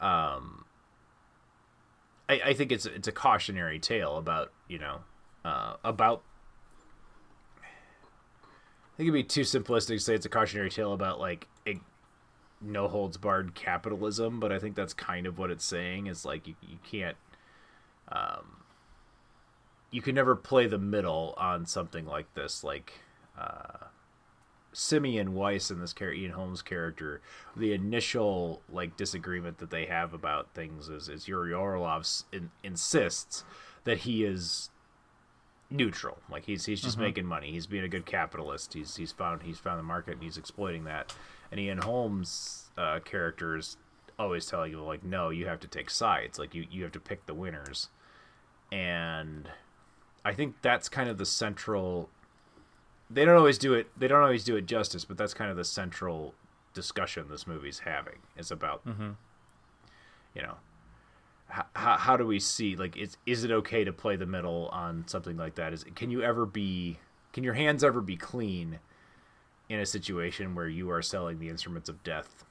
Um, 0.00 0.64
I, 2.28 2.40
I 2.46 2.54
think 2.54 2.72
it's 2.72 2.86
it's 2.86 3.08
a 3.08 3.12
cautionary 3.12 3.78
tale 3.78 4.16
about 4.16 4.52
you 4.68 4.78
know 4.78 5.00
uh, 5.44 5.76
about. 5.84 6.22
I 7.62 8.96
think 8.96 9.08
it'd 9.08 9.14
be 9.14 9.24
too 9.24 9.42
simplistic 9.42 9.88
to 9.88 9.98
say 9.98 10.14
it's 10.14 10.24
a 10.24 10.30
cautionary 10.30 10.70
tale 10.70 10.92
about 10.94 11.20
like 11.20 11.48
it, 11.66 11.78
no 12.60 12.88
holds 12.88 13.16
barred 13.16 13.54
capitalism, 13.54 14.40
but 14.40 14.50
I 14.52 14.58
think 14.58 14.74
that's 14.76 14.94
kind 14.94 15.26
of 15.26 15.38
what 15.38 15.50
it's 15.50 15.64
saying. 15.64 16.06
Is 16.06 16.24
like 16.24 16.46
you 16.48 16.54
you 16.66 16.78
can't. 16.88 17.16
Um, 18.08 18.58
you 19.90 20.02
can 20.02 20.14
never 20.14 20.36
play 20.36 20.66
the 20.66 20.78
middle 20.78 21.34
on 21.38 21.66
something 21.66 22.06
like 22.06 22.32
this 22.34 22.62
like 22.64 23.00
uh, 23.38 23.86
Simeon 24.72 25.32
Weiss 25.34 25.70
and 25.70 25.80
this 25.80 25.94
Ian 26.00 26.32
Holmes 26.32 26.60
character, 26.62 27.20
the 27.56 27.72
initial 27.72 28.62
like 28.70 28.96
disagreement 28.96 29.58
that 29.58 29.70
they 29.70 29.86
have 29.86 30.12
about 30.12 30.48
things 30.54 30.88
is, 30.88 31.08
is 31.08 31.28
Yuri 31.28 31.52
Orlov 31.52 32.06
in, 32.32 32.50
insists 32.62 33.44
that 33.84 33.98
he 33.98 34.24
is 34.24 34.70
neutral. 35.70 36.18
Like 36.30 36.44
he's 36.44 36.66
he's 36.66 36.80
just 36.80 36.98
Mhm. 36.98 37.02
making 37.02 37.26
money. 37.26 37.50
He's 37.52 37.66
being 37.66 37.84
a 37.84 37.88
good 37.88 38.06
capitalist. 38.06 38.74
He's 38.74 38.96
he's 38.96 39.12
found 39.12 39.42
he's 39.44 39.58
found 39.58 39.78
the 39.78 39.82
market 39.84 40.14
and 40.14 40.22
he's 40.22 40.36
exploiting 40.36 40.84
that. 40.84 41.14
And 41.50 41.60
Ian 41.60 41.78
Holmes' 41.78 42.70
uh, 42.76 43.00
character 43.00 43.56
is 43.56 43.76
always 44.18 44.46
telling 44.46 44.72
you 44.72 44.82
like, 44.82 45.04
no, 45.04 45.30
you 45.30 45.46
have 45.46 45.60
to 45.60 45.68
take 45.68 45.90
sides. 45.90 46.38
Like 46.38 46.54
you 46.54 46.66
you 46.70 46.82
have 46.82 46.92
to 46.92 47.00
pick 47.00 47.26
the 47.26 47.34
winners. 47.34 47.88
And 48.72 49.48
I 50.24 50.34
think 50.34 50.56
that's 50.62 50.88
kind 50.88 51.08
of 51.08 51.18
the 51.18 51.26
central. 51.26 52.08
They 53.08 53.24
don't 53.24 53.36
always 53.36 53.58
do 53.58 53.74
it. 53.74 53.88
They 53.96 54.08
don't 54.08 54.22
always 54.22 54.42
do 54.44 54.56
it 54.56 54.66
justice, 54.66 55.04
but 55.04 55.16
that's 55.16 55.34
kind 55.34 55.50
of 55.50 55.56
the 55.56 55.64
central 55.64 56.34
discussion 56.74 57.26
this 57.28 57.46
movie's 57.46 57.80
having 57.80 58.18
is 58.36 58.50
about. 58.50 58.84
Mhm. 58.84 59.16
You 60.34 60.42
know, 60.42 60.56
how, 61.48 61.96
how 61.96 62.16
do 62.16 62.26
we 62.26 62.40
see 62.40 62.74
like 62.76 62.96
is 62.96 63.16
is 63.24 63.44
it 63.44 63.50
okay 63.50 63.84
to 63.84 63.92
play 63.92 64.16
the 64.16 64.26
middle 64.26 64.68
on 64.72 65.04
something 65.06 65.36
like 65.36 65.54
that? 65.54 65.72
Is 65.72 65.84
can 65.94 66.10
you 66.10 66.22
ever 66.22 66.44
be 66.44 66.98
can 67.32 67.44
your 67.44 67.54
hands 67.54 67.84
ever 67.84 68.00
be 68.00 68.16
clean 68.16 68.80
in 69.68 69.80
a 69.80 69.86
situation 69.86 70.54
where 70.54 70.68
you 70.68 70.90
are 70.90 71.02
selling 71.02 71.38
the 71.38 71.48
instruments 71.48 71.88
of 71.88 72.02
death 72.04 72.44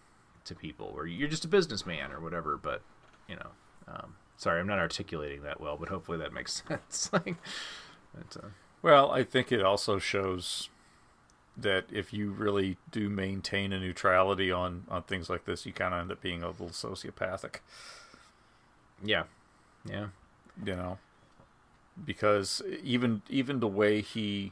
to 0.45 0.55
people, 0.55 0.91
where 0.93 1.05
you're 1.07 1.29
just 1.29 1.45
a 1.45 1.47
businessman 1.47 2.11
or 2.11 2.19
whatever? 2.19 2.57
But 2.57 2.81
you 3.27 3.35
know, 3.35 3.49
um, 3.87 4.15
sorry, 4.37 4.59
I'm 4.59 4.67
not 4.67 4.79
articulating 4.79 5.41
that 5.43 5.59
well, 5.61 5.77
but 5.77 5.89
hopefully 5.89 6.17
that 6.19 6.33
makes 6.33 6.63
sense. 6.67 7.09
like, 7.13 7.35
but, 8.13 8.43
uh, 8.43 8.47
Well, 8.81 9.11
I 9.11 9.23
think 9.23 9.51
it 9.51 9.61
also 9.63 9.97
shows 9.99 10.69
that 11.57 11.85
if 11.89 12.11
you 12.11 12.31
really 12.31 12.77
do 12.91 13.09
maintain 13.09 13.71
a 13.71 13.79
neutrality 13.79 14.51
on 14.51 14.83
on 14.89 15.03
things 15.03 15.29
like 15.29 15.45
this, 15.45 15.65
you 15.65 15.71
kind 15.73 15.93
of 15.93 16.01
end 16.01 16.11
up 16.11 16.21
being 16.21 16.43
a 16.43 16.49
little 16.49 16.67
sociopathic. 16.69 17.57
yeah, 19.03 19.23
yeah, 19.85 20.07
you 20.65 20.75
know, 20.75 20.97
because 22.03 22.61
even 22.83 23.21
even 23.29 23.59
the 23.61 23.67
way 23.67 24.01
he 24.01 24.51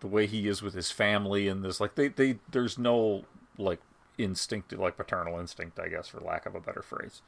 the 0.00 0.06
way 0.06 0.26
he 0.26 0.48
is 0.48 0.62
with 0.62 0.74
his 0.74 0.90
family 0.90 1.46
and 1.48 1.62
this 1.64 1.80
like 1.80 1.94
they 1.94 2.08
they 2.08 2.38
there's 2.50 2.78
no 2.78 3.24
like 3.58 3.80
instinct 4.18 4.72
like 4.72 4.96
paternal 4.96 5.38
instinct 5.38 5.78
I 5.78 5.88
guess 5.88 6.08
for 6.08 6.20
lack 6.20 6.46
of 6.46 6.54
a 6.54 6.60
better 6.60 6.82
phrase. 6.82 7.22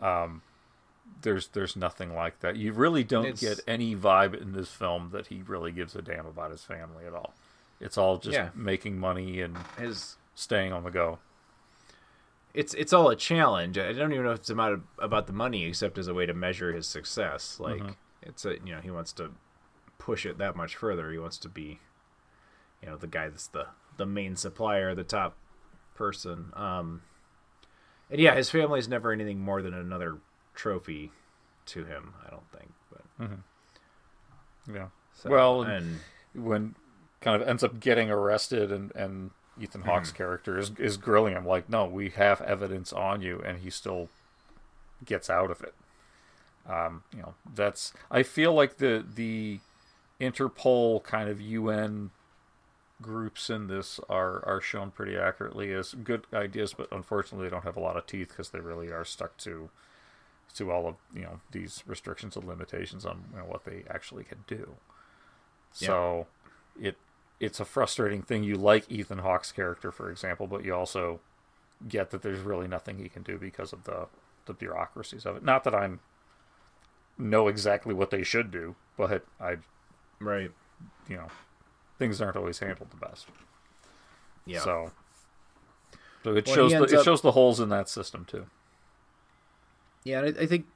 Um 0.00 0.42
there's 1.22 1.48
there's 1.48 1.74
nothing 1.76 2.14
like 2.14 2.40
that. 2.40 2.56
You 2.56 2.72
really 2.72 3.02
don't 3.04 3.24
It's- 3.26 3.40
get 3.40 3.60
any 3.66 3.96
vibe 3.96 4.40
in 4.40 4.52
this 4.52 4.70
film 4.70 5.10
that 5.12 5.28
he 5.28 5.42
really 5.46 5.72
gives 5.72 5.94
a 5.96 6.02
damn 6.02 6.26
about 6.26 6.50
his 6.50 6.62
family 6.62 7.06
at 7.06 7.14
all. 7.14 7.34
It's 7.80 7.96
all 7.96 8.18
just 8.18 8.34
Yeah. 8.34 8.50
making 8.54 8.98
money 8.98 9.40
and 9.40 9.56
his 9.78 10.16
staying 10.34 10.72
on 10.72 10.82
the 10.84 10.90
go. 10.90 11.18
it's 12.54 12.74
it's 12.74 12.92
all 12.92 13.08
a 13.10 13.16
challenge. 13.16 13.78
I 13.78 13.92
don't 13.92 14.12
even 14.12 14.24
know 14.24 14.32
if 14.32 14.40
it's 14.40 14.50
about 14.50 14.80
about 14.98 15.26
the 15.26 15.32
money, 15.32 15.64
except 15.66 15.98
as 15.98 16.08
a 16.08 16.14
way 16.14 16.26
to 16.26 16.34
measure 16.34 16.72
his 16.72 16.86
success. 16.86 17.60
Like 17.60 17.80
Mhm. 17.80 17.94
it's 18.22 18.44
a 18.44 18.54
you 18.54 18.74
know 18.74 18.80
he 18.80 18.90
wants 18.90 19.12
to 19.14 19.32
push 19.98 20.24
it 20.26 20.38
that 20.38 20.56
much 20.56 20.74
further. 20.76 21.10
He 21.12 21.18
wants 21.18 21.38
to 21.38 21.48
be, 21.48 21.78
you 22.82 22.88
know, 22.88 22.96
the 22.96 23.06
guy 23.06 23.28
that's 23.28 23.46
the 23.48 23.66
the 23.96 24.06
main 24.06 24.36
supplier, 24.36 24.94
the 24.94 25.04
top 25.04 25.36
person. 25.94 26.52
Um, 26.54 27.02
and 28.10 28.20
yeah, 28.20 28.34
his 28.34 28.48
family 28.50 28.78
is 28.78 28.88
never 28.88 29.10
anything 29.12 29.40
more 29.40 29.60
than 29.62 29.74
another 29.74 30.18
trophy 30.54 31.10
to 31.66 31.84
him. 31.84 32.14
I 32.26 32.30
don't 32.30 32.50
think, 32.52 32.70
but 32.90 33.02
mm-hmm. 33.24 34.74
Yeah. 34.74 34.88
So, 35.14 35.30
well, 35.30 35.62
and- 35.62 36.00
when 36.34 36.74
kind 37.20 37.40
of 37.42 37.48
ends 37.48 37.64
up 37.64 37.80
getting 37.80 38.10
arrested 38.10 38.70
and 38.70 38.94
and 38.94 39.30
Ethan 39.60 39.82
Hawke's 39.82 40.12
Mhm. 40.12 40.16
character 40.16 40.56
is 40.58 40.70
is 40.78 40.96
grilling 40.96 41.34
him 41.34 41.44
like, 41.44 41.68
"No, 41.68 41.84
we 41.86 42.10
have 42.10 42.40
evidence 42.42 42.92
on 42.92 43.22
you," 43.22 43.40
and 43.40 43.58
he 43.58 43.70
still 43.70 44.08
gets 45.04 45.28
out 45.28 45.50
of 45.50 45.60
it. 45.62 45.74
Um, 46.68 47.02
you 47.12 47.22
know, 47.22 47.34
that's 47.54 47.92
I 48.10 48.22
feel 48.22 48.52
like 48.54 48.76
the 48.76 49.04
the 49.14 49.58
Interpol 50.20 51.02
kind 51.02 51.28
of 51.28 51.40
UN 51.40 52.10
groups 53.00 53.48
in 53.50 53.68
this 53.68 54.00
are 54.08 54.44
are 54.46 54.60
shown 54.60 54.90
pretty 54.90 55.16
accurately 55.16 55.72
as 55.72 55.94
good 55.94 56.26
ideas, 56.32 56.74
but 56.74 56.88
unfortunately 56.90 57.46
they 57.46 57.50
don't 57.50 57.64
have 57.64 57.76
a 57.76 57.80
lot 57.80 57.96
of 57.96 58.06
teeth 58.06 58.28
because 58.28 58.50
they 58.50 58.60
really 58.60 58.90
are 58.90 59.04
stuck 59.04 59.36
to 59.38 59.70
to 60.54 60.70
all 60.70 60.86
of 60.88 60.96
you 61.14 61.22
know 61.22 61.40
these 61.52 61.82
restrictions 61.86 62.36
and 62.36 62.46
limitations 62.46 63.04
on 63.04 63.24
you 63.32 63.38
know, 63.38 63.44
what 63.44 63.64
they 63.64 63.84
actually 63.88 64.24
can 64.24 64.44
do. 64.46 64.76
So 65.72 66.26
it 66.80 66.96
it's 67.40 67.60
a 67.60 67.64
frustrating 67.64 68.22
thing. 68.22 68.42
You 68.42 68.56
like 68.56 68.90
Ethan 68.90 69.18
Hawke's 69.18 69.52
character, 69.52 69.92
for 69.92 70.10
example, 70.10 70.46
but 70.46 70.64
you 70.64 70.74
also 70.74 71.20
get 71.86 72.10
that 72.10 72.22
there's 72.22 72.40
really 72.40 72.66
nothing 72.66 72.98
he 72.98 73.08
can 73.08 73.22
do 73.22 73.38
because 73.38 73.72
of 73.72 73.84
the 73.84 74.06
the 74.46 74.52
bureaucracies 74.54 75.26
of 75.26 75.36
it. 75.36 75.44
Not 75.44 75.64
that 75.64 75.74
I'm 75.74 76.00
know 77.16 77.48
exactly 77.48 77.94
what 77.94 78.10
they 78.10 78.22
should 78.22 78.50
do, 78.50 78.74
but 78.96 79.24
I 79.40 79.56
right 80.20 80.50
you 81.08 81.16
know 81.16 81.28
things 81.98 82.20
aren't 82.20 82.36
always 82.36 82.58
handled 82.60 82.90
the 82.90 82.96
best. 82.96 83.26
Yeah. 84.46 84.60
So 84.60 84.92
so 86.24 86.34
it 86.34 86.46
Well, 86.46 86.54
shows 86.54 86.72
the, 86.72 86.82
it 86.84 86.94
up- 86.94 87.04
shows 87.04 87.20
the 87.22 87.32
holes 87.32 87.60
in 87.60 87.68
that 87.68 87.88
system 87.88 88.24
too. 88.24 88.46
Yeah, 90.04 90.20
and 90.22 90.38
I, 90.38 90.42
I 90.42 90.46
think, 90.46 90.66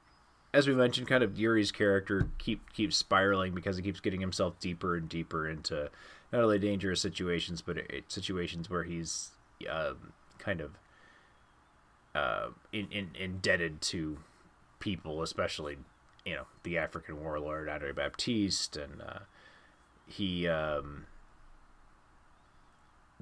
as 0.53 0.67
we 0.67 0.75
mentioned, 0.75 1.07
kind 1.07 1.23
of 1.23 1.39
Yuri's 1.39 1.71
character 1.71 2.29
keep 2.37 2.71
keeps 2.73 2.95
spiraling 2.97 3.53
because 3.55 3.77
he 3.77 3.83
keeps 3.83 3.99
getting 3.99 4.21
himself 4.21 4.59
deeper 4.59 4.95
and 4.95 5.09
deeper 5.09 5.47
into 5.47 5.89
not 6.31 6.43
only 6.43 6.59
dangerous 6.59 7.01
situations, 7.01 7.61
but 7.61 7.77
it, 7.77 8.05
situations 8.11 8.69
where 8.69 8.83
he's 8.83 9.31
um, 9.69 10.13
kind 10.39 10.61
of 10.61 10.71
uh, 12.13 12.47
in, 12.71 12.87
in, 12.91 13.09
indebted 13.19 13.81
to 13.81 14.19
people, 14.79 15.21
especially 15.23 15.77
you 16.25 16.35
know 16.35 16.45
the 16.63 16.77
African 16.77 17.21
warlord 17.21 17.67
Andre 17.69 17.91
Baptiste, 17.91 18.77
and 18.77 19.01
uh, 19.01 19.19
he 20.05 20.47
um, 20.47 21.05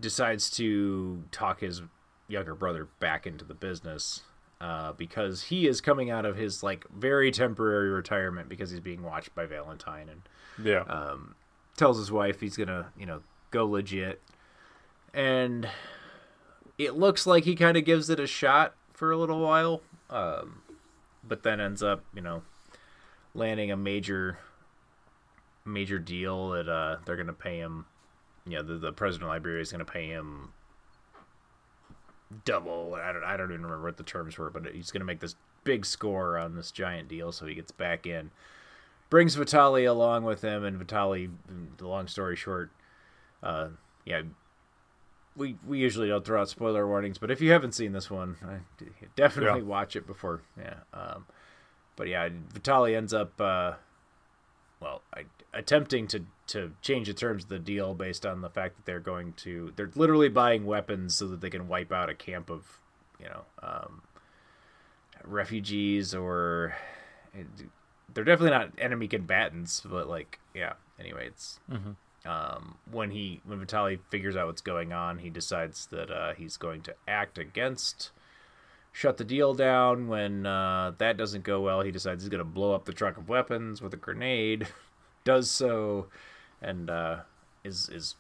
decides 0.02 0.50
to 0.52 1.24
talk 1.32 1.62
his 1.62 1.82
younger 2.28 2.56
brother 2.56 2.88
back 3.00 3.26
into 3.28 3.46
the 3.46 3.54
business 3.54 4.22
uh, 4.60 4.94
because 4.94 5.44
he 5.44 5.68
is 5.68 5.82
coming 5.82 6.10
out 6.10 6.26
of 6.26 6.36
his 6.38 6.64
like 6.64 6.86
very 6.90 7.32
temporary 7.32 7.90
retirement 7.90 8.48
because 8.50 8.70
he's 8.72 8.80
being 8.80 9.04
watched 9.04 9.34
by 9.36 9.46
Valentine 9.46 10.08
and 10.10 10.22
Yeah. 10.66 10.82
um, 10.84 11.36
tells 11.78 11.98
his 11.98 12.12
wife 12.12 12.40
he's 12.42 12.56
gonna 12.58 12.92
you 12.98 13.06
know 13.06 13.22
go 13.52 13.66
legit 13.66 14.22
and 15.14 15.68
it 16.78 16.96
looks 16.96 17.28
like 17.28 17.44
he 17.44 17.56
kind 17.56 17.76
of 17.78 17.84
gives 17.86 18.10
it 18.10 18.20
a 18.20 18.28
shot 18.28 18.76
for 18.94 19.12
a 19.12 19.18
little 19.18 19.40
while 19.40 19.82
um, 20.10 20.62
but 21.24 21.44
then 21.44 21.60
ends 21.60 21.82
up 21.84 22.04
you 22.14 22.22
know 22.22 22.44
landing 23.34 23.72
a 23.72 23.78
major 23.78 24.38
major 25.66 26.00
deal 26.00 26.50
that 26.52 26.68
uh, 26.70 26.98
they're 27.06 27.16
gonna 27.18 27.34
pay 27.34 27.58
him 27.58 27.86
you 28.46 28.58
know 28.58 28.64
the, 28.64 28.78
the 28.78 28.92
president 28.94 29.30
of 29.30 29.34
Liberia 29.36 29.62
is 29.62 29.72
gonna 29.72 29.86
pay 29.86 30.08
him 30.08 30.54
double. 32.46 32.96
I 32.96 33.12
don't 33.12 33.24
I 33.24 33.38
don't 33.38 33.52
even 33.52 33.64
remember 33.64 33.86
what 33.86 33.98
the 33.98 34.04
terms 34.04 34.38
were, 34.38 34.50
but 34.50 34.66
he's 34.74 34.92
going 34.92 35.02
to 35.02 35.06
make 35.06 35.20
this 35.20 35.36
big 35.64 35.86
score 35.86 36.38
on 36.38 36.56
this 36.56 36.72
giant 36.72 37.08
deal, 37.08 37.32
so 37.32 37.46
he 37.46 37.56
gets 37.56 37.72
back 37.72 38.06
in. 38.06 38.32
Brings 39.10 39.36
Vitali 39.36 39.86
along 39.86 40.24
with 40.24 40.42
him, 40.42 40.64
and 40.64 40.78
Vitali. 40.78 41.30
The 41.78 41.88
long 41.88 42.08
story 42.08 42.36
short, 42.36 42.72
uh, 43.44 43.70
yeah, 44.06 44.22
we 45.36 45.58
we 45.68 45.80
usually 45.80 46.08
don't 46.08 46.24
throw 46.24 46.42
out 46.42 46.50
spoiler 46.50 46.88
warnings, 46.88 47.18
but 47.18 47.30
if 47.30 47.42
you 47.42 47.52
haven't 47.52 47.74
seen 47.74 47.92
this 47.92 48.10
one, 48.10 48.38
I, 48.48 48.60
definitely 49.16 49.60
Yeah. 49.60 49.66
watch 49.66 49.96
it 49.98 50.08
before. 50.08 50.42
Yeah, 50.58 50.76
um, 50.94 51.26
but 51.98 52.08
yeah, 52.08 52.30
Vitali 52.54 52.96
ends 52.96 53.14
up. 53.14 53.40
Uh, 53.42 53.74
well, 54.80 55.02
I, 55.14 55.26
attempting 55.54 56.08
to 56.08 56.24
to 56.52 56.72
change 56.82 57.08
the 57.08 57.14
terms 57.14 57.44
of 57.44 57.50
the 57.50 57.60
deal 57.60 57.94
based 57.94 58.26
on 58.26 58.42
the 58.42 58.50
fact 58.50 58.76
that 58.78 58.86
they're 58.86 59.00
going 59.00 59.34
to 59.34 59.74
they're 59.76 59.92
literally 59.96 60.30
buying 60.30 60.66
weapons 60.66 61.16
so 61.16 61.28
that 61.28 61.42
they 61.42 61.50
can 61.50 61.68
wipe 61.68 61.92
out 61.92 62.10
a 62.10 62.14
camp 62.16 62.50
of 62.50 62.80
you 63.20 63.28
know 63.28 63.42
um, 63.64 64.02
refugees 65.24 66.14
or 66.16 66.74
they're 68.14 68.24
definitely 68.24 68.58
not 68.58 68.72
enemy 68.78 69.08
combatants 69.08 69.82
but 69.82 70.08
like 70.08 70.40
yeah 70.54 70.74
anyway 71.00 71.28
it's 71.28 71.60
Mhm. 71.72 71.96
um, 72.26 72.78
when 72.92 73.12
he 73.12 73.42
when 73.46 73.60
Vitali 73.60 74.00
figures 74.10 74.36
out 74.36 74.48
what's 74.48 74.62
going 74.62 74.92
on 74.92 75.20
he 75.20 75.30
decides 75.30 75.86
that 75.88 76.10
uh, 76.12 76.34
he's 76.34 76.58
going 76.58 76.82
to 76.84 76.96
act 77.08 77.38
against 77.38 78.12
shut 78.94 79.16
the 79.18 79.24
deal 79.24 79.54
down. 79.54 80.10
When 80.10 80.46
uh, 80.46 80.92
that 80.98 81.16
doesn't 81.16 81.46
go 81.46 81.62
well 81.62 81.82
he 81.82 81.92
decides 81.92 82.24
he's 82.24 82.30
going 82.30 82.40
to 82.40 82.44
blow 82.44 82.74
up 82.76 82.84
the 82.86 82.92
truck 82.94 83.16
of 83.18 83.30
weapons 83.30 83.82
with 83.82 83.94
a 83.94 83.98
grenade. 83.98 84.68
Does 85.24 85.50
so 85.50 86.08
and 86.62 86.90
uh, 86.90 87.18
is 87.64 87.90
is 87.90 88.16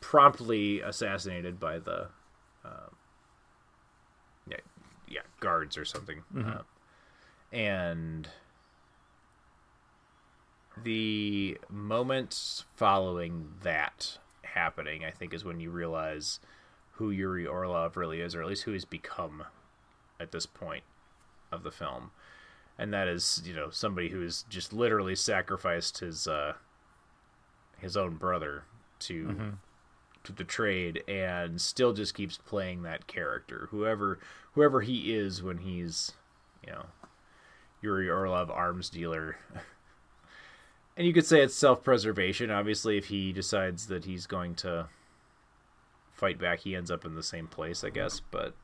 promptly 0.00 0.80
assassinated 0.80 1.58
by 1.58 1.78
the 1.78 2.08
uh, 2.64 2.88
yeah 4.48 4.56
yeah 5.08 5.20
guards 5.40 5.76
or 5.76 5.84
something 5.84 6.22
Mhm. 6.34 6.58
uh, 6.58 6.62
and 7.52 8.28
the 10.82 11.56
moments 11.70 12.64
following 12.76 13.54
that 13.62 14.18
happening, 14.42 15.04
I 15.04 15.10
think, 15.10 15.32
is 15.32 15.44
when 15.44 15.58
you 15.60 15.70
realize 15.70 16.38
who 16.92 17.10
Yuri 17.10 17.46
Orlov 17.46 17.96
really 17.96 18.20
is, 18.20 18.34
or 18.34 18.42
at 18.42 18.48
least 18.48 18.64
who 18.64 18.72
he's 18.72 18.84
become 18.84 19.44
at 20.20 20.32
this 20.32 20.46
point 20.46 20.84
of 21.50 21.62
the 21.62 21.70
film. 21.70 22.10
And 22.78 22.92
that 22.92 23.08
is, 23.08 23.42
you 23.46 23.54
know, 23.54 23.70
somebody 23.70 24.10
who 24.10 24.20
has 24.20 24.44
just 24.50 24.72
literally 24.72 25.14
sacrificed 25.14 25.98
his 26.00 26.26
uh, 26.28 26.54
his 27.78 27.96
own 27.96 28.16
brother 28.16 28.64
to 29.00 29.26
Mhm. 29.26 29.58
to 30.24 30.32
the 30.32 30.44
trade, 30.44 31.04
and 31.06 31.60
still 31.60 31.92
just 31.92 32.14
keeps 32.14 32.36
playing 32.38 32.82
that 32.82 33.06
character, 33.06 33.68
whoever 33.70 34.18
whoever 34.54 34.80
he 34.80 35.14
is 35.14 35.42
when 35.42 35.58
he's, 35.58 36.12
you 36.66 36.72
know, 36.72 36.86
Yuri 37.82 38.08
Orlov 38.08 38.50
arms 38.50 38.88
dealer. 38.90 39.36
and 40.96 41.06
you 41.06 41.12
could 41.12 41.26
say 41.26 41.42
it's 41.42 41.54
self-preservation. 41.54 42.50
Obviously, 42.50 42.96
if 42.96 43.06
he 43.06 43.32
decides 43.32 43.86
that 43.88 44.06
he's 44.06 44.26
going 44.26 44.54
to 44.56 44.88
fight 46.10 46.38
back, 46.38 46.60
he 46.60 46.74
ends 46.74 46.90
up 46.90 47.04
in 47.04 47.14
the 47.14 47.22
same 47.22 47.46
place, 47.46 47.84
I 47.84 47.90
guess. 47.90 48.20
But 48.20 48.54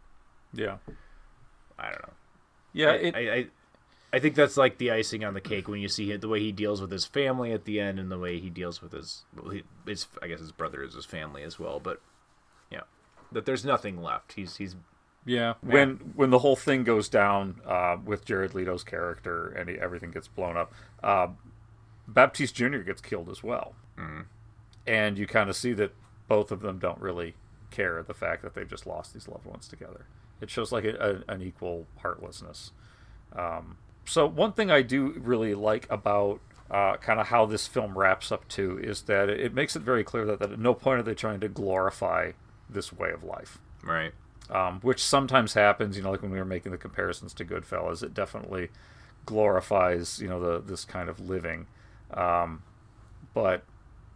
Yeah. 0.54 0.78
I 1.78 1.90
don't 1.90 2.02
know. 2.08 2.14
Yeah, 2.72 2.88
I, 2.90 2.94
it- 2.94 3.14
I, 3.14 3.18
I, 3.34 3.46
I 4.12 4.18
think 4.18 4.34
that's 4.34 4.56
like 4.58 4.76
the 4.78 4.90
icing 4.90 5.24
on 5.24 5.32
the 5.34 5.40
cake 5.40 5.68
when 5.68 5.80
you 5.80 5.88
see 5.88 6.12
it, 6.12 6.20
the 6.20 6.28
way 6.28 6.40
he 6.40 6.52
deals 6.52 6.80
with 6.82 6.90
his 6.90 7.06
family 7.06 7.52
at 7.52 7.64
the 7.64 7.80
end, 7.80 7.98
and 7.98 8.10
the 8.10 8.18
way 8.18 8.38
he 8.38 8.50
deals 8.50 8.82
with 8.82 8.92
his, 8.92 9.24
well, 9.34 9.50
he, 9.50 9.62
his 9.86 10.06
I 10.22 10.26
guess 10.28 10.40
his 10.40 10.52
brother 10.52 10.82
is 10.82 10.94
his 10.94 11.06
family 11.06 11.42
as 11.42 11.58
well. 11.58 11.80
But 11.80 12.00
yeah, 12.70 12.82
that 13.32 13.46
there's 13.46 13.64
nothing 13.64 14.02
left. 14.02 14.34
He's 14.34 14.56
he's 14.56 14.76
Yeah, 15.24 15.54
Man. 15.62 15.72
when 15.72 15.96
when 16.14 16.30
the 16.30 16.40
whole 16.40 16.56
thing 16.56 16.84
goes 16.84 17.08
down 17.08 17.60
uh, 17.66 17.96
with 18.04 18.24
Jared 18.26 18.54
Leto's 18.54 18.84
character 18.84 19.48
and 19.48 19.70
he, 19.70 19.78
everything 19.78 20.10
gets 20.10 20.28
blown 20.28 20.56
up, 20.58 20.72
uh, 21.02 21.28
Baptiste 22.06 22.54
Jr. 22.54 22.78
gets 22.78 23.00
killed 23.00 23.28
as 23.30 23.42
well, 23.42 23.74
Mhm. 23.96 24.26
and 24.86 25.16
you 25.16 25.26
kind 25.26 25.48
of 25.48 25.56
see 25.56 25.72
that 25.74 25.94
both 26.28 26.50
of 26.52 26.60
them 26.60 26.78
don't 26.78 27.00
really 27.00 27.34
care 27.70 28.02
the 28.02 28.12
fact 28.14 28.42
that 28.42 28.54
they've 28.54 28.68
just 28.68 28.86
lost 28.86 29.14
these 29.14 29.28
loved 29.28 29.46
ones 29.46 29.68
together. 29.68 30.04
It 30.42 30.50
shows 30.50 30.72
like 30.72 30.84
a, 30.84 31.22
a, 31.28 31.32
an 31.32 31.40
equal 31.40 31.86
heartlessness. 32.02 32.72
Um, 33.34 33.78
so 34.04 34.26
one 34.26 34.52
thing 34.52 34.70
I 34.70 34.82
do 34.82 35.14
really 35.18 35.54
like 35.54 35.86
about 35.90 36.40
uh, 36.70 36.96
kind 36.96 37.20
of 37.20 37.28
how 37.28 37.46
this 37.46 37.66
film 37.66 37.96
wraps 37.96 38.32
up 38.32 38.48
too 38.48 38.78
is 38.82 39.02
that 39.02 39.28
it, 39.28 39.40
it 39.40 39.54
makes 39.54 39.76
it 39.76 39.82
very 39.82 40.02
clear 40.02 40.24
that, 40.24 40.38
that 40.38 40.52
at 40.52 40.58
no 40.58 40.74
point 40.74 41.00
are 41.00 41.02
they 41.02 41.14
trying 41.14 41.40
to 41.40 41.48
glorify 41.48 42.32
this 42.68 42.92
way 42.92 43.10
of 43.10 43.22
life 43.22 43.58
right. 43.82 44.12
um, 44.50 44.80
which 44.80 45.02
sometimes 45.02 45.54
happens. 45.54 45.96
You 45.96 46.02
know, 46.02 46.10
like 46.10 46.22
when 46.22 46.30
we 46.30 46.38
were 46.38 46.44
making 46.44 46.72
the 46.72 46.78
comparisons 46.78 47.34
to 47.34 47.44
Goodfellas, 47.44 48.02
it 48.02 48.14
definitely 48.14 48.68
glorifies 49.26 50.18
you 50.20 50.28
know 50.28 50.40
the 50.40 50.60
this 50.60 50.84
kind 50.84 51.08
of 51.08 51.20
living, 51.20 51.66
um, 52.12 52.62
but 53.34 53.64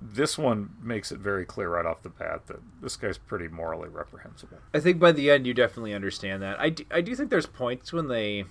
this 0.01 0.37
one 0.37 0.71
makes 0.83 1.11
it 1.11 1.19
very 1.19 1.45
clear 1.45 1.71
right 1.71 1.87
off 1.87 2.03
the 2.03 2.11
bat 2.11 2.47
that 2.47 2.61
this 2.83 2.97
guy's 2.97 3.19
pretty 3.19 3.49
morally 3.49 3.89
reprehensible. 3.89 4.59
I 4.75 4.81
think 4.81 4.99
by 4.99 5.13
the 5.13 5.31
end 5.31 5.47
you 5.47 5.55
definitely 5.55 5.95
understand 5.95 6.43
that. 6.43 6.61
I 6.61 6.71
do, 6.71 6.85
I 6.91 7.01
do 7.01 7.15
think 7.15 7.31
there's 7.31 7.47
points 7.47 7.93
when 7.93 8.09
they, 8.09 8.45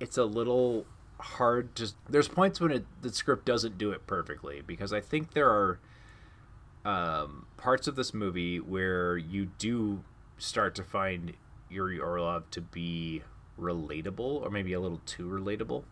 it's 0.00 0.18
a 0.18 0.24
little 0.24 0.86
hard 1.20 1.74
to. 1.76 1.92
There's 2.08 2.28
points 2.28 2.60
when 2.60 2.72
it 2.72 2.84
the 3.02 3.12
script 3.12 3.44
doesn't 3.44 3.78
do 3.78 3.92
it 3.92 4.06
perfectly 4.06 4.62
because 4.66 4.92
I 4.92 5.00
think 5.00 5.34
there 5.34 5.48
are 5.50 5.78
um, 6.84 7.46
parts 7.56 7.86
of 7.86 7.94
this 7.96 8.12
movie 8.14 8.58
where 8.58 9.16
you 9.18 9.50
do 9.58 10.02
start 10.38 10.74
to 10.76 10.82
find 10.82 11.34
Yuri 11.68 11.98
Orlov 12.00 12.50
to 12.52 12.60
be 12.60 13.22
relatable, 13.60 14.18
or 14.42 14.50
maybe 14.50 14.72
a 14.72 14.80
little 14.80 15.02
too 15.04 15.28
relatable. 15.28 15.84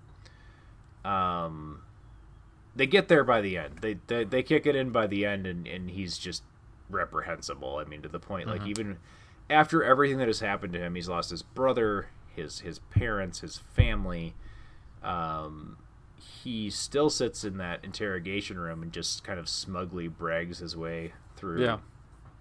Um, 1.04 1.82
they 2.74 2.86
get 2.86 3.08
there 3.08 3.24
by 3.24 3.40
the 3.40 3.56
end. 3.58 3.78
They 3.80 3.98
they, 4.06 4.24
they 4.24 4.42
kick 4.42 4.66
it 4.66 4.74
in 4.76 4.90
by 4.90 5.06
the 5.06 5.24
end, 5.24 5.46
and, 5.46 5.66
and 5.66 5.90
he's 5.90 6.18
just 6.18 6.42
reprehensible. 6.90 7.76
I 7.76 7.84
mean, 7.84 8.02
to 8.02 8.08
the 8.08 8.18
point 8.18 8.48
like 8.48 8.62
Mhm. 8.62 8.68
even 8.68 8.96
after 9.50 9.82
everything 9.84 10.18
that 10.18 10.28
has 10.28 10.40
happened 10.40 10.72
to 10.74 10.80
him, 10.80 10.94
he's 10.94 11.08
lost 11.08 11.30
his 11.30 11.42
brother, 11.42 12.08
his 12.38 12.60
his 12.60 12.78
parents, 12.78 13.40
his 13.40 13.58
family. 13.58 14.34
Um, 15.02 15.76
he 16.16 16.70
still 16.70 17.10
sits 17.10 17.44
in 17.44 17.58
that 17.58 17.84
interrogation 17.84 18.58
room 18.58 18.82
and 18.82 18.92
just 18.92 19.22
kind 19.22 19.38
of 19.38 19.48
smugly 19.48 20.08
brags 20.08 20.58
his 20.58 20.76
way 20.76 21.12
through 21.36 21.62
Yeah. 21.62 21.78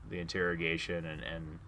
the 0.10 0.20
interrogation 0.20 1.06
and 1.06 1.22
and 1.22 1.60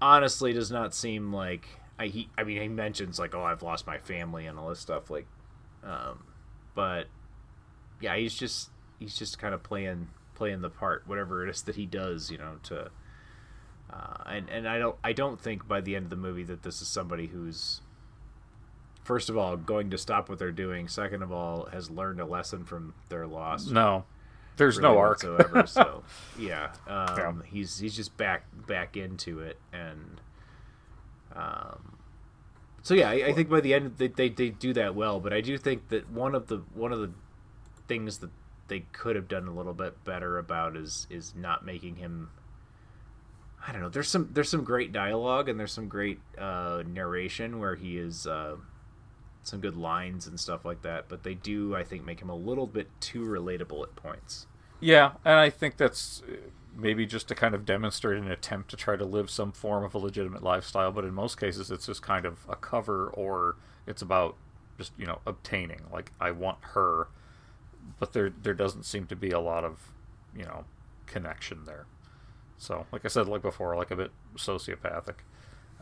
honestly 0.00 0.52
does 0.52 0.70
not 0.70 0.94
seem 0.94 1.32
like 1.32 1.66
I 1.98 2.06
he 2.08 2.28
I 2.36 2.44
mean 2.44 2.60
he 2.60 2.68
mentions 2.68 3.18
like 3.18 3.34
oh 3.34 3.42
I've 3.42 3.62
lost 3.62 3.86
my 3.86 3.98
family 3.98 4.46
and 4.46 4.58
all 4.58 4.68
this 4.68 4.80
stuff 4.80 5.08
like 5.10 5.26
um 5.82 6.22
but 6.74 7.06
yeah 8.00 8.14
he's 8.16 8.34
just 8.34 8.70
he's 8.98 9.16
just 9.16 9.38
kind 9.38 9.54
of 9.54 9.62
playing 9.62 10.08
playing 10.34 10.60
the 10.60 10.68
part 10.68 11.04
whatever 11.06 11.46
it 11.46 11.50
is 11.50 11.62
that 11.62 11.76
he 11.76 11.86
does 11.86 12.30
you 12.30 12.36
know 12.36 12.56
to 12.64 12.90
uh, 13.92 14.22
and 14.26 14.48
and 14.50 14.68
I 14.68 14.78
don't 14.78 14.96
I 15.04 15.12
don't 15.12 15.40
think 15.40 15.66
by 15.68 15.80
the 15.80 15.96
end 15.96 16.04
of 16.06 16.10
the 16.10 16.16
movie 16.16 16.44
that 16.44 16.62
this 16.62 16.80
is 16.82 16.88
somebody 16.88 17.26
who's 17.28 17.80
first 19.04 19.28
of 19.30 19.36
all 19.36 19.56
going 19.56 19.90
to 19.90 19.98
stop 19.98 20.28
what 20.28 20.38
they're 20.38 20.50
doing. 20.52 20.88
Second 20.88 21.22
of 21.22 21.30
all 21.32 21.66
has 21.72 21.90
learned 21.90 22.20
a 22.20 22.26
lesson 22.26 22.64
from 22.64 22.94
their 23.08 23.26
loss. 23.26 23.68
No, 23.68 24.04
there's 24.56 24.78
really 24.78 24.94
no 24.94 24.98
arc. 24.98 25.10
whatsoever 25.22 25.66
so 25.66 26.02
yeah 26.38 26.72
um 26.88 27.16
Yeah. 27.16 27.32
he's 27.46 27.78
he's 27.78 27.94
just 27.94 28.16
back 28.16 28.44
back 28.66 28.96
into 28.96 29.40
it 29.40 29.58
and 29.72 30.20
um 31.34 31.96
so 32.82 32.94
yeah 32.94 33.10
I, 33.10 33.14
I 33.28 33.32
think 33.32 33.48
by 33.50 33.60
the 33.60 33.74
end 33.74 33.96
they, 33.98 34.08
they 34.08 34.28
they 34.28 34.48
do 34.50 34.72
that 34.74 34.94
well 34.94 35.20
but 35.20 35.32
I 35.32 35.40
do 35.40 35.58
think 35.58 35.88
that 35.88 36.10
one 36.10 36.34
of 36.34 36.46
the 36.48 36.62
one 36.74 36.92
of 36.92 37.00
the 37.00 37.10
things 37.88 38.18
that 38.18 38.30
they 38.68 38.80
could 38.92 39.14
have 39.14 39.28
done 39.28 39.46
a 39.46 39.52
little 39.52 39.74
bit 39.74 40.02
better 40.04 40.38
about 40.38 40.76
is 40.76 41.06
is 41.10 41.34
not 41.36 41.64
making 41.64 41.96
him 41.96 42.30
I 43.66 43.72
don't 43.72 43.80
know. 43.80 43.88
There's 43.88 44.08
some 44.08 44.30
there's 44.32 44.48
some 44.48 44.62
great 44.62 44.92
dialogue 44.92 45.48
and 45.48 45.58
there's 45.58 45.72
some 45.72 45.88
great 45.88 46.20
uh, 46.38 46.84
narration 46.86 47.58
where 47.58 47.74
he 47.74 47.98
is 47.98 48.26
uh, 48.26 48.56
some 49.42 49.60
good 49.60 49.76
lines 49.76 50.26
and 50.26 50.38
stuff 50.38 50.64
like 50.64 50.82
that. 50.82 51.08
But 51.08 51.24
they 51.24 51.34
do, 51.34 51.74
I 51.74 51.82
think, 51.82 52.04
make 52.04 52.20
him 52.20 52.30
a 52.30 52.36
little 52.36 52.66
bit 52.66 52.88
too 53.00 53.22
relatable 53.22 53.82
at 53.82 53.96
points. 53.96 54.46
Yeah, 54.78 55.12
and 55.24 55.34
I 55.34 55.50
think 55.50 55.78
that's 55.78 56.22
uh, 56.28 56.36
maybe 56.76 57.06
just 57.06 57.26
to 57.28 57.34
kind 57.34 57.54
of 57.54 57.64
demonstrate 57.64 58.22
an 58.22 58.30
attempt 58.30 58.70
to 58.70 58.76
try 58.76 58.94
to 58.94 59.04
live 59.04 59.30
some 59.30 59.50
form 59.50 59.82
of 59.82 59.94
a 59.94 59.98
legitimate 59.98 60.42
lifestyle, 60.42 60.92
but 60.92 61.04
in 61.04 61.14
most 61.14 61.40
cases 61.40 61.70
it's 61.70 61.86
just 61.86 62.02
kind 62.02 62.24
of 62.26 62.46
a 62.48 62.56
cover 62.56 63.08
or 63.08 63.56
it's 63.86 64.02
about 64.02 64.36
just, 64.78 64.92
you 64.98 65.06
know, 65.06 65.20
obtaining. 65.26 65.80
Like 65.92 66.12
I 66.20 66.30
want 66.30 66.58
her, 66.60 67.08
but 67.98 68.12
there 68.12 68.30
there 68.30 68.54
doesn't 68.54 68.84
seem 68.84 69.06
to 69.06 69.16
be 69.16 69.30
a 69.30 69.40
lot 69.40 69.64
of, 69.64 69.92
you 70.36 70.44
know, 70.44 70.66
connection 71.06 71.64
there. 71.64 71.86
So, 72.58 72.86
like 72.92 73.04
I 73.04 73.08
said 73.08 73.28
like 73.28 73.42
before, 73.42 73.76
like 73.76 73.90
a 73.90 73.96
bit 73.96 74.10
sociopathic. 74.36 75.16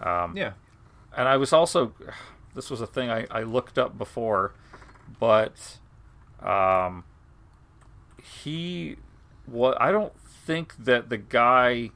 Um, 0.01 0.37
Yeah. 0.37 0.53
And 1.17 1.29
I 1.29 1.37
was 1.37 1.53
also 1.53 1.95
this 2.55 2.71
was 2.71 2.81
a 2.81 2.87
thing 2.87 3.11
I, 3.11 3.27
I 3.31 3.43
looked 3.43 3.79
up 3.79 3.97
before, 3.97 4.55
but 5.21 5.79
um 6.43 7.05
he 8.23 8.97
what 9.47 9.81
I 9.81 9.93
don't 9.93 10.19
think 10.19 10.75
that 10.79 11.09
the 11.11 11.19
guy 11.19 11.91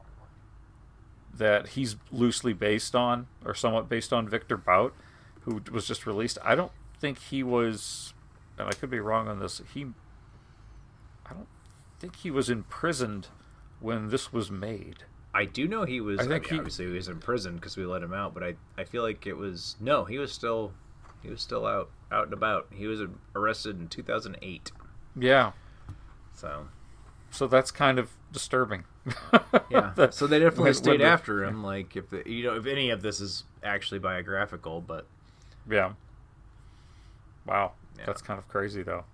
that 1.35 1.68
he's 1.70 1.97
loosely 2.11 2.53
based 2.53 2.95
on 2.95 3.26
or 3.45 3.55
somewhat 3.55 3.89
based 3.89 4.12
on 4.12 4.29
Viktor 4.29 4.57
Bout 4.57 4.95
who 5.43 5.62
was 5.72 5.87
just 5.87 6.07
released 6.07 6.39
I 6.45 6.55
don't 6.55 6.72
think 7.01 7.18
he 7.18 7.43
was 7.43 8.12
and 8.59 8.68
I 8.68 8.72
could 8.72 8.91
be 8.91 9.01
wrong 9.01 9.29
on 9.29 9.39
this 9.39 9.61
he 9.72 9.87
I 11.26 11.33
don't 11.35 11.49
think 11.99 12.16
he 12.16 12.31
was 12.31 12.51
imprisoned 12.51 13.29
when 13.81 14.09
this 14.09 14.33
was 14.33 14.51
made 14.51 15.05
I 15.35 15.45
do 15.45 15.68
know 15.68 15.85
he 15.85 16.01
was. 16.01 16.18
I 16.20 16.22
I 16.22 16.26
think 16.26 16.45
mean, 16.45 16.51
he- 16.55 16.59
obviously 16.59 16.87
he 16.87 16.93
was 16.93 17.07
in 17.07 17.18
prison 17.20 17.57
because 17.57 17.76
we 17.76 17.85
let 17.87 18.03
him 18.03 18.14
out, 18.14 18.33
but 18.35 18.43
I 18.43 18.55
I 18.79 18.85
feel 18.85 19.03
like 19.03 19.26
it 19.26 19.37
was 19.37 19.76
no, 19.79 20.05
he 20.05 20.18
was 20.18 20.33
still 20.33 20.72
he 21.22 21.29
was 21.29 21.41
still 21.43 21.66
out 21.66 21.91
out 22.11 22.24
and 22.24 22.33
about. 22.33 22.66
He 22.70 22.87
was 22.87 23.01
arrested 23.37 23.79
in 23.79 23.89
2008. 23.89 24.72
yeah 25.16 25.53
So 26.35 26.68
so 27.31 27.47
that's 27.47 27.70
kind 27.70 27.99
of 27.99 28.11
disturbing 28.33 28.85
yeah, 29.70 29.93
That- 29.97 30.14
so 30.18 30.26
they 30.26 30.39
definitely 30.39 30.64
when- 30.64 30.74
stayed 30.74 31.01
when 31.01 31.09
after 31.09 31.45
him. 31.45 31.62
Like 31.62 31.95
if 31.95 32.09
the, 32.09 32.22
you 32.29 32.45
know 32.45 32.57
if 32.57 32.66
any 32.66 32.89
of 32.91 33.03
this 33.03 33.20
is 33.20 33.45
actually 33.62 33.99
biographical, 34.01 34.81
but 34.81 35.07
Yeah. 35.70 35.93
Wow. 37.47 37.72
Yeah. 37.99 38.05
That's 38.07 38.22
kind 38.22 38.39
of 38.39 38.49
crazy 38.49 38.83
though. 38.83 39.05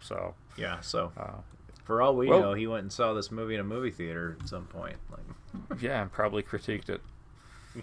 So 0.00 0.34
yeah. 0.56 0.80
So 0.80 1.12
uh, 1.16 1.38
for 1.86 2.02
all 2.02 2.14
we 2.14 2.28
Well- 2.28 2.40
know, 2.40 2.52
he 2.54 2.66
went 2.66 2.82
and 2.82 2.92
saw 2.92 3.14
this 3.14 3.30
movie 3.30 3.54
in 3.54 3.60
a 3.60 3.64
movie 3.64 3.90
theater 3.90 4.36
at 4.40 4.48
some 4.48 4.66
point. 4.66 4.96
Like 5.10 5.80
yeah, 5.80 6.02
and 6.02 6.12
probably 6.12 6.42
critiqued 6.42 6.90
it. 6.90 7.00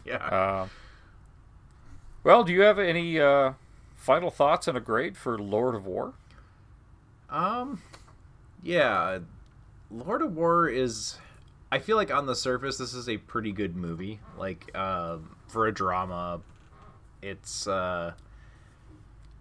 yeah. 0.06 0.18
Uh, 0.18 0.68
well, 2.24 2.44
do 2.44 2.54
you 2.54 2.62
have 2.62 2.78
any 2.80 3.20
uh, 3.20 3.54
final 3.96 4.30
thoughts 4.32 4.68
and 4.68 4.78
a 4.78 4.82
grade 4.82 5.18
for 5.18 5.38
Lord 5.40 5.74
of 5.76 5.86
War? 5.86 6.14
Um, 7.30 7.82
yeah, 8.62 9.20
Lord 9.90 10.22
of 10.22 10.36
War 10.36 10.68
is. 10.70 11.18
I 11.72 11.80
feel 11.80 11.98
like 11.98 12.14
on 12.14 12.28
the 12.28 12.36
surface, 12.36 12.78
this 12.78 12.94
is 12.94 13.10
a 13.10 13.18
pretty 13.18 13.52
good 13.52 13.76
movie. 13.76 14.20
Like 14.38 14.76
um, 14.78 15.36
for 15.48 15.66
a 15.68 15.72
drama, 15.74 16.42
it's 17.22 17.68
uh, 17.68 18.14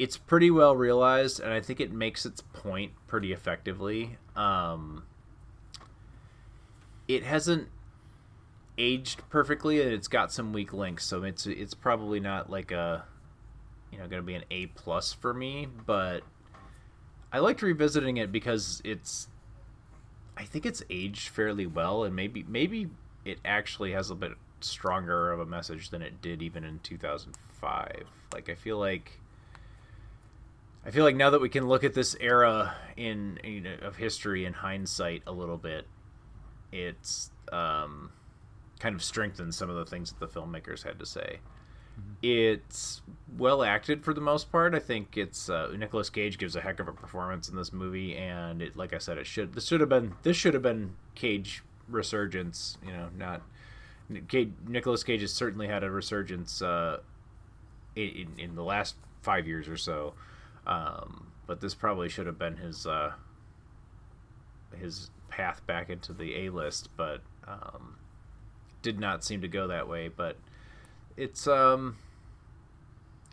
it's 0.02 0.16
pretty 0.16 0.50
well 0.50 0.74
realized, 0.74 1.38
and 1.38 1.52
I 1.52 1.60
think 1.60 1.78
it 1.78 1.92
makes 1.92 2.26
its 2.26 2.40
point 2.40 2.90
pretty 3.06 3.32
effectively. 3.32 4.18
Um, 4.34 5.04
it 7.06 7.22
hasn't 7.22 7.68
aged 8.76 9.22
perfectly, 9.30 9.80
and 9.80 9.92
it's 9.92 10.08
got 10.08 10.32
some 10.32 10.52
weak 10.52 10.72
links. 10.72 11.06
So 11.06 11.22
it's 11.22 11.46
it's 11.46 11.74
probably 11.74 12.18
not 12.18 12.50
like 12.50 12.72
a 12.72 13.04
you 13.92 13.98
know 13.98 14.08
going 14.08 14.20
to 14.20 14.26
be 14.26 14.34
an 14.34 14.42
A 14.50 14.66
plus 14.66 15.12
for 15.12 15.32
me, 15.32 15.68
but 15.86 16.24
I 17.32 17.38
liked 17.38 17.62
revisiting 17.62 18.16
it 18.16 18.32
because 18.32 18.82
it's 18.84 19.28
I 20.36 20.42
think 20.42 20.66
it's 20.66 20.82
aged 20.90 21.28
fairly 21.28 21.66
well, 21.66 22.02
and 22.02 22.16
maybe 22.16 22.44
maybe 22.48 22.88
it 23.24 23.38
actually 23.44 23.92
has 23.92 24.10
a 24.10 24.16
bit 24.16 24.32
stronger 24.62 25.30
of 25.30 25.38
a 25.38 25.46
message 25.46 25.90
than 25.90 26.02
it 26.02 26.20
did 26.20 26.42
even 26.42 26.64
in 26.64 26.80
2005. 26.80 28.02
Like 28.32 28.48
I 28.50 28.56
feel 28.56 28.78
like 28.78 29.20
I 30.84 30.90
feel 30.90 31.04
like 31.04 31.16
now 31.16 31.30
that 31.30 31.40
we 31.40 31.48
can 31.48 31.68
look 31.68 31.84
at 31.84 31.94
this 31.94 32.16
era 32.20 32.74
in 32.96 33.38
know, 33.44 33.74
of 33.82 33.96
history 33.96 34.44
in 34.44 34.52
hindsight 34.52 35.22
a 35.26 35.32
little 35.32 35.56
bit, 35.56 35.86
it's 36.72 37.30
um, 37.52 38.10
kind 38.80 38.94
of 38.94 39.02
strengthens 39.02 39.56
some 39.56 39.70
of 39.70 39.76
the 39.76 39.84
things 39.84 40.12
that 40.12 40.18
the 40.18 40.40
filmmakers 40.40 40.82
had 40.82 40.98
to 40.98 41.06
say. 41.06 41.38
It's 42.22 43.02
well 43.36 43.62
acted 43.62 44.02
for 44.02 44.14
the 44.14 44.20
most 44.20 44.50
part. 44.50 44.74
I 44.74 44.78
think 44.78 45.16
it's 45.16 45.48
uh, 45.48 45.72
Nicolas 45.76 46.10
Cage 46.10 46.38
gives 46.38 46.56
a 46.56 46.60
heck 46.60 46.80
of 46.80 46.88
a 46.88 46.92
performance 46.92 47.48
in 47.48 47.54
this 47.56 47.72
movie, 47.72 48.16
and 48.16 48.62
it, 48.62 48.76
like 48.76 48.92
I 48.94 48.98
said, 48.98 49.18
it 49.18 49.26
should 49.26 49.52
this 49.52 49.66
should 49.66 49.80
have 49.80 49.90
been 49.90 50.14
this 50.22 50.36
should 50.36 50.54
have 50.54 50.62
been 50.62 50.96
Cage 51.14 51.62
resurgence. 51.88 52.78
You 52.84 52.92
know, 52.92 53.08
not 53.16 53.42
Cage, 54.28 54.52
Nicolas 54.66 55.04
Cage 55.04 55.20
has 55.20 55.32
certainly 55.32 55.68
had 55.68 55.84
a 55.84 55.90
resurgence 55.90 56.62
uh, 56.62 57.00
in 57.94 58.32
in 58.38 58.54
the 58.54 58.64
last 58.64 58.96
five 59.20 59.46
years 59.46 59.68
or 59.68 59.76
so, 59.76 60.14
um, 60.66 61.32
but 61.46 61.60
this 61.60 61.74
probably 61.74 62.08
should 62.08 62.26
have 62.26 62.38
been 62.38 62.56
his 62.56 62.86
uh, 62.86 63.12
his 64.78 65.10
path 65.28 65.66
back 65.66 65.90
into 65.90 66.12
the 66.12 66.46
A 66.46 66.50
list, 66.50 66.88
but 66.96 67.22
um, 67.46 67.96
did 68.82 68.98
not 68.98 69.24
seem 69.24 69.40
to 69.40 69.48
go 69.48 69.66
that 69.68 69.88
way. 69.88 70.08
But 70.08 70.36
it's 71.16 71.46
um 71.46 71.96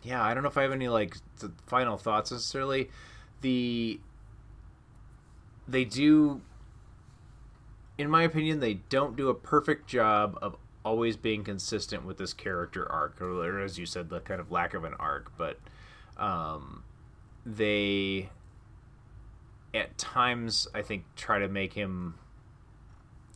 yeah 0.02 0.22
i 0.22 0.32
don't 0.34 0.42
know 0.42 0.48
if 0.48 0.56
i 0.56 0.62
have 0.62 0.72
any 0.72 0.88
like 0.88 1.16
final 1.66 1.96
thoughts 1.96 2.30
necessarily 2.30 2.90
the 3.40 4.00
they 5.68 5.84
do 5.84 6.40
in 7.98 8.08
my 8.10 8.22
opinion 8.22 8.60
they 8.60 8.74
don't 8.74 9.16
do 9.16 9.28
a 9.28 9.34
perfect 9.34 9.86
job 9.88 10.38
of 10.40 10.56
always 10.84 11.16
being 11.16 11.44
consistent 11.44 12.04
with 12.04 12.16
this 12.16 12.32
character 12.32 12.90
arc 12.90 13.20
or 13.20 13.60
as 13.60 13.78
you 13.78 13.84
said 13.84 14.08
the 14.08 14.20
kind 14.20 14.40
of 14.40 14.50
lack 14.50 14.72
of 14.72 14.84
an 14.84 14.94
arc 14.98 15.30
but 15.36 15.58
um 16.16 16.82
they 17.56 18.28
at 19.74 19.96
times 19.98 20.68
i 20.74 20.82
think 20.82 21.04
try 21.16 21.38
to 21.38 21.48
make 21.48 21.72
him 21.74 22.14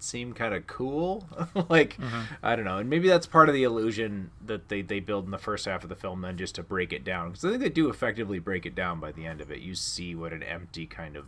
seem 0.04 0.32
kind 0.34 0.54
of 0.54 0.66
cool. 0.66 1.26
like 1.68 1.94
Mm-hmm. 1.94 2.34
I 2.42 2.56
don't 2.56 2.64
know, 2.64 2.78
and 2.78 2.90
maybe 2.90 3.08
that's 3.08 3.26
part 3.26 3.48
of 3.48 3.54
the 3.54 3.62
illusion 3.62 4.30
that 4.44 4.68
they 4.68 4.82
they 4.82 5.00
build 5.00 5.24
in 5.24 5.30
the 5.30 5.38
first 5.38 5.64
half 5.64 5.82
of 5.82 5.88
the 5.88 5.96
film, 5.96 6.20
then 6.20 6.36
just 6.36 6.56
to 6.56 6.62
break 6.62 6.92
it 6.92 7.04
down 7.04 7.30
because 7.30 7.44
I 7.44 7.50
think 7.50 7.62
they 7.62 7.68
do 7.68 7.88
effectively 7.88 8.38
break 8.38 8.66
it 8.66 8.74
down 8.74 9.00
by 9.00 9.12
the 9.12 9.26
end 9.26 9.40
of 9.40 9.50
it. 9.50 9.60
You 9.60 9.74
see 9.74 10.14
what 10.14 10.32
an 10.32 10.42
empty 10.42 10.86
kind 10.86 11.16
of, 11.16 11.26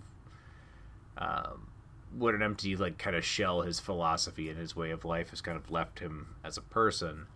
um, 1.16 1.68
what 2.16 2.34
an 2.34 2.43
empty 2.43 2.76
like 2.76 2.99
kind 2.99 3.16
of 3.16 3.24
shell 3.24 3.62
his 3.62 3.80
philosophy 3.80 4.51
and 4.51 4.59
his 4.59 4.76
way 4.76 4.91
of 4.91 5.05
life 5.05 5.30
has 5.30 5.41
kind 5.41 5.57
of 5.57 5.70
left 5.70 6.01
him 6.01 6.34
as 6.45 6.57
a 6.57 6.62
person. 6.62 7.26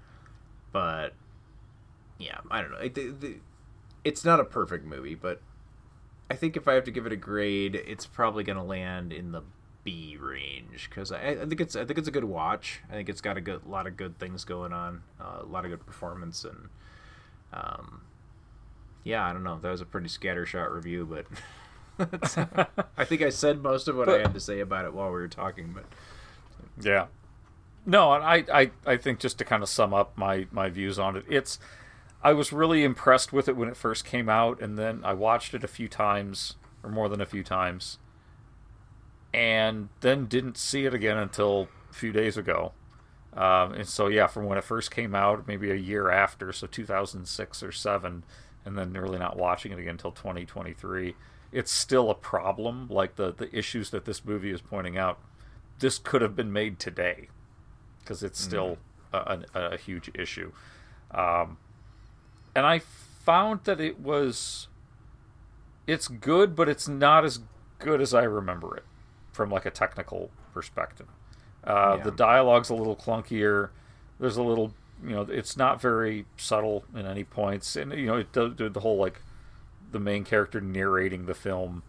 But 0.72 1.14
yeah, 2.18 2.38
I 2.50 2.60
don't 2.60 2.72
know. 2.72 2.78
It, 2.78 3.40
it's 4.04 4.24
not 4.24 4.40
a 4.40 4.44
perfect 4.44 4.84
movie, 4.84 5.14
but 5.14 5.40
I 6.30 6.34
think 6.34 6.56
if 6.56 6.68
I 6.68 6.74
have 6.74 6.84
to 6.84 6.90
give 6.90 7.06
it 7.06 7.12
a 7.12 7.16
grade, 7.16 7.74
it's 7.74 8.06
probably 8.06 8.44
going 8.44 8.58
to 8.58 8.64
land 8.64 9.12
in 9.12 9.32
the 9.32 9.42
B 9.82 10.16
range 10.20 10.88
because 10.88 11.10
I, 11.10 11.30
I, 11.30 11.46
think 11.46 11.60
it's 11.60 11.74
I 11.74 11.84
think 11.84 11.98
it's 11.98 12.08
a 12.08 12.12
good 12.12 12.24
watch. 12.24 12.80
I 12.90 12.92
think 12.92 13.08
it's 13.08 13.20
got 13.20 13.36
a 13.36 13.40
good 13.40 13.66
lot 13.66 13.86
of 13.86 13.96
good 13.96 14.18
things 14.18 14.44
going 14.44 14.72
on, 14.72 15.02
uh, 15.20 15.38
a 15.40 15.46
lot 15.46 15.64
of 15.64 15.70
good 15.70 15.84
performance, 15.84 16.44
and 16.44 16.68
um, 17.52 18.02
yeah, 19.04 19.26
I 19.26 19.32
don't 19.32 19.42
know. 19.42 19.58
That 19.58 19.70
was 19.70 19.80
a 19.80 19.86
pretty 19.86 20.08
scattershot 20.08 20.72
review, 20.72 21.06
but 21.06 22.68
I 22.96 23.04
think 23.04 23.22
I 23.22 23.30
said 23.30 23.62
most 23.62 23.88
of 23.88 23.96
what 23.96 24.08
I 24.08 24.18
had 24.18 24.34
to 24.34 24.40
say 24.40 24.60
about 24.60 24.84
it 24.84 24.94
while 24.94 25.08
we 25.08 25.14
were 25.14 25.28
talking. 25.28 25.72
But 25.74 25.84
Yeah. 26.80 27.06
No, 27.86 28.10
I, 28.10 28.44
I, 28.52 28.70
I 28.84 28.96
think 28.98 29.20
just 29.20 29.38
to 29.38 29.44
kind 29.44 29.62
of 29.62 29.68
sum 29.68 29.94
up 29.94 30.16
my, 30.16 30.46
my 30.50 30.68
views 30.68 30.98
on 30.98 31.16
it, 31.16 31.24
it's 31.28 31.58
I 32.22 32.32
was 32.32 32.52
really 32.52 32.84
impressed 32.84 33.32
with 33.32 33.48
it 33.48 33.56
when 33.56 33.68
it 33.68 33.76
first 33.76 34.04
came 34.04 34.28
out, 34.28 34.60
and 34.60 34.76
then 34.76 35.00
I 35.04 35.14
watched 35.14 35.54
it 35.54 35.64
a 35.64 35.68
few 35.68 35.88
times, 35.88 36.56
or 36.82 36.90
more 36.90 37.08
than 37.08 37.20
a 37.20 37.26
few 37.26 37.42
times, 37.42 37.98
and 39.32 39.88
then 40.00 40.26
didn't 40.26 40.58
see 40.58 40.84
it 40.84 40.92
again 40.92 41.16
until 41.16 41.68
a 41.90 41.94
few 41.94 42.12
days 42.12 42.36
ago. 42.36 42.72
Um, 43.32 43.72
and 43.72 43.88
so, 43.88 44.08
yeah, 44.08 44.26
from 44.26 44.44
when 44.46 44.58
it 44.58 44.64
first 44.64 44.90
came 44.90 45.14
out, 45.14 45.46
maybe 45.46 45.70
a 45.70 45.76
year 45.76 46.10
after, 46.10 46.52
so 46.52 46.66
2006 46.66 47.62
or 47.62 47.72
7, 47.72 48.24
and 48.64 48.78
then 48.78 48.92
really 48.92 49.18
not 49.18 49.36
watching 49.36 49.72
it 49.72 49.78
again 49.78 49.92
until 49.92 50.10
2023, 50.10 51.14
it's 51.52 51.72
still 51.72 52.10
a 52.10 52.14
problem. 52.14 52.88
Like 52.90 53.16
the, 53.16 53.32
the 53.32 53.56
issues 53.56 53.90
that 53.90 54.04
this 54.04 54.24
movie 54.24 54.50
is 54.50 54.60
pointing 54.60 54.98
out, 54.98 55.18
this 55.78 55.98
could 55.98 56.20
have 56.22 56.36
been 56.36 56.52
made 56.52 56.78
today 56.78 57.28
because 58.00 58.22
it's 58.22 58.40
still 58.40 58.78
a, 59.12 59.38
a, 59.54 59.60
a 59.60 59.76
huge 59.76 60.10
issue. 60.14 60.52
Um, 61.12 61.56
and 62.54 62.66
I 62.66 62.78
found 62.80 63.60
that 63.64 63.80
it 63.80 64.00
was 64.00 64.68
it's 65.86 66.08
good, 66.08 66.54
but 66.54 66.68
it's 66.68 66.88
not 66.88 67.24
as 67.24 67.40
good 67.78 68.00
as 68.00 68.14
I 68.14 68.22
remember 68.22 68.76
it 68.76 68.84
from 69.32 69.50
like 69.50 69.66
a 69.66 69.70
technical 69.70 70.30
perspective. 70.52 71.06
Uh, 71.64 71.96
Yeah. 71.98 72.04
The 72.04 72.10
dialogue's 72.12 72.70
a 72.70 72.74
little 72.74 72.96
clunkier. 72.96 73.70
There's 74.18 74.36
a 74.36 74.42
little, 74.42 74.72
you 75.02 75.10
know, 75.10 75.22
it's 75.22 75.56
not 75.56 75.80
very 75.80 76.26
subtle 76.36 76.84
in 76.94 77.06
any 77.06 77.24
points, 77.24 77.76
and 77.76 77.92
you 77.92 78.06
know, 78.06 78.16
it 78.16 78.32
does 78.32 78.54
do 78.54 78.68
the 78.68 78.80
whole 78.80 78.96
like 78.96 79.20
the 79.92 80.00
main 80.00 80.24
character 80.24 80.60
narrating 80.60 81.26
the 81.26 81.34
film. 81.34 81.82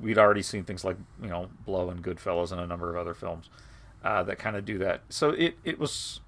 We'd 0.00 0.18
already 0.18 0.42
seen 0.42 0.64
things 0.64 0.84
like 0.84 0.96
you 1.22 1.28
know 1.28 1.48
Blow 1.64 1.90
and 1.90 2.02
Goodfellas 2.02 2.50
and 2.52 2.60
a 2.60 2.66
number 2.66 2.90
of 2.90 2.96
other 2.96 3.14
films 3.14 3.48
uh, 4.02 4.22
that 4.24 4.38
kind 4.38 4.56
of 4.56 4.64
do 4.64 4.78
that. 4.78 5.02
So 5.10 5.30
it 5.30 5.56
it 5.64 5.78
was 5.78 6.20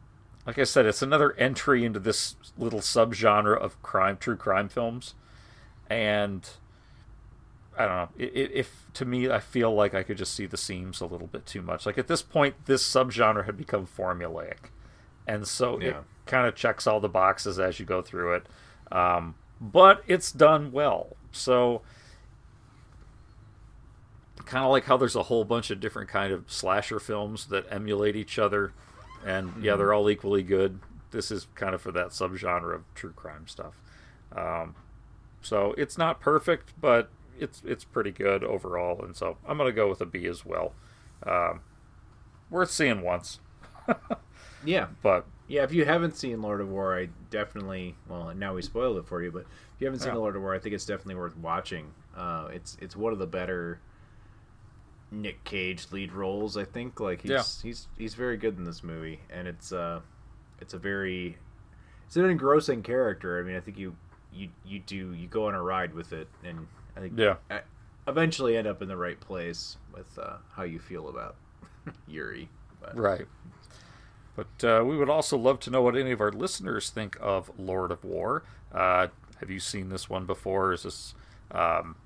like 0.48 0.58
I 0.58 0.64
said, 0.64 0.86
it's 0.86 1.02
another 1.02 1.34
entry 1.34 1.84
into 1.84 2.00
this 2.00 2.34
little 2.56 2.80
subgenre 2.80 3.54
of 3.54 3.80
crime, 3.82 4.16
true 4.16 4.34
crime 4.34 4.70
films, 4.70 5.14
and 5.90 6.48
I 7.76 7.84
don't 7.84 7.94
know. 7.94 8.08
It, 8.16 8.32
it, 8.34 8.50
if 8.54 8.86
to 8.94 9.04
me, 9.04 9.28
I 9.28 9.40
feel 9.40 9.74
like 9.74 9.94
I 9.94 10.02
could 10.02 10.16
just 10.16 10.32
see 10.32 10.46
the 10.46 10.56
seams 10.56 11.02
a 11.02 11.06
little 11.06 11.26
bit 11.26 11.44
too 11.44 11.60
much. 11.60 11.84
Like 11.84 11.98
at 11.98 12.08
this 12.08 12.22
point, 12.22 12.54
this 12.64 12.82
subgenre 12.82 13.44
had 13.44 13.58
become 13.58 13.86
formulaic, 13.86 14.70
and 15.26 15.46
so 15.46 15.76
it 15.80 15.94
kind 16.24 16.46
of 16.46 16.54
checks 16.54 16.86
all 16.86 16.98
the 16.98 17.10
boxes 17.10 17.58
as 17.58 17.78
you 17.78 17.84
go 17.84 18.00
through 18.00 18.36
it. 18.36 18.46
Um, 18.90 19.34
but 19.60 20.02
it's 20.06 20.32
done 20.32 20.72
well. 20.72 21.14
So 21.30 21.82
kind 24.46 24.64
of 24.64 24.70
like 24.70 24.84
how 24.84 24.96
there's 24.96 25.14
a 25.14 25.24
whole 25.24 25.44
bunch 25.44 25.70
of 25.70 25.78
different 25.78 26.08
kind 26.08 26.32
of 26.32 26.50
slasher 26.50 26.98
films 26.98 27.48
that 27.48 27.66
emulate 27.70 28.16
each 28.16 28.38
other 28.38 28.72
and 29.24 29.52
yeah 29.62 29.72
Mhm. 29.72 29.78
they're 29.78 29.92
all 29.94 30.08
equally 30.10 30.42
good 30.42 30.80
this 31.10 31.30
is 31.30 31.46
kind 31.54 31.74
of 31.74 31.80
for 31.80 31.90
that 31.92 32.08
subgenre 32.08 32.74
of 32.74 32.82
true 32.94 33.12
crime 33.12 33.46
stuff 33.48 33.80
um, 34.36 34.74
so 35.42 35.74
it's 35.78 35.96
not 35.98 36.20
perfect 36.20 36.72
but 36.80 37.10
it's 37.38 37.62
it's 37.64 37.84
pretty 37.84 38.10
good 38.10 38.42
overall 38.44 39.02
and 39.04 39.16
so 39.16 39.36
i'm 39.46 39.56
gonna 39.58 39.72
go 39.72 39.88
with 39.88 40.00
a 40.00 40.06
b 40.06 40.26
as 40.26 40.44
well 40.44 40.72
um, 41.26 41.60
worth 42.50 42.70
seeing 42.70 43.00
once 43.02 43.40
yeah, 44.64 44.88
but 45.02 45.24
yeah, 45.46 45.62
if 45.62 45.72
you 45.72 45.86
haven't 45.86 46.14
seen 46.14 46.42
Lord 46.42 46.60
of 46.60 46.68
War, 46.68 46.94
I 46.98 47.08
definitely 47.30 47.94
well 48.06 48.34
now 48.34 48.52
we 48.54 48.60
spoiled 48.60 48.98
it 48.98 49.06
for 49.06 49.22
you, 49.22 49.30
but 49.32 49.42
if 49.74 49.80
you 49.80 49.86
haven't 49.86 50.00
seen 50.00 50.12
Yeah. 50.12 50.18
Lord 50.18 50.36
of 50.36 50.42
War, 50.42 50.54
I 50.54 50.58
think 50.58 50.74
it's 50.74 50.84
definitely 50.84 51.14
worth 51.14 51.34
watching. 51.38 51.92
Uh, 52.14 52.48
it's 52.52 52.76
it's 52.82 52.94
one 52.94 53.14
of 53.14 53.18
the 53.18 53.26
better 53.26 53.80
Nick 55.10 55.42
Cage 55.44 55.86
lead 55.90 56.12
roles. 56.12 56.56
I 56.56 56.64
think 56.64 57.00
like 57.00 57.22
he's 57.22 57.30
Yeah. 57.30 57.42
he's 57.62 57.88
he's 57.96 58.14
very 58.14 58.36
good 58.36 58.56
in 58.58 58.64
this 58.64 58.82
movie, 58.82 59.20
and 59.30 59.48
it's 59.48 59.72
uh 59.72 60.00
it's 60.60 60.74
a 60.74 60.78
very 60.78 61.38
it's 62.06 62.16
an 62.16 62.24
engrossing 62.26 62.82
character. 62.82 63.38
I 63.38 63.42
mean, 63.42 63.56
I 63.56 63.60
think 63.60 63.78
you 63.78 63.96
you 64.32 64.48
you 64.64 64.78
do 64.80 65.12
you 65.12 65.26
go 65.26 65.46
on 65.46 65.54
a 65.54 65.62
ride 65.62 65.94
with 65.94 66.12
it, 66.12 66.28
and 66.44 66.66
I 66.96 67.00
think 67.00 67.14
Yeah. 67.16 67.36
I 67.50 67.60
eventually 68.06 68.56
end 68.56 68.66
up 68.66 68.80
in 68.82 68.88
the 68.88 68.96
right 68.96 69.18
place 69.20 69.76
with 69.94 70.18
uh, 70.18 70.36
how 70.52 70.62
you 70.64 70.78
feel 70.78 71.08
about 71.08 71.36
Yuri. 72.06 72.48
But, 72.80 72.96
Right. 72.96 73.26
But 74.36 74.64
uh, 74.64 74.84
we 74.84 74.96
would 74.96 75.10
also 75.10 75.36
love 75.36 75.58
to 75.60 75.70
know 75.70 75.82
what 75.82 75.96
any 75.96 76.12
of 76.12 76.20
our 76.20 76.30
listeners 76.30 76.90
think 76.90 77.16
of 77.20 77.50
Lord 77.58 77.90
of 77.90 78.04
War. 78.04 78.44
Uh, 78.72 79.08
have 79.40 79.50
you 79.50 79.58
seen 79.58 79.88
this 79.88 80.08
one 80.08 80.26
before? 80.26 80.72
Is 80.72 80.84
this 80.84 81.14
um, 81.50 81.96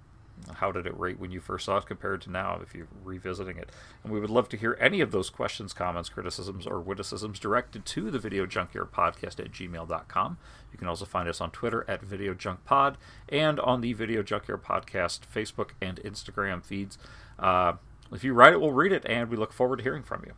how 0.54 0.72
did 0.72 0.86
it 0.86 0.98
rate 0.98 1.18
when 1.18 1.30
you 1.30 1.40
first 1.40 1.66
saw 1.66 1.78
it 1.78 1.86
compared 1.86 2.22
to 2.22 2.30
now 2.30 2.60
if 2.62 2.74
you're 2.74 2.88
revisiting 3.04 3.56
it? 3.56 3.70
And 4.02 4.12
we 4.12 4.20
would 4.20 4.30
love 4.30 4.48
to 4.50 4.56
hear 4.56 4.76
any 4.80 5.00
of 5.00 5.10
those 5.10 5.30
questions, 5.30 5.72
comments, 5.72 6.08
criticisms, 6.08 6.66
or 6.66 6.80
witticisms 6.80 7.38
directed 7.38 7.84
to 7.86 8.10
the 8.10 8.18
Video 8.18 8.46
Junkyard 8.46 8.92
Podcast 8.92 9.40
at 9.40 9.52
gmail.com. 9.52 10.38
You 10.72 10.78
can 10.78 10.88
also 10.88 11.04
find 11.04 11.28
us 11.28 11.40
on 11.40 11.50
Twitter 11.50 11.84
at 11.88 12.02
Video 12.02 12.34
Junk 12.34 12.64
Pod 12.64 12.98
and 13.28 13.60
on 13.60 13.80
the 13.80 13.92
Video 13.92 14.22
Junkyard 14.22 14.62
Podcast 14.62 15.20
Facebook 15.32 15.70
and 15.80 15.98
Instagram 16.02 16.64
feeds. 16.64 16.98
Uh, 17.38 17.74
if 18.12 18.22
you 18.24 18.34
write 18.34 18.52
it, 18.52 18.60
we'll 18.60 18.72
read 18.72 18.92
it, 18.92 19.04
and 19.06 19.30
we 19.30 19.36
look 19.36 19.52
forward 19.52 19.78
to 19.78 19.82
hearing 19.82 20.02
from 20.02 20.22
you. 20.26 20.34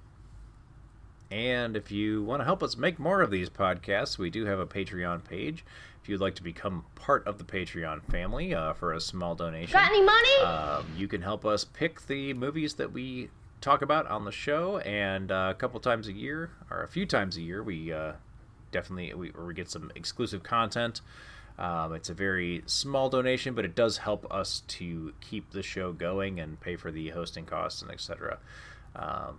And 1.30 1.76
if 1.76 1.90
you 1.90 2.22
want 2.22 2.40
to 2.40 2.44
help 2.44 2.62
us 2.62 2.76
make 2.76 2.98
more 2.98 3.20
of 3.20 3.30
these 3.30 3.50
podcasts, 3.50 4.18
we 4.18 4.30
do 4.30 4.44
have 4.44 4.61
a 4.61 4.66
Patreon 4.66 5.24
page. 5.24 5.64
If 6.05 6.11
you'd 6.11 6.20
like 6.20 6.34
to 6.34 6.42
become 6.42 6.84
part 6.96 7.26
of 7.26 7.38
the 7.38 7.44
Patreon 7.44 8.02
family 8.02 8.55
uh, 8.55 8.74
for 8.74 8.92
a 8.92 9.00
small 9.00 9.34
donation, 9.34 9.72
Got 9.72 9.88
any 9.88 10.02
money? 10.02 10.38
um, 10.44 10.84
you 10.98 11.09
can 11.09 11.22
help 11.22 11.46
us 11.46 11.64
pick 11.64 12.07
the 12.09 12.34
movies 12.34 12.74
that 12.74 12.92
we 12.92 13.30
talk 13.62 13.80
about 13.80 14.07
on 14.09 14.26
the 14.26 14.30
show. 14.30 14.76
And 14.80 15.32
uh, 15.32 15.48
a 15.50 15.55
couple 15.55 15.80
times 15.80 16.07
a 16.07 16.12
year, 16.12 16.50
or 16.70 16.82
a 16.82 16.88
few 16.88 17.07
times 17.07 17.38
a 17.38 17.40
year, 17.40 17.62
we 17.62 17.90
uh, 17.90 18.12
definitely 18.70 19.14
we, 19.14 19.30
we 19.30 19.55
get 19.55 19.70
some 19.70 19.90
exclusive 19.94 20.42
content. 20.42 21.00
Um, 21.59 21.94
it's 21.94 22.11
a 22.11 22.14
very 22.14 22.62
small 22.66 23.09
donation, 23.09 23.55
but 23.55 23.64
it 23.64 23.74
does 23.74 23.96
help 23.96 24.30
us 24.30 24.62
to 24.68 25.14
keep 25.22 25.52
the 25.52 25.62
show 25.62 25.94
going 25.94 26.38
and 26.38 26.61
pay 26.61 26.76
for 26.76 26.90
the 26.92 27.09
hosting 27.09 27.46
costs 27.46 27.80
and 27.80 27.90
etc. 27.90 28.40
Um, 28.94 29.38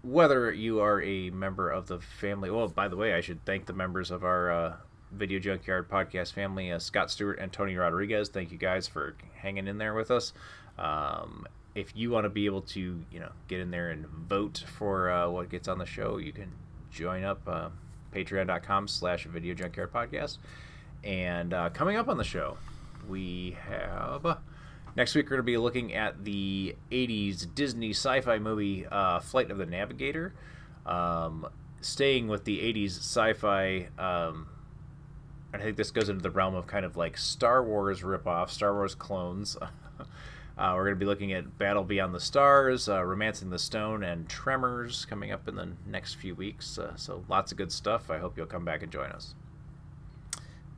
whether 0.00 0.50
you 0.50 0.80
are 0.80 1.02
a 1.02 1.28
member 1.28 1.68
of 1.68 1.88
the 1.88 2.00
family, 2.00 2.50
well, 2.50 2.68
by 2.68 2.88
the 2.88 2.96
way, 2.96 3.12
I 3.12 3.20
should 3.20 3.44
thank 3.44 3.66
the 3.66 3.74
members 3.74 4.10
of 4.10 4.24
our 4.24 4.50
uh, 4.50 4.76
Video 5.12 5.38
Junkyard 5.38 5.88
podcast 5.88 6.32
family, 6.32 6.72
uh, 6.72 6.78
Scott 6.78 7.10
Stewart 7.10 7.38
and 7.38 7.52
Tony 7.52 7.76
Rodriguez. 7.76 8.28
Thank 8.28 8.50
you 8.50 8.58
guys 8.58 8.88
for 8.88 9.14
hanging 9.34 9.66
in 9.66 9.78
there 9.78 9.94
with 9.94 10.10
us. 10.10 10.32
Um, 10.78 11.46
if 11.74 11.94
you 11.94 12.10
want 12.10 12.24
to 12.24 12.30
be 12.30 12.46
able 12.46 12.62
to, 12.62 13.04
you 13.10 13.20
know, 13.20 13.30
get 13.48 13.60
in 13.60 13.70
there 13.70 13.90
and 13.90 14.06
vote 14.06 14.64
for 14.76 15.10
uh, 15.10 15.28
what 15.28 15.48
gets 15.48 15.68
on 15.68 15.78
the 15.78 15.86
show, 15.86 16.18
you 16.18 16.32
can 16.32 16.50
join 16.90 17.24
up 17.24 17.40
uh, 17.46 17.68
patreon.com 18.14 18.88
slash 18.88 19.24
video 19.24 19.54
junkyard 19.54 19.92
podcast. 19.92 20.38
And 21.04 21.52
uh, 21.52 21.70
coming 21.70 21.96
up 21.96 22.08
on 22.08 22.18
the 22.18 22.24
show, 22.24 22.56
we 23.08 23.56
have 23.68 24.38
next 24.96 25.14
week 25.14 25.26
we're 25.26 25.30
going 25.30 25.38
to 25.38 25.42
be 25.44 25.56
looking 25.56 25.94
at 25.94 26.24
the 26.24 26.76
80s 26.90 27.54
Disney 27.54 27.90
sci-fi 27.90 28.38
movie 28.38 28.86
uh, 28.86 29.20
Flight 29.20 29.50
of 29.50 29.58
the 29.58 29.66
Navigator. 29.66 30.34
Um, 30.86 31.46
staying 31.80 32.28
with 32.28 32.44
the 32.44 32.58
80s 32.58 32.98
sci-fi, 32.98 33.88
um, 33.98 34.46
I 35.52 35.58
think 35.58 35.76
this 35.76 35.90
goes 35.90 36.08
into 36.08 36.22
the 36.22 36.30
realm 36.30 36.54
of 36.54 36.66
kind 36.66 36.84
of 36.84 36.96
like 36.96 37.18
Star 37.18 37.62
Wars 37.62 38.00
ripoff, 38.00 38.48
Star 38.50 38.74
Wars 38.74 38.94
clones. 38.94 39.56
Uh, 40.58 40.74
we're 40.76 40.84
going 40.84 40.94
to 40.94 41.00
be 41.00 41.06
looking 41.06 41.32
at 41.32 41.56
Battle 41.58 41.82
Beyond 41.82 42.14
the 42.14 42.20
Stars, 42.20 42.86
uh, 42.86 43.02
Romancing 43.02 43.48
the 43.48 43.58
Stone, 43.58 44.04
and 44.04 44.28
Tremors 44.28 45.06
coming 45.06 45.32
up 45.32 45.48
in 45.48 45.54
the 45.54 45.70
next 45.86 46.14
few 46.14 46.34
weeks. 46.34 46.78
Uh, 46.78 46.94
so 46.94 47.24
lots 47.26 47.52
of 47.52 47.58
good 47.58 47.72
stuff. 47.72 48.10
I 48.10 48.18
hope 48.18 48.36
you'll 48.36 48.44
come 48.44 48.64
back 48.64 48.82
and 48.82 48.92
join 48.92 49.10
us. 49.10 49.34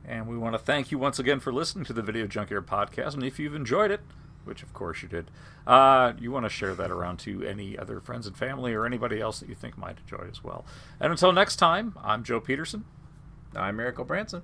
And 0.07 0.27
we 0.27 0.37
want 0.37 0.53
to 0.53 0.59
thank 0.59 0.91
you 0.91 0.97
once 0.97 1.19
again 1.19 1.41
for 1.41 1.51
listening 1.51 1.83
to 1.85 1.93
the 1.93 2.01
Video 2.01 2.25
Junkyard 2.25 2.67
podcast. 2.67 3.15
And 3.15 3.23
if 3.23 3.37
you've 3.37 3.53
enjoyed 3.53 3.91
it, 3.91 3.99
which 4.45 4.63
of 4.63 4.73
course 4.73 5.01
you 5.01 5.09
did, 5.09 5.29
uh, 5.67 6.13
you 6.19 6.31
want 6.31 6.45
to 6.45 6.49
share 6.49 6.73
that 6.75 6.89
around 6.89 7.17
to 7.17 7.43
any 7.43 7.77
other 7.77 7.99
friends 7.99 8.27
and 8.27 8.37
family 8.37 8.73
or 8.73 8.85
anybody 8.85 9.19
else 9.19 9.39
that 9.39 9.49
you 9.49 9.55
think 9.55 9.77
might 9.77 9.97
enjoy 9.99 10.25
as 10.31 10.43
well. 10.43 10.63
And 10.99 11.11
until 11.11 11.33
next 11.33 11.57
time, 11.57 11.95
I'm 12.01 12.23
Joe 12.23 12.39
Peterson. 12.39 12.85
I'm 13.55 13.75
Miracle 13.75 14.05
Branson. 14.05 14.43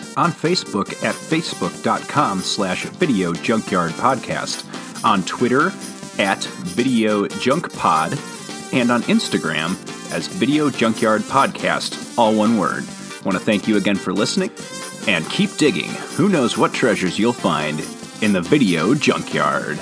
on 0.17 0.31
Facebook 0.31 1.03
at 1.03 1.15
facebook.com 1.15 2.39
slash 2.41 2.85
video 2.85 3.33
junkyard 3.33 3.91
podcast, 3.93 4.65
on 5.03 5.23
Twitter 5.23 5.71
at 6.19 6.43
video 6.43 7.27
junk 7.27 7.73
pod, 7.73 8.17
and 8.73 8.91
on 8.91 9.01
Instagram 9.03 9.75
as 10.11 10.27
Video 10.27 10.69
Junkyard 10.69 11.21
Podcast, 11.21 12.17
all 12.17 12.35
one 12.35 12.57
word. 12.57 12.85
Want 13.25 13.37
to 13.37 13.43
thank 13.43 13.67
you 13.67 13.77
again 13.77 13.95
for 13.95 14.13
listening 14.13 14.51
and 15.07 15.27
keep 15.29 15.55
digging. 15.57 15.89
Who 16.15 16.29
knows 16.29 16.57
what 16.57 16.73
treasures 16.73 17.17
you'll 17.17 17.33
find 17.33 17.79
in 18.21 18.33
the 18.33 18.41
Video 18.41 18.93
Junkyard. 18.93 19.79